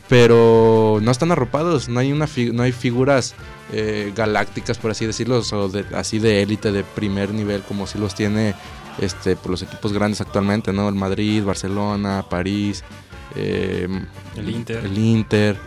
pero 0.09 0.99
no 1.01 1.11
están 1.11 1.31
arropados, 1.31 1.89
no 1.89 1.99
hay 1.99 2.11
una 2.11 2.27
no 2.53 2.63
hay 2.63 2.71
figuras 2.71 3.33
eh, 3.71 4.11
galácticas 4.15 4.77
por 4.77 4.91
así 4.91 5.05
decirlo, 5.05 5.41
o 5.51 5.69
de- 5.69 5.85
así 5.95 6.19
de 6.19 6.41
élite 6.43 6.71
de 6.71 6.83
primer 6.83 7.33
nivel 7.33 7.61
como 7.63 7.87
si 7.87 7.97
los 7.97 8.13
tiene 8.13 8.53
este 8.99 9.35
por 9.35 9.51
los 9.51 9.61
equipos 9.63 9.93
grandes 9.93 10.21
actualmente, 10.21 10.71
¿no? 10.73 10.87
El 10.89 10.95
Madrid, 10.95 11.43
Barcelona, 11.43 12.25
París, 12.29 12.83
eh, 13.35 13.87
El 14.35 14.49
Inter. 14.49 14.85
el 14.85 14.97
Inter, 14.97 15.57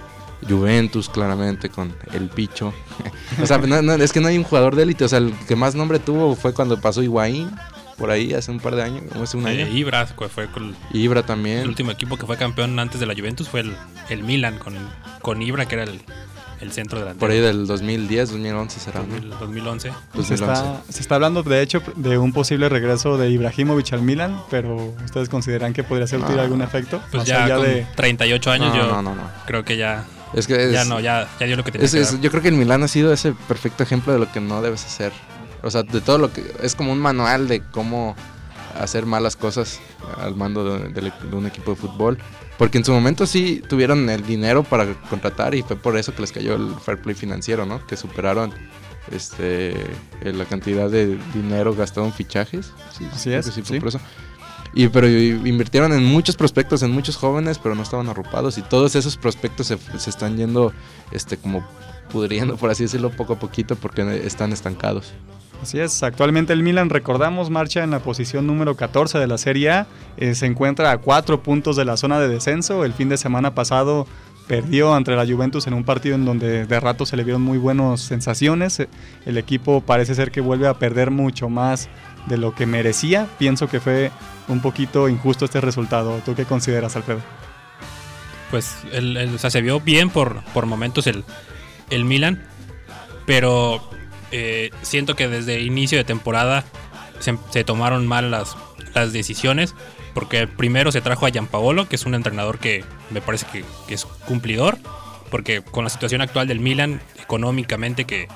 Juventus 0.49 1.09
claramente 1.09 1.69
con 1.71 1.93
el 2.13 2.29
Picho. 2.29 2.73
o 3.43 3.47
sea, 3.47 3.59
no- 3.59 3.83
no, 3.83 3.95
es 3.95 4.13
que 4.13 4.21
no 4.21 4.29
hay 4.29 4.39
un 4.39 4.45
jugador 4.45 4.77
de 4.77 4.83
élite, 4.85 5.05
o 5.05 5.09
sea, 5.09 5.19
el 5.19 5.33
que 5.49 5.57
más 5.57 5.75
nombre 5.75 5.99
tuvo 5.99 6.37
fue 6.37 6.53
cuando 6.53 6.81
pasó 6.81 7.03
Higuaín 7.03 7.51
por 7.99 8.11
ahí 8.11 8.35
hace 8.35 8.51
un 8.51 8.61
par 8.61 8.75
de 8.77 8.83
años, 8.83 9.03
o 9.19 9.23
hace 9.23 9.37
un 9.37 9.47
año. 9.47 9.67
Ibra 9.69 10.07
fue 10.07 10.47
con 10.49 10.75
Ibra 10.93 11.21
el 11.21 11.27
también. 11.27 11.67
último 11.67 11.91
equipo 11.91 12.17
que 12.17 12.27
fue 12.27 12.37
campeón 12.37 12.79
antes 12.79 13.01
de 13.01 13.07
la 13.07 13.15
Juventus 13.15 13.49
fue 13.49 13.61
el, 13.61 13.75
el 14.11 14.23
Milan 14.23 14.59
con, 14.59 14.75
con 15.23 15.41
Ibra, 15.43 15.67
que 15.67 15.77
era 15.77 15.85
el, 15.85 16.01
el 16.61 16.73
centro 16.73 16.99
delantero. 16.99 17.21
Por 17.21 17.31
ahí 17.31 17.41
del 17.41 17.67
2010, 17.67 18.31
2011 18.31 18.81
será, 18.81 19.01
¿no? 19.01 19.07
2000, 19.09 19.31
2011. 19.39 19.89
Se 19.91 19.95
2011. 20.17 20.35
está, 20.45 20.83
se 20.93 21.01
está 21.01 21.15
hablando, 21.17 21.43
de 21.43 21.63
hecho, 21.63 21.83
de 21.97 22.19
un 22.19 22.33
posible 22.33 22.69
regreso 22.69 23.17
de 23.19 23.31
Ibrahimovic 23.31 23.93
al 23.93 24.03
Milan, 24.03 24.41
pero 24.51 24.95
¿ustedes 25.05 25.29
consideran 25.29 25.73
que 25.73 25.83
podría 25.85 26.07
surtir 26.07 26.39
Ah. 26.39 26.43
algún 26.43 26.63
efecto? 26.63 27.01
Pues 27.11 27.21
Más 27.23 27.27
ya 27.27 27.49
con 27.57 27.63
de... 27.67 27.87
38 27.97 28.51
años 28.51 28.69
No, 28.69 28.77
yo 28.77 28.87
no, 28.89 29.03
no, 29.03 29.15
no. 29.15 29.23
creo 29.47 29.65
que 29.65 29.77
ya, 29.77 30.05
Es 30.35 30.47
que 30.47 30.67
es- 30.67 30.73
ya 30.73 30.85
no, 30.85 31.01
ya, 31.01 31.29
ya 31.41 31.47
dio 31.47 31.57
lo 31.57 31.65
que 31.65 31.73
tenía 31.73 31.85
es- 31.87 31.93
que 31.93 32.01
dar. 32.01 32.21
yo 32.21 32.31
creo 32.31 32.43
que 32.43 32.49
el 32.49 32.55
Milán 32.57 32.83
ha 32.83 32.89
sido 32.89 33.13
ese 33.13 33.33
perfecto 33.49 33.83
ejemplo 33.83 34.13
de 34.13 34.19
lo 34.19 34.31
que 34.33 34.41
no 34.41 34.61
debes 34.63 34.85
hacer. 34.85 35.13
O 35.63 35.71
sea, 35.71 35.83
de 35.83 36.01
todo 36.01 36.19
lo 36.19 36.33
que 36.33 36.45
es 36.63 36.75
como 36.75 36.93
un 36.93 36.99
manual 37.01 37.49
de 37.49 37.63
cómo 37.71 38.15
hacer 38.81 39.07
malas 39.07 39.37
cosas 39.37 39.81
al 40.21 40.37
mando 40.37 40.79
de, 40.79 40.89
de- 40.91 41.13
de 41.31 41.37
un 41.37 41.47
equipo 41.47 41.71
de 41.73 41.77
fútbol. 41.77 42.19
Porque 42.59 42.79
en 42.79 42.85
su 42.85 42.93
momento 42.93 43.27
sí 43.27 43.63
tuvieron 43.69 44.09
el 44.09 44.25
dinero 44.27 44.63
para 44.65 44.87
contratar 45.11 45.55
y 45.55 45.63
fue 45.63 45.77
por 45.77 45.97
eso 45.99 46.15
que 46.15 46.23
les 46.23 46.33
cayó 46.33 46.55
el 46.57 46.75
fair 46.77 47.01
play 47.03 47.15
financiero, 47.15 47.67
¿no? 47.67 47.87
Que 47.87 47.97
superaron 47.97 48.53
este 49.13 49.73
eh, 50.23 50.33
la 50.33 50.45
cantidad 50.47 50.89
de 50.91 51.19
dinero 51.35 51.75
gastado 51.75 52.07
en 52.07 52.13
fichajes. 52.13 52.73
Sí, 52.97 53.07
Así 53.13 53.33
es, 53.33 53.47
sí 53.47 53.63
fue 53.63 53.77
sí. 53.77 53.79
por 53.81 53.89
eso. 53.89 54.01
Y 54.75 54.89
pero 54.89 55.09
invirtieron 55.09 55.93
en 55.93 56.05
muchos 56.05 56.37
prospectos, 56.37 56.83
en 56.83 56.91
muchos 56.93 57.17
jóvenes, 57.17 57.59
pero 57.59 57.75
no 57.75 57.83
estaban 57.83 58.09
arropados 58.09 58.59
y 58.59 58.63
todos 58.63 58.95
esos 58.95 59.17
prospectos 59.17 59.67
se, 59.69 59.79
se 59.99 60.11
están 60.11 60.37
yendo 60.37 60.73
este 61.13 61.37
como 61.39 61.67
pudriendo, 62.11 62.57
por 62.57 62.71
así 62.71 62.83
decirlo, 62.85 63.11
poco 63.11 63.35
a 63.35 63.39
poquito 63.39 63.77
porque 63.77 64.23
están 64.27 64.53
estancados. 64.53 65.13
Así 65.63 65.81
es, 65.81 66.03
actualmente 66.03 66.53
el 66.53 66.63
Milan, 66.63 66.91
recordamos, 66.91 67.51
marcha 67.51 67.83
en 67.83 67.91
la 67.91 67.99
posición 67.99 68.47
número 68.47 68.77
14 68.77 69.19
de 69.19 69.27
la 69.27 69.39
Serie 69.39 69.71
A, 69.71 69.87
eh, 70.17 70.35
se 70.35 70.47
encuentra 70.47 70.93
a 70.93 70.99
cuatro 70.99 71.43
puntos 71.43 71.77
de 71.77 71.85
la 71.85 71.97
zona 71.97 72.21
de 72.21 72.29
descenso, 72.29 72.85
el 72.85 72.93
fin 72.93 73.09
de 73.09 73.17
semana 73.17 73.55
pasado 73.55 74.07
perdió 74.47 74.95
ante 74.95 75.17
la 75.17 75.27
Juventus 75.27 75.67
en 75.67 75.75
un 75.75 75.83
partido 75.83 76.15
en 76.15 76.25
donde 76.25 76.67
de 76.67 76.81
rato 76.81 77.05
se 77.05 77.17
le 77.17 77.25
vieron 77.25 77.43
muy 77.43 77.59
buenas 77.59 78.01
sensaciones, 78.01 78.87
el 79.25 79.39
equipo 79.39 79.81
parece 79.81 80.15
ser 80.15 80.31
que 80.31 80.41
vuelve 80.41 80.69
a 80.69 80.75
perder 80.75 81.11
mucho 81.11 81.49
más 81.49 81.89
de 82.27 82.37
lo 82.37 82.55
que 82.55 82.67
merecía, 82.67 83.27
pienso 83.39 83.69
que 83.69 83.81
fue 83.81 84.13
un 84.49 84.61
poquito 84.61 85.09
injusto 85.09 85.47
este 85.47 85.61
resultado, 85.61 86.21
¿tú 86.25 86.35
qué 86.35 86.45
consideras 86.45 86.95
Alfredo? 86.95 87.21
Pues 88.51 88.77
se 89.37 89.61
vio 89.63 89.81
bien 89.81 90.11
por, 90.11 90.45
por 90.55 90.67
momentos 90.67 91.09
el, 91.09 91.25
el 91.91 92.05
Milan, 92.05 92.47
pero 93.27 93.83
eh, 94.33 94.71
siento 94.83 95.15
que 95.15 95.29
desde 95.29 95.61
inicio 95.61 95.99
de 95.99 96.05
temporada 96.05 96.65
se, 97.19 97.37
se 97.51 97.65
tomaron 97.65 98.07
mal 98.07 98.31
las, 98.31 98.57
las 98.95 99.13
decisiones, 99.13 99.75
porque 100.15 100.47
primero 100.47 100.93
se 100.93 101.01
trajo 101.01 101.27
a 101.27 101.31
Gianpaolo, 101.31 101.89
que 101.89 101.97
es 101.97 102.07
un 102.07 102.15
entrenador 102.15 102.59
que 102.59 102.85
me 103.11 103.21
parece 103.21 103.47
que, 103.53 103.65
que 103.87 103.95
es 103.95 104.05
cumplidor, 104.05 104.79
porque 105.31 105.63
con 105.63 105.85
la 105.85 105.91
situación 105.91 106.21
actual 106.21 106.49
del 106.49 106.61
Milan, 106.61 107.01
económicamente 107.21 108.05
que 108.05 108.29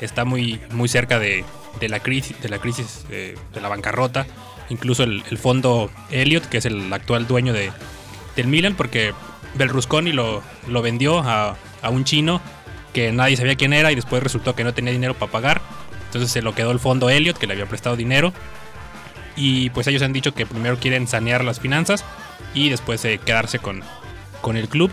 está 0.00 0.24
muy, 0.24 0.60
muy 0.70 0.88
cerca 0.88 1.18
de, 1.18 1.44
de 1.80 1.88
la 1.88 2.00
crisis, 2.00 2.40
de 2.40 2.48
la 2.48 2.58
crisis 2.58 3.04
eh, 3.10 3.36
de 3.52 3.60
la 3.60 3.68
bancarrota, 3.68 4.26
incluso 4.68 5.02
el, 5.02 5.22
el 5.30 5.38
fondo 5.38 5.90
Elliot, 6.10 6.46
que 6.48 6.58
es 6.58 6.64
el 6.64 6.92
actual 6.92 7.26
dueño 7.26 7.52
de, 7.52 7.70
del 8.34 8.46
Milan, 8.46 8.74
porque 8.74 9.12
Berlusconi 9.54 10.12
lo, 10.12 10.42
lo 10.66 10.82
vendió 10.82 11.18
a, 11.20 11.56
a 11.82 11.90
un 11.90 12.04
chino 12.04 12.40
que 12.96 13.12
nadie 13.12 13.36
sabía 13.36 13.56
quién 13.56 13.74
era 13.74 13.92
y 13.92 13.94
después 13.94 14.22
resultó 14.22 14.54
que 14.54 14.64
no 14.64 14.72
tenía 14.72 14.90
dinero 14.90 15.12
para 15.12 15.30
pagar. 15.30 15.60
Entonces 16.06 16.30
se 16.30 16.40
lo 16.40 16.54
quedó 16.54 16.70
el 16.70 16.78
fondo 16.78 17.10
Elliot, 17.10 17.36
que 17.36 17.46
le 17.46 17.52
había 17.52 17.66
prestado 17.66 17.94
dinero. 17.94 18.32
Y 19.36 19.68
pues 19.68 19.86
ellos 19.86 20.00
han 20.00 20.14
dicho 20.14 20.32
que 20.32 20.46
primero 20.46 20.78
quieren 20.78 21.06
sanear 21.06 21.44
las 21.44 21.60
finanzas 21.60 22.06
y 22.54 22.70
después 22.70 23.04
eh, 23.04 23.20
quedarse 23.22 23.58
con, 23.58 23.82
con 24.40 24.56
el 24.56 24.70
club. 24.70 24.90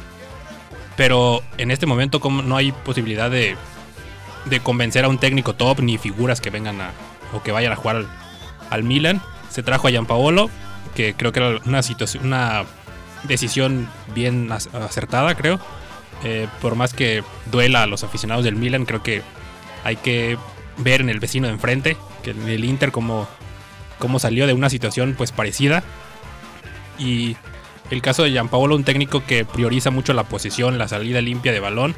Pero 0.98 1.44
en 1.58 1.72
este 1.72 1.86
momento 1.86 2.20
como 2.20 2.42
no 2.42 2.58
hay 2.58 2.74
posibilidad 2.74 3.32
de, 3.32 3.56
de 4.46 4.60
convencer 4.60 5.06
a 5.06 5.08
un 5.08 5.18
técnico 5.18 5.54
top 5.56 5.80
ni 5.80 5.98
figuras 5.98 6.42
que 6.42 6.50
vengan 6.50 6.82
a 6.82 6.92
o 7.32 7.42
que 7.42 7.54
vayan 7.54 7.72
a 7.72 7.78
jugar 7.78 8.06
al, 8.70 8.84
Milan. 8.84 9.22
Se 9.50 9.64
trajo 9.64 9.88
a 9.88 9.92
Gianpaolo, 9.92 10.50
que 10.94 11.14
creo 11.14 11.32
que 11.32 11.40
era 11.40 11.62
una 11.66 11.82
situación, 11.84 12.26
una 12.26 12.66
decisión 13.24 13.88
bien 14.14 14.50
ac- 14.50 14.74
acertada, 14.76 15.36
creo. 15.36 15.58
Eh, 16.24 16.48
por 16.62 16.76
más 16.76 16.94
que 16.94 17.24
duela 17.52 17.84
a 17.84 17.88
los 17.88 18.04
aficionados 18.04 18.46
del 18.46 18.56
Milan, 18.56 18.86
creo 18.86 19.04
que 19.04 19.22
hay 19.84 19.98
que 19.98 20.38
ver 20.78 21.02
en 21.02 21.10
el 21.10 21.20
vecino 21.20 21.48
de 21.48 21.54
enfrente, 21.54 21.98
que 22.24 22.32
en 22.32 22.48
el 22.48 22.64
Inter 22.66 22.92
como, 22.92 23.28
como 24.00 24.20
salió 24.20 24.48
de 24.48 24.54
una 24.54 24.70
situación 24.70 25.16
pues 25.18 25.32
parecida. 25.32 25.84
Y 26.98 27.36
el 27.90 28.02
caso 28.02 28.24
de 28.24 28.32
Gianpaolo, 28.32 28.76
un 28.76 28.84
técnico 28.84 29.24
que 29.26 29.46
prioriza 29.46 29.92
mucho 29.92 30.14
la 30.14 30.24
posesión, 30.24 30.78
la 30.78 30.88
salida 30.88 31.22
limpia 31.22 31.52
de 31.52 31.60
balón. 31.60 31.96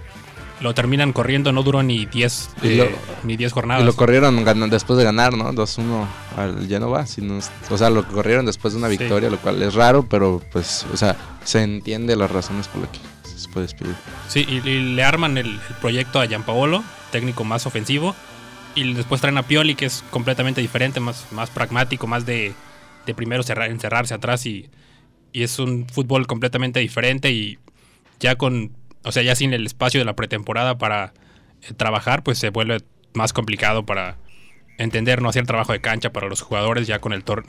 Lo 0.61 0.73
terminan 0.73 1.11
corriendo, 1.11 1.51
no 1.51 1.63
duró 1.63 1.83
ni 1.83 2.05
10 2.05 2.49
Y 2.63 2.67
eh, 2.69 2.75
lo- 2.77 2.88
ni 3.27 3.35
10 3.35 3.51
Y 3.51 3.53
jornadas. 3.53 3.83
lo 3.83 3.93
corrieron 3.93 4.43
ganan- 4.45 4.69
después 4.69 4.97
de 4.97 5.03
ganar, 5.03 5.33
¿no? 5.35 5.51
2-1 5.51 6.07
al 6.38 6.65
Genova. 6.67 7.05
si 7.05 7.21
no 7.21 7.38
es- 7.38 7.51
o 7.69 7.77
sea, 7.77 7.89
lo 7.89 8.07
corrieron 8.07 8.45
después 8.45 8.73
de 8.73 8.79
una 8.79 8.89
Sí. 8.89 8.97
victoria, 8.97 9.29
lo 9.29 9.38
cual 9.38 9.61
es 9.61 9.73
raro, 9.73 10.05
pero 10.09 10.41
pues, 10.53 10.85
o 10.93 10.97
sea, 10.97 11.17
se 11.43 11.61
entiende 11.61 12.15
las 12.15 12.31
razones 12.31 12.69
por 12.69 12.81
las 12.81 12.89
que 12.89 12.99
Sí, 14.28 14.46
y, 14.48 14.62
le 14.62 15.04
arman 15.04 15.38
el, 15.38 15.60
proyecto 15.82 16.20
a 16.20 16.26
Gianpaolo, 16.28 16.84
técnico 17.12 17.44
más 17.44 17.65
ofensivo. 17.65 18.15
Y 18.76 18.94
después 18.94 19.22
traen 19.22 19.38
a 19.38 19.44
Pioli, 19.44 19.76
que 19.76 19.86
es 19.86 20.04
completamente 20.10 20.60
diferente, 20.62 21.00
más, 21.00 21.32
más 21.32 21.50
pragmático, 21.50 22.08
más 22.08 22.26
de, 22.26 22.54
de 23.06 23.13
primero 23.13 23.41
cerrar, 23.44 23.70
encerrarse 23.72 24.13
atrás. 24.13 24.46
Y, 24.46 24.70
y 25.32 25.44
es 25.44 25.60
un 25.60 25.88
fútbol 25.88 26.28
completamente 26.28 26.80
diferente. 26.82 27.32
Y 27.32 27.58
ya 28.20 28.36
con, 28.36 28.72
o 29.04 29.12
sea, 29.12 29.24
ya 29.24 29.36
sin 29.36 29.54
el 29.54 29.65
espacio 29.65 30.00
de 30.00 30.06
la 30.06 30.15
pretemporada 30.15 30.78
para 30.78 31.13
eh, 31.62 31.74
trabajar, 31.74 32.24
pues 32.24 32.38
se 32.38 32.50
vuelve 32.50 32.80
más 33.13 33.32
complicado 33.32 33.86
para 33.86 34.18
entender, 34.78 35.22
no 35.22 35.30
hacer 35.30 35.46
trabajo 35.46 35.72
de 35.72 35.80
cancha 35.80 36.12
para 36.12 36.28
los 36.28 36.41
jugadores 36.41 36.86
ya 36.86 37.00
con 37.00 37.13
el, 37.13 37.24
tor- 37.24 37.46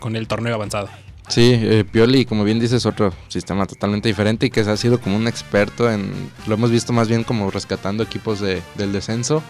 con 0.00 0.16
el 0.16 0.26
torneo 0.26 0.54
avanzado. 0.56 0.88
Sí, 1.28 1.52
eh, 1.54 1.84
Pioli, 1.90 2.24
como 2.24 2.42
bien 2.44 2.58
dices, 2.58 2.86
otro 2.86 3.12
sistema 3.28 3.66
totalmente 3.66 4.08
diferente 4.08 4.46
y 4.46 4.50
que 4.50 4.60
ha 4.60 4.76
sido 4.76 5.00
como 5.00 5.16
un 5.16 5.28
experto 5.28 5.90
en. 5.90 6.12
Lo 6.46 6.54
hemos 6.54 6.70
visto 6.72 6.92
más 6.92 7.08
bien 7.08 7.22
como 7.22 7.50
rescatando 7.50 8.02
equipos 8.02 8.40
de- 8.40 8.62
del 8.76 8.92
descenso, 8.92 9.42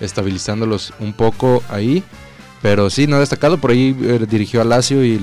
estabilizándolos 0.00 0.92
un 1.00 1.12
poco 1.12 1.62
ahí. 1.68 2.02
Pero 2.62 2.88
sí, 2.88 3.06
no 3.06 3.18
destacado. 3.20 3.58
Por 3.58 3.70
ahí 3.72 3.94
eh, 4.02 4.26
dirigió 4.28 4.62
a 4.62 4.64
Lazio 4.64 5.04
y 5.04 5.18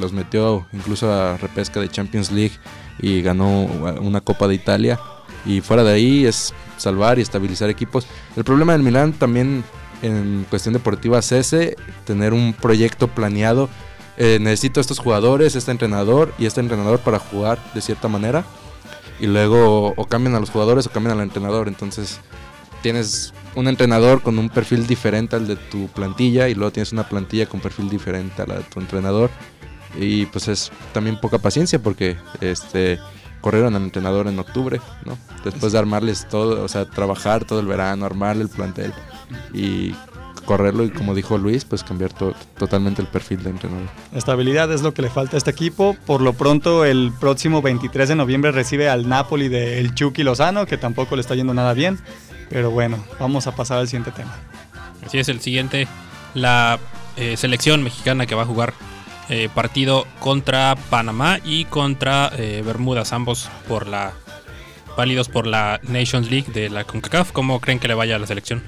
los 0.00 0.12
metió 0.12 0.66
incluso 0.72 1.12
a 1.12 1.36
repesca 1.36 1.80
de 1.80 1.88
Champions 1.88 2.32
League 2.32 2.52
y 3.00 3.22
ganó 3.22 3.62
una 4.00 4.20
Copa 4.20 4.48
de 4.48 4.54
Italia. 4.56 4.98
Y 5.46 5.60
fuera 5.60 5.84
de 5.84 5.92
ahí 5.92 6.26
es 6.26 6.52
salvar 6.76 7.18
y 7.18 7.22
estabilizar 7.22 7.70
equipos. 7.70 8.06
El 8.36 8.42
problema 8.44 8.72
del 8.72 8.82
Milán 8.82 9.12
también 9.12 9.62
en 10.02 10.44
cuestión 10.50 10.72
deportiva 10.74 11.20
es 11.20 11.30
ese, 11.30 11.76
tener 12.04 12.32
un 12.32 12.52
proyecto 12.52 13.06
planeado 13.06 13.68
eh, 14.16 14.38
necesito 14.40 14.80
estos 14.80 14.98
jugadores, 14.98 15.56
este 15.56 15.70
entrenador 15.70 16.34
y 16.38 16.46
este 16.46 16.60
entrenador 16.60 17.00
para 17.00 17.18
jugar 17.18 17.58
de 17.74 17.80
cierta 17.80 18.08
manera. 18.08 18.44
Y 19.20 19.26
luego 19.26 19.94
o 19.96 20.04
cambian 20.06 20.34
a 20.34 20.40
los 20.40 20.50
jugadores 20.50 20.86
o 20.86 20.90
cambian 20.90 21.18
al 21.18 21.24
entrenador. 21.24 21.68
Entonces 21.68 22.20
tienes 22.82 23.32
un 23.54 23.68
entrenador 23.68 24.22
con 24.22 24.38
un 24.38 24.48
perfil 24.48 24.86
diferente 24.86 25.36
al 25.36 25.46
de 25.46 25.56
tu 25.56 25.88
plantilla 25.88 26.48
y 26.48 26.54
luego 26.54 26.72
tienes 26.72 26.92
una 26.92 27.08
plantilla 27.08 27.46
con 27.46 27.60
perfil 27.60 27.88
diferente 27.88 28.42
a 28.42 28.46
la 28.46 28.56
de 28.56 28.64
tu 28.64 28.80
entrenador. 28.80 29.30
y 29.94 30.24
pues 30.26 30.48
es 30.48 30.72
también 30.94 31.20
poca 31.20 31.38
paciencia 31.38 31.78
porque 31.78 32.16
este 32.40 32.98
corrieron 33.42 33.74
al 33.74 33.82
entrenador 33.82 34.28
en 34.28 34.38
octubre, 34.38 34.80
¿no? 35.04 35.18
Después 35.44 35.72
de 35.72 35.78
armarles 35.78 36.26
todo, 36.28 36.64
o 36.64 36.68
sea, 36.68 36.86
trabajar 36.86 37.44
todo 37.44 37.60
el 37.60 37.66
verano, 37.66 38.06
armarle 38.06 38.44
el 38.44 38.48
plantel 38.48 38.94
y 39.52 39.94
correrlo 40.44 40.84
y 40.84 40.90
como 40.90 41.14
dijo 41.14 41.38
Luis, 41.38 41.64
pues 41.64 41.82
cambiar 41.84 42.12
totalmente 42.12 43.02
el 43.02 43.08
perfil 43.08 43.42
de 43.42 43.50
entrenador. 43.50 43.88
Estabilidad 44.14 44.72
es 44.72 44.82
lo 44.82 44.94
que 44.94 45.02
le 45.02 45.10
falta 45.10 45.36
a 45.36 45.38
este 45.38 45.50
equipo. 45.50 45.96
Por 46.06 46.20
lo 46.20 46.32
pronto, 46.32 46.84
el 46.84 47.12
próximo 47.18 47.62
23 47.62 48.10
de 48.10 48.14
noviembre 48.16 48.52
recibe 48.52 48.88
al 48.88 49.08
Napoli 49.08 49.48
del 49.48 49.94
Chucky 49.94 50.22
Lozano, 50.22 50.66
que 50.66 50.76
tampoco 50.78 51.16
le 51.16 51.22
está 51.22 51.34
yendo 51.34 51.54
nada 51.54 51.74
bien. 51.74 51.98
Pero 52.48 52.70
bueno, 52.70 53.02
vamos 53.18 53.46
a 53.46 53.54
pasar 53.54 53.78
al 53.78 53.88
siguiente 53.88 54.10
tema. 54.12 54.34
Así 55.06 55.18
es, 55.18 55.28
el 55.28 55.40
siguiente, 55.40 55.88
la 56.34 56.78
eh, 57.16 57.36
selección 57.36 57.82
mexicana 57.82 58.26
que 58.26 58.34
va 58.34 58.42
a 58.42 58.46
jugar 58.46 58.74
eh, 59.28 59.48
partido 59.54 60.06
contra 60.18 60.76
Panamá 60.90 61.38
y 61.44 61.64
contra 61.64 62.30
eh, 62.36 62.62
Bermudas, 62.64 63.12
ambos 63.12 63.48
por 63.68 63.86
la 63.86 64.12
válidos 64.96 65.28
por 65.28 65.46
la 65.46 65.80
Nations 65.84 66.30
League 66.30 66.52
de 66.52 66.68
la 66.68 66.84
CONCACAF. 66.84 67.32
¿Cómo 67.32 67.60
creen 67.60 67.78
que 67.78 67.88
le 67.88 67.94
vaya 67.94 68.16
a 68.16 68.18
la 68.18 68.26
selección? 68.26 68.62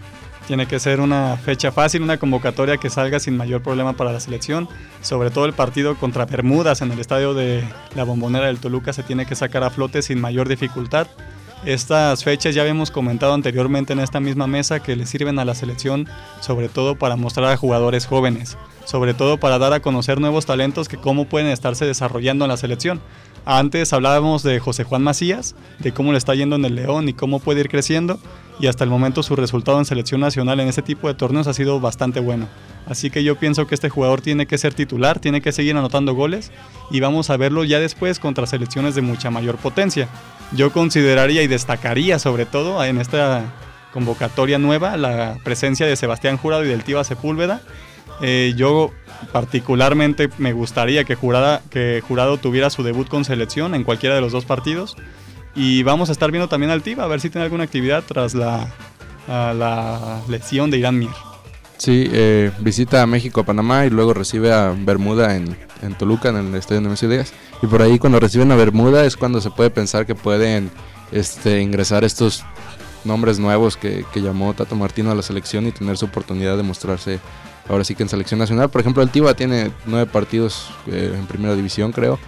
Tiene 0.47 0.67
que 0.67 0.79
ser 0.79 1.01
una 1.01 1.39
fecha 1.39 1.73
fácil, 1.73 2.03
una 2.03 2.19
convocatoria 2.19 2.77
que 2.77 2.91
salga 2.91 3.19
sin 3.19 3.37
mayor 3.37 3.63
problema 3.63 3.95
para 3.95 4.13
la 4.13 4.21
selección. 4.21 4.69
Sobre 5.01 5.31
todo 5.31 5.47
el 5.47 5.55
partido 5.55 5.97
contra 5.97 6.27
Bermudas 6.27 6.83
en 6.83 6.93
el 6.93 6.99
estadio 6.99 7.33
de 7.33 7.65
la 7.95 8.05
Bombonera 8.05 8.47
del 8.47 8.59
Toluca 8.59 8.93
se 8.93 9.03
tiene 9.03 9.25
que 9.25 9.37
sacar 9.37 9.65
a 9.65 9.71
flote 9.71 10.03
sin 10.03 10.21
mayor 10.21 10.49
dificultad. 10.49 11.07
Estas 11.65 12.25
fechas 12.25 12.55
ya 12.55 12.61
habíamos 12.61 12.91
comentado 12.91 13.33
anteriormente 13.33 13.95
en 13.95 14.01
esta 14.01 14.21
misma 14.21 14.47
mesa 14.47 14.81
que 14.81 14.97
le 14.97 15.07
sirven 15.07 15.39
a 15.39 15.47
la 15.47 15.55
selección 15.55 16.07
sobre 16.41 16.69
todo 16.69 16.97
para 16.97 17.17
mostrar 17.17 17.51
a 17.51 17.57
jugadores 17.57 18.05
jóvenes, 18.05 18.59
sobre 18.85 19.15
todo 19.15 19.39
para 19.39 19.59
dar 19.59 19.73
a 19.73 19.81
conocer 19.81 20.21
nuevos 20.21 20.45
talentos 20.45 20.89
que 20.89 20.99
cómo 20.99 21.25
pueden 21.25 21.49
estarse 21.49 21.87
desarrollando 21.87 22.45
en 22.45 22.51
la 22.51 22.59
selección. 22.59 23.01
Antes 23.47 23.93
hablábamos 23.93 24.43
de 24.43 24.59
José 24.59 24.85
Juan 24.85 25.03
Macías, 25.03 25.55
de 25.79 25.93
cómo 25.93 26.13
le 26.13 26.19
está 26.19 26.35
yendo 26.35 26.57
en 26.57 26.65
el 26.65 26.77
León 26.77 27.11
y 27.11 27.13
cómo 27.13 27.41
puede 27.41 27.61
ir 27.61 27.69
creciendo, 27.69 28.19
y 28.59 28.69
hasta 28.69 28.85
el 28.85 28.91
momento 28.91 29.23
su 29.23 29.37
resultado 29.37 29.79
en 29.79 29.85
selección 29.85 30.23
nacional 30.23 30.61
en 30.61 30.69
este 30.69 30.81
tipo 30.81 31.09
de 31.09 31.15
torneos 31.15 31.47
ha 31.47 31.53
sido 31.53 31.79
bastante 31.79 32.21
bueno. 32.21 32.49
Así 32.87 33.11
que 33.11 33.23
yo 33.23 33.37
pienso 33.37 33.67
que 33.67 33.75
este 33.75 33.91
jugador 33.91 34.23
tiene 34.23 34.47
que 34.47 34.57
ser 34.57 34.73
titular, 34.73 35.19
tiene 35.19 35.43
que 35.43 35.53
seguir 35.53 35.77
anotando 35.77 36.15
goles 36.15 36.53
y 36.91 37.01
vamos 37.01 37.29
a 37.29 37.37
verlo 37.37 37.65
ya 37.65 37.81
después 37.81 38.19
contra 38.19 38.47
selecciones 38.47 38.95
de 38.95 39.03
mucha 39.03 39.31
mayor 39.31 39.57
potencia. 39.57 40.09
Yo 40.53 40.73
consideraría 40.73 41.43
y 41.43 41.47
destacaría 41.47 42.19
sobre 42.19 42.47
todo 42.47 42.83
en 42.83 42.99
esta 42.99 43.53
convocatoria 43.93 44.59
nueva 44.59 44.97
la 44.97 45.37
presencia 45.45 45.87
de 45.87 45.97
Sebastián 45.97 46.37
Jurado 46.37 46.65
y 46.65 46.69
del 46.69 46.85
Tiva 46.85 47.05
Sepúlveda. 47.05 47.61
Eh, 48.21 48.55
yo 48.57 48.93
particularmente 49.33 50.29
me 50.39 50.53
gustaría 50.53 51.05
que, 51.05 51.17
que 51.71 52.03
Jurado 52.07 52.37
tuviera 52.39 52.71
su 52.71 52.83
debut 52.83 53.09
con 53.09 53.25
selección 53.25 53.75
en 53.75 53.85
cualquiera 53.85 54.15
de 54.15 54.21
los 54.21 54.33
dos 54.33 54.45
partidos. 54.45 54.97
Y 55.55 55.83
vamos 55.85 56.09
a 56.09 56.13
estar 56.13 56.31
viendo 56.31 56.49
también 56.49 56.71
al 56.71 56.83
Tiva, 56.83 57.05
a 57.05 57.07
ver 57.07 57.21
si 57.21 57.31
tiene 57.31 57.45
alguna 57.45 57.65
actividad 57.65 58.03
tras 58.07 58.35
la, 58.35 58.73
la 59.29 60.21
lesión 60.29 60.71
de 60.71 60.79
Irán 60.79 60.99
Mir. 60.99 61.11
Sí, 61.77 62.09
eh, 62.13 62.51
visita 62.61 63.03
a 63.03 63.07
México, 63.07 63.41
a 63.41 63.45
Panamá 63.45 63.85
y 63.85 63.91
luego 63.91 64.15
recibe 64.15 64.53
a 64.53 64.75
Bermuda 64.77 65.37
en, 65.37 65.57
Toluca, 65.99 66.31
en 66.31 66.37
el 66.37 66.55
estadio 66.55 66.81
de 66.81 66.89
Messi 66.89 67.07
Díaz. 67.07 67.33
Y 67.63 67.67
por 67.67 67.83
ahí 67.83 67.99
cuando 67.99 68.21
reciben 68.21 68.51
a 68.53 68.57
Bermuda 68.57 69.05
es 69.05 69.17
cuando 69.17 69.41
se 69.41 69.51
puede 69.51 69.71
pensar 69.71 70.07
que 70.07 70.15
pueden 70.15 70.71
este, 71.13 71.61
ingresar 71.61 72.05
estos 72.05 72.45
nombres 73.05 73.39
nuevos 73.39 73.77
que, 73.77 74.05
que 74.13 74.23
llamó 74.23 74.55
Tato 74.55 74.77
Martino 74.77 75.11
a 75.11 75.15
la 75.15 75.23
selección 75.23 75.67
y 75.67 75.73
tener 75.73 75.99
su 75.99 76.07
oportunidad 76.07 76.57
de 76.57 76.63
mostrarse 76.63 77.21
ahora 77.69 77.85
sí 77.85 77.95
que 77.95 78.03
en 78.03 78.09
selección 78.09 78.39
nacional. 78.39 78.69
Por 78.71 78.81
ejemplo, 78.81 79.03
el 79.03 79.11
Tiva 79.11 79.35
tiene 79.35 79.71
nueve 79.87 80.11
partidos 80.11 80.71
eh, 80.87 81.15
en 81.17 81.27
primera 81.27 81.55
división, 81.55 81.93
creo. 81.93 82.19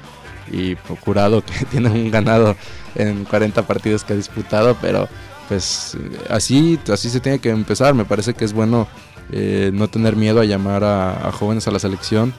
Y 0.51 0.77
jurado 1.05 1.45
que 1.45 1.65
tiene 1.71 1.91
un 1.91 2.11
ganado 2.11 2.57
en 2.95 3.25
40 3.25 3.67
partidos 3.67 4.05
que 4.05 4.13
ha 4.13 4.17
disputado, 4.17 4.77
pero 4.81 5.09
pues 5.49 5.97
así, 6.29 6.79
así 6.93 7.11
se 7.11 7.21
tiene 7.21 7.39
que 7.39 7.51
empezar. 7.51 7.95
Me 7.95 8.05
parece 8.05 8.35
que 8.35 8.45
es 8.45 8.53
bueno 8.53 8.89
eh, 9.31 9.71
no 9.75 9.89
tener 9.89 10.17
miedo 10.17 10.41
a 10.41 10.45
llamar 10.45 10.85
a, 10.85 11.31
jóvenes 11.33 11.67
a 11.67 11.71
la 11.71 11.79
selección 11.79 12.33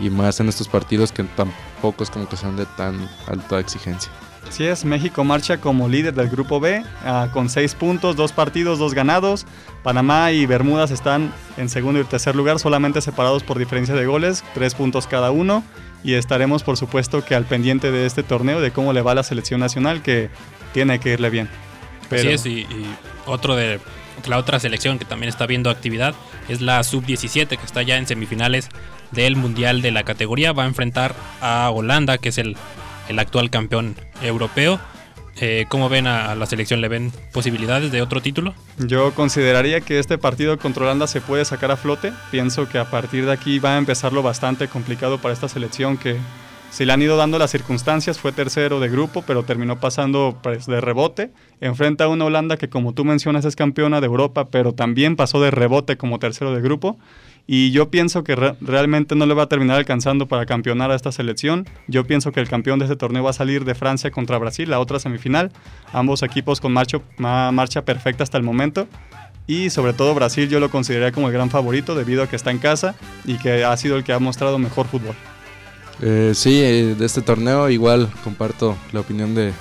y 0.00 0.08
más 0.08 0.40
en 0.40 0.48
estos 0.48 0.68
partidos 0.68 1.12
que 1.12 1.24
tampoco 1.24 2.02
es 2.02 2.10
como 2.10 2.28
que 2.28 2.36
sean 2.36 2.56
de 2.56 2.66
tan 2.66 3.08
alta 3.26 3.58
exigencia. 3.58 4.10
Así 4.50 4.66
es, 4.66 4.84
México 4.84 5.22
marcha 5.22 5.58
como 5.60 5.88
líder 5.88 6.12
del 6.12 6.28
grupo 6.28 6.58
B 6.58 6.82
ah, 7.04 7.28
con 7.32 7.48
seis 7.48 7.76
puntos, 7.76 8.16
dos 8.16 8.32
partidos, 8.32 8.80
dos 8.80 8.94
ganados. 8.94 9.46
Panamá 9.84 10.32
y 10.32 10.44
Bermudas 10.44 10.90
están 10.90 11.32
en 11.56 11.68
segundo 11.68 12.00
y 12.00 12.04
tercer 12.04 12.34
lugar, 12.34 12.58
solamente 12.58 13.00
separados 13.00 13.44
por 13.44 13.60
diferencia 13.60 13.94
de 13.94 14.06
goles, 14.06 14.42
tres 14.52 14.74
puntos 14.74 15.06
cada 15.06 15.30
uno. 15.30 15.62
Y 16.02 16.14
estaremos, 16.14 16.64
por 16.64 16.76
supuesto, 16.76 17.24
que 17.24 17.36
al 17.36 17.44
pendiente 17.44 17.92
de 17.92 18.06
este 18.06 18.24
torneo, 18.24 18.60
de 18.60 18.72
cómo 18.72 18.92
le 18.92 19.02
va 19.02 19.12
a 19.12 19.14
la 19.14 19.22
selección 19.22 19.60
nacional, 19.60 20.02
que 20.02 20.30
tiene 20.74 20.98
que 20.98 21.12
irle 21.12 21.30
bien. 21.30 21.48
Así 22.10 22.26
es, 22.26 22.44
y, 22.44 22.66
otro 23.26 23.54
de 23.54 23.78
la 24.26 24.36
otra 24.36 24.58
selección 24.58 24.98
que 24.98 25.04
también 25.04 25.28
está 25.28 25.46
viendo 25.46 25.70
actividad 25.70 26.12
es 26.48 26.60
la 26.60 26.82
sub-17, 26.82 27.46
que 27.46 27.64
está 27.64 27.82
ya 27.82 27.98
en 27.98 28.08
semifinales 28.08 28.68
del 29.12 29.36
Mundial 29.36 29.80
de 29.80 29.92
la 29.92 30.02
categoría. 30.02 30.52
Va 30.52 30.64
a 30.64 30.66
enfrentar 30.66 31.14
a 31.40 31.70
Holanda, 31.70 32.18
que 32.18 32.30
es 32.30 32.38
el 32.38 32.56
el 33.10 33.18
actual 33.18 33.50
campeón 33.50 33.96
europeo. 34.22 34.80
Eh, 35.40 35.66
¿Cómo 35.68 35.88
ven 35.88 36.06
a, 36.06 36.34
la 36.34 36.46
selección? 36.46 36.80
¿Le 36.80 36.88
ven 36.88 37.12
posibilidades 37.32 37.90
de 37.90 38.02
otro 38.02 38.20
título? 38.20 38.54
Yo 38.78 39.12
consideraría 39.14 39.80
que 39.80 39.98
este 39.98 40.16
partido 40.18 40.58
contra 40.58 40.84
Holanda 40.84 41.06
se 41.06 41.20
puede 41.20 41.44
sacar 41.44 41.70
a 41.70 41.76
flote. 41.76 42.12
Pienso 42.30 42.68
que 42.68 42.78
a 42.78 42.90
partir 42.90 43.26
de 43.26 43.32
aquí 43.32 43.58
va 43.58 43.74
a 43.74 43.78
empezar 43.78 44.12
lo 44.12 44.22
bastante 44.22 44.68
complicado 44.68 45.18
para 45.18 45.34
esta 45.34 45.48
selección 45.48 45.96
que 45.96 46.16
si 46.70 46.84
le 46.84 46.92
han 46.92 47.02
ido 47.02 47.16
dando 47.16 47.38
las 47.38 47.50
circunstancias, 47.50 48.20
fue 48.20 48.30
tercero 48.30 48.78
de 48.78 48.88
grupo, 48.88 49.24
pero 49.26 49.42
terminó 49.42 49.80
pasando 49.80 50.38
pues, 50.40 50.66
de 50.66 50.80
rebote. 50.80 51.32
Enfrenta 51.60 52.04
a 52.04 52.08
una 52.08 52.26
Holanda 52.26 52.56
que 52.56 52.68
como 52.68 52.94
tú 52.94 53.04
mencionas 53.04 53.44
es 53.44 53.56
campeona 53.56 54.00
de 54.00 54.06
Europa, 54.06 54.50
pero 54.50 54.72
también 54.72 55.16
pasó 55.16 55.40
de 55.40 55.50
rebote 55.50 55.96
como 55.96 56.20
tercero 56.20 56.54
de 56.54 56.60
grupo. 56.60 56.96
Y 57.52 57.72
yo 57.72 57.90
pienso 57.90 58.22
que 58.22 58.36
realmente 58.60 59.16
no 59.16 59.26
le 59.26 59.34
va 59.34 59.42
a 59.42 59.48
terminar 59.48 59.76
alcanzando 59.76 60.28
para 60.28 60.46
campeonar 60.46 60.92
a 60.92 60.94
esta 60.94 61.10
selección. 61.10 61.66
Yo 61.88 62.04
pienso 62.04 62.30
que 62.30 62.38
el 62.38 62.48
campeón 62.48 62.78
de 62.78 62.84
este 62.84 62.94
torneo 62.94 63.24
va 63.24 63.30
a 63.30 63.32
salir 63.32 63.64
de 63.64 63.74
Francia 63.74 64.12
contra 64.12 64.38
Brasil, 64.38 64.70
la 64.70 64.78
otra 64.78 65.00
semifinal. 65.00 65.50
Ambos 65.92 66.22
equipos 66.22 66.60
con 66.60 66.72
marcha, 66.72 66.98
marcha 67.18 67.84
perfecta 67.84 68.22
hasta 68.22 68.38
el 68.38 68.44
momento. 68.44 68.86
Y 69.48 69.70
sobre 69.70 69.94
todo 69.94 70.14
Brasil 70.14 70.48
yo 70.48 70.60
lo 70.60 70.70
consideraría 70.70 71.10
como 71.10 71.26
el 71.26 71.32
gran 71.32 71.50
favorito 71.50 71.96
debido 71.96 72.22
a 72.22 72.28
que 72.28 72.36
está 72.36 72.52
en 72.52 72.58
casa 72.58 72.94
y 73.24 73.36
que 73.36 73.64
ha 73.64 73.76
sido 73.76 73.96
el 73.96 74.04
que 74.04 74.12
ha 74.12 74.20
mostrado 74.20 74.56
mejor 74.60 74.86
fútbol. 74.86 75.16
Eh, 76.02 76.30
sí, 76.36 76.60
eh, 76.62 76.94
de 76.96 77.04
este 77.04 77.20
torneo 77.20 77.68
igual 77.68 78.08
comparto 78.22 78.76
la 78.92 79.00
opinión 79.00 79.34
de, 79.34 79.52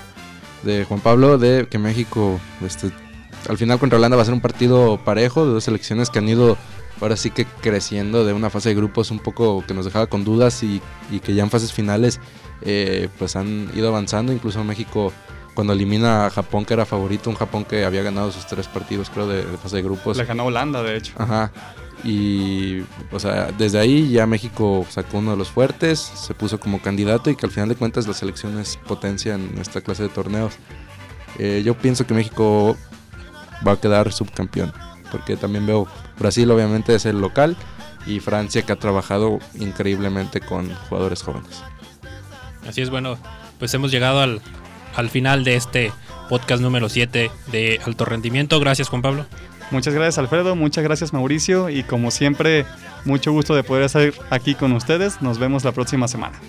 de 0.62 0.86
Juan 0.86 1.00
Pablo 1.00 1.40
de 1.40 1.68
que 1.68 1.80
México 1.80 2.40
este, 2.64 2.92
al 3.50 3.58
final 3.58 3.80
contra 3.80 3.98
Holanda 3.98 4.16
va 4.16 4.22
a 4.22 4.26
ser 4.26 4.36
un 4.36 4.42
partido 4.42 5.00
parejo 5.04 5.48
de 5.48 5.54
dos 5.54 5.64
selecciones 5.64 6.12
que 6.12 6.20
han 6.20 6.30
ido 6.30 6.56
ahora 7.02 7.16
sí 7.16 7.32
que 7.32 7.46
creciendo 7.46 8.26
de 8.26 8.34
una 8.34 8.50
fase 8.50 8.70
de 8.70 8.76
grupos 8.76 9.12
un 9.12 9.20
poco 9.20 9.64
que 9.66 9.74
nos 9.74 9.86
dejaba 9.86 10.08
con 10.08 10.24
dudas 10.24 10.64
y, 10.64 10.82
que 11.24 11.34
ya 11.34 11.44
en 11.44 11.50
fases 11.50 11.74
finales 11.74 12.20
eh, 12.62 13.10
pues 13.18 13.36
han 13.36 13.70
ido 13.76 13.88
avanzando. 13.88 14.34
Incluso 14.34 14.64
México 14.64 15.14
cuando 15.56 15.74
elimina 15.74 16.28
a 16.28 16.30
Japón 16.30 16.66
que 16.66 16.74
era 16.74 16.86
favorito, 16.86 17.30
un 17.30 17.36
Japón 17.36 17.66
que 17.66 17.86
había 17.86 18.04
ganado 18.04 18.32
sus 18.32 18.46
tres 18.48 18.68
partidos 18.68 19.10
creo 19.10 19.28
de, 19.28 19.44
fase 19.58 19.78
de 19.78 19.82
grupos. 19.84 20.18
Le 20.18 20.26
ganó 20.26 20.46
Holanda 20.46 20.84
de 20.84 20.98
hecho. 20.98 21.14
Ajá. 21.18 21.52
Y 22.04 22.82
o 23.12 23.20
sea, 23.20 23.52
desde 23.58 23.78
ahí 23.78 24.10
ya 24.10 24.26
México 24.26 24.86
sacó 24.90 25.18
uno 25.18 25.32
de 25.32 25.38
los 25.38 25.50
fuertes, 25.50 26.00
se 26.00 26.34
puso 26.34 26.60
como 26.60 26.82
candidato 26.82 27.30
y 27.30 27.36
que 27.36 27.46
al 27.46 27.52
final 27.52 27.68
de 27.68 27.76
cuentas 27.76 28.08
la 28.08 28.14
selección 28.14 28.58
es 28.58 28.78
potencia 28.78 29.36
en 29.36 29.58
esta 29.60 29.82
clase 29.82 30.04
de 30.04 30.10
torneos. 30.10 30.54
Eh, 31.38 31.62
yo 31.64 31.78
pienso 31.78 32.08
que 32.08 32.14
México 32.14 32.78
va 33.68 33.74
a 33.74 33.80
quedar 33.80 34.14
subcampeón 34.14 34.72
porque 35.12 35.38
también 35.38 35.66
veo 35.66 35.88
Brasil 36.18 36.50
obviamente 36.52 36.96
es 36.96 37.06
el 37.06 37.20
local 37.20 37.56
y 38.06 38.20
Francia 38.20 38.62
que 38.62 38.72
ha 38.72 38.78
trabajado 38.78 39.40
increíblemente 39.56 40.40
con 40.42 40.74
jugadores 40.90 41.22
jóvenes. 41.22 41.64
Así 42.68 42.82
es, 42.82 42.90
bueno, 42.90 43.18
pues 43.58 43.74
hemos 43.74 43.92
llegado 43.92 44.22
al, 44.22 44.42
al 44.96 45.10
final 45.10 45.44
de 45.44 45.56
este 45.56 45.92
podcast 46.30 46.62
número 46.62 46.90
7 46.90 47.32
de 47.52 47.80
alto 47.86 48.06
rendimiento. 48.06 48.60
Gracias 48.60 48.90
Juan 48.90 49.02
Pablo. 49.02 49.26
Muchas 49.72 49.94
gracias 49.94 50.18
Alfredo, 50.18 50.56
muchas 50.56 50.84
gracias 50.84 51.14
Mauricio 51.14 51.70
y 51.70 51.84
como 51.84 52.10
siempre, 52.10 52.66
mucho 53.06 53.32
gusto 53.32 53.56
de 53.56 53.64
poder 53.64 53.84
estar 53.84 54.12
aquí 54.30 54.56
con 54.56 54.72
ustedes. 54.74 55.22
Nos 55.22 55.38
vemos 55.38 55.64
la 55.64 55.72
próxima 55.72 56.08
semana. 56.08 56.40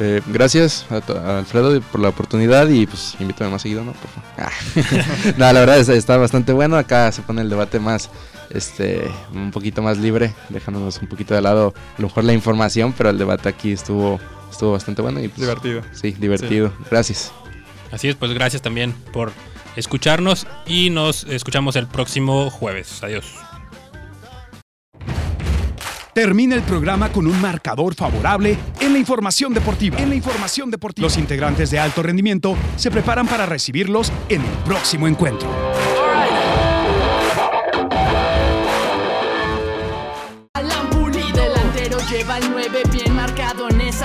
Eh, 0.00 0.22
gracias 0.26 0.86
a, 0.90 1.38
Alfredo 1.38 1.80
por 1.80 2.00
la 2.00 2.10
oportunidad 2.10 2.68
y 2.68 2.86
pues 2.86 3.16
invítame 3.18 3.50
más 3.50 3.62
seguido, 3.62 3.84
¿no? 3.84 3.94
Ah. 4.36 4.50
no, 5.36 5.52
la 5.52 5.60
verdad 5.60 5.78
está, 5.78 6.16
bastante 6.16 6.52
bueno. 6.52 6.76
Acá 6.76 7.10
se 7.10 7.22
pone 7.22 7.42
el 7.42 7.50
debate 7.50 7.80
más, 7.80 8.08
este, 8.50 9.10
un 9.32 9.50
poquito 9.50 9.82
más 9.82 9.98
libre, 9.98 10.34
dejándonos 10.50 11.00
un 11.02 11.08
poquito 11.08 11.34
de 11.34 11.42
lado 11.42 11.74
a 11.96 12.00
lo 12.00 12.08
mejor 12.08 12.24
la 12.24 12.32
información, 12.32 12.94
pero 12.96 13.10
el 13.10 13.18
debate 13.18 13.48
aquí 13.48 13.72
estuvo, 13.72 14.20
estuvo 14.50 14.72
bastante 14.72 15.02
bueno 15.02 15.20
y 15.20 15.28
pues, 15.28 15.40
divertido. 15.40 15.82
Sí, 15.92 16.12
divertido. 16.12 16.72
Gracias. 16.90 17.32
Así 17.90 18.08
es, 18.08 18.14
pues 18.14 18.32
gracias 18.34 18.62
también 18.62 18.92
por 19.12 19.32
escucharnos 19.76 20.46
y 20.66 20.90
nos 20.90 21.24
escuchamos 21.24 21.76
el 21.76 21.86
próximo 21.86 22.50
jueves. 22.50 23.02
Adiós. 23.02 23.34
Termina 26.14 26.56
el 26.56 26.62
programa 26.62 27.12
con 27.12 27.28
un 27.28 27.40
marcador 27.40 27.94
favorable 27.94 28.58
en 28.80 28.92
la 28.92 28.98
información 28.98 29.54
deportiva. 29.54 29.98
En 29.98 30.08
la 30.08 30.16
información 30.16 30.68
deportiva. 30.68 31.06
Los 31.06 31.16
integrantes 31.16 31.70
de 31.70 31.78
alto 31.78 32.02
rendimiento 32.02 32.56
se 32.76 32.90
preparan 32.90 33.28
para 33.28 33.46
recibirlos 33.46 34.12
en 34.28 34.42
el 34.42 34.50
próximo 34.64 35.06
encuentro. 35.06 35.48
lleva 42.10 42.38
el 42.38 42.50
9 42.50 42.82
bien 42.90 43.07
marcado 43.07 43.07
en 43.07 43.07
esa 43.07 43.07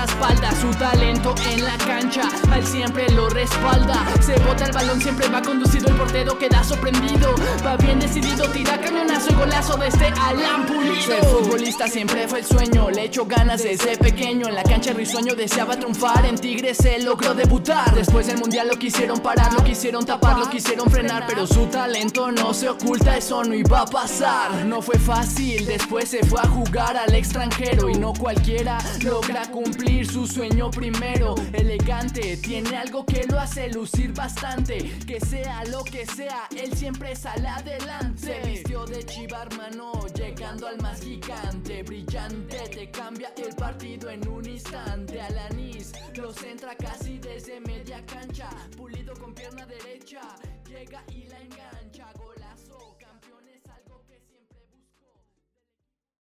Su 0.03 0.71
talento 0.71 1.33
en 1.49 1.63
la 1.63 1.77
cancha, 1.77 2.23
al 2.51 2.65
siempre 2.65 3.09
lo 3.09 3.29
respalda. 3.29 4.05
Se 4.21 4.37
bota 4.39 4.65
el 4.65 4.71
balón, 4.73 5.01
siempre 5.01 5.27
va 5.29 5.41
conducido 5.41 5.87
El 5.87 5.95
portero 5.95 6.37
queda 6.37 6.63
sorprendido. 6.63 7.33
Va 7.65 7.77
bien 7.77 7.99
decidido, 7.99 8.49
tira 8.49 8.79
cañonazo 8.79 9.31
y 9.31 9.35
golazo 9.35 9.77
de 9.77 9.87
este 9.87 10.07
Alan 10.07 10.65
Pulido. 10.65 11.01
Ser 11.01 11.23
futbolista 11.25 11.87
siempre 11.87 12.27
fue 12.27 12.39
el 12.39 12.45
sueño 12.45 12.89
Le 12.89 13.05
echó 13.05 13.25
ganas 13.25 13.63
desde 13.63 13.97
pequeño. 13.97 14.47
En 14.47 14.55
la 14.55 14.63
cancha 14.63 14.91
risueño 14.93 15.35
deseaba 15.35 15.77
triunfar 15.77 16.25
En 16.25 16.37
Tigres 16.37 16.77
se 16.77 16.99
logró 16.99 17.33
debutar. 17.33 17.95
Después 17.95 18.27
del 18.27 18.37
mundial 18.37 18.67
lo 18.67 18.77
quisieron 18.77 19.19
parar 19.21 19.53
Lo 19.53 19.63
quisieron 19.63 20.05
tapar, 20.05 20.37
lo 20.37 20.49
quisieron 20.49 20.89
frenar 20.89 21.25
Pero 21.27 21.47
su 21.47 21.67
talento 21.67 22.31
no 22.31 22.53
se 22.53 22.67
oculta 22.69 23.17
Eso 23.17 23.43
no 23.43 23.53
iba 23.53 23.81
a 23.81 23.85
pasar. 23.85 24.65
No 24.65 24.81
fue 24.81 24.99
fácil, 24.99 25.65
después 25.65 26.09
se 26.09 26.25
fue 26.25 26.41
a 26.41 26.47
jugar 26.47 26.97
al 26.97 27.13
extranjero 27.15 27.89
y 27.89 27.95
no 27.95 28.13
cualquiera 28.13 28.77
logra 29.01 29.45
cumplir 29.47 29.92
su 30.01 30.25
sueño 30.25 30.71
primero. 30.71 31.35
Elegante, 31.53 32.37
tiene 32.37 32.75
algo 32.75 33.05
que 33.05 33.25
lo 33.29 33.39
hace 33.39 33.69
lucir 33.69 34.11
bastante. 34.13 34.77
Que 35.05 35.19
sea 35.19 35.63
lo 35.65 35.83
que 35.83 36.05
sea, 36.05 36.47
él 36.55 36.73
siempre 36.73 37.15
sale 37.15 37.47
adelante. 37.47 38.41
Se 38.41 38.49
vistió 38.49 38.85
de 38.85 39.05
chiva, 39.05 39.43
hermano, 39.43 39.91
llegando 40.15 40.67
al 40.67 40.77
más 40.81 41.01
gigante. 41.01 41.83
Brillante, 41.83 42.57
te 42.69 42.89
cambia 42.91 43.31
el 43.37 43.55
partido 43.55 44.09
en 44.09 44.27
un 44.27 44.47
instante. 44.47 45.21
Alanis 45.21 45.93
lo 46.15 46.33
centra 46.33 46.75
casi 46.75 47.19
desde 47.19 47.59
media 47.61 48.03
cancha. 48.05 48.49
Pulido 48.75 49.13
con 49.13 49.33
pierna 49.33 49.65
derecha, 49.65 50.21
llega 50.67 51.03
y 51.09 51.27
la. 51.27 51.32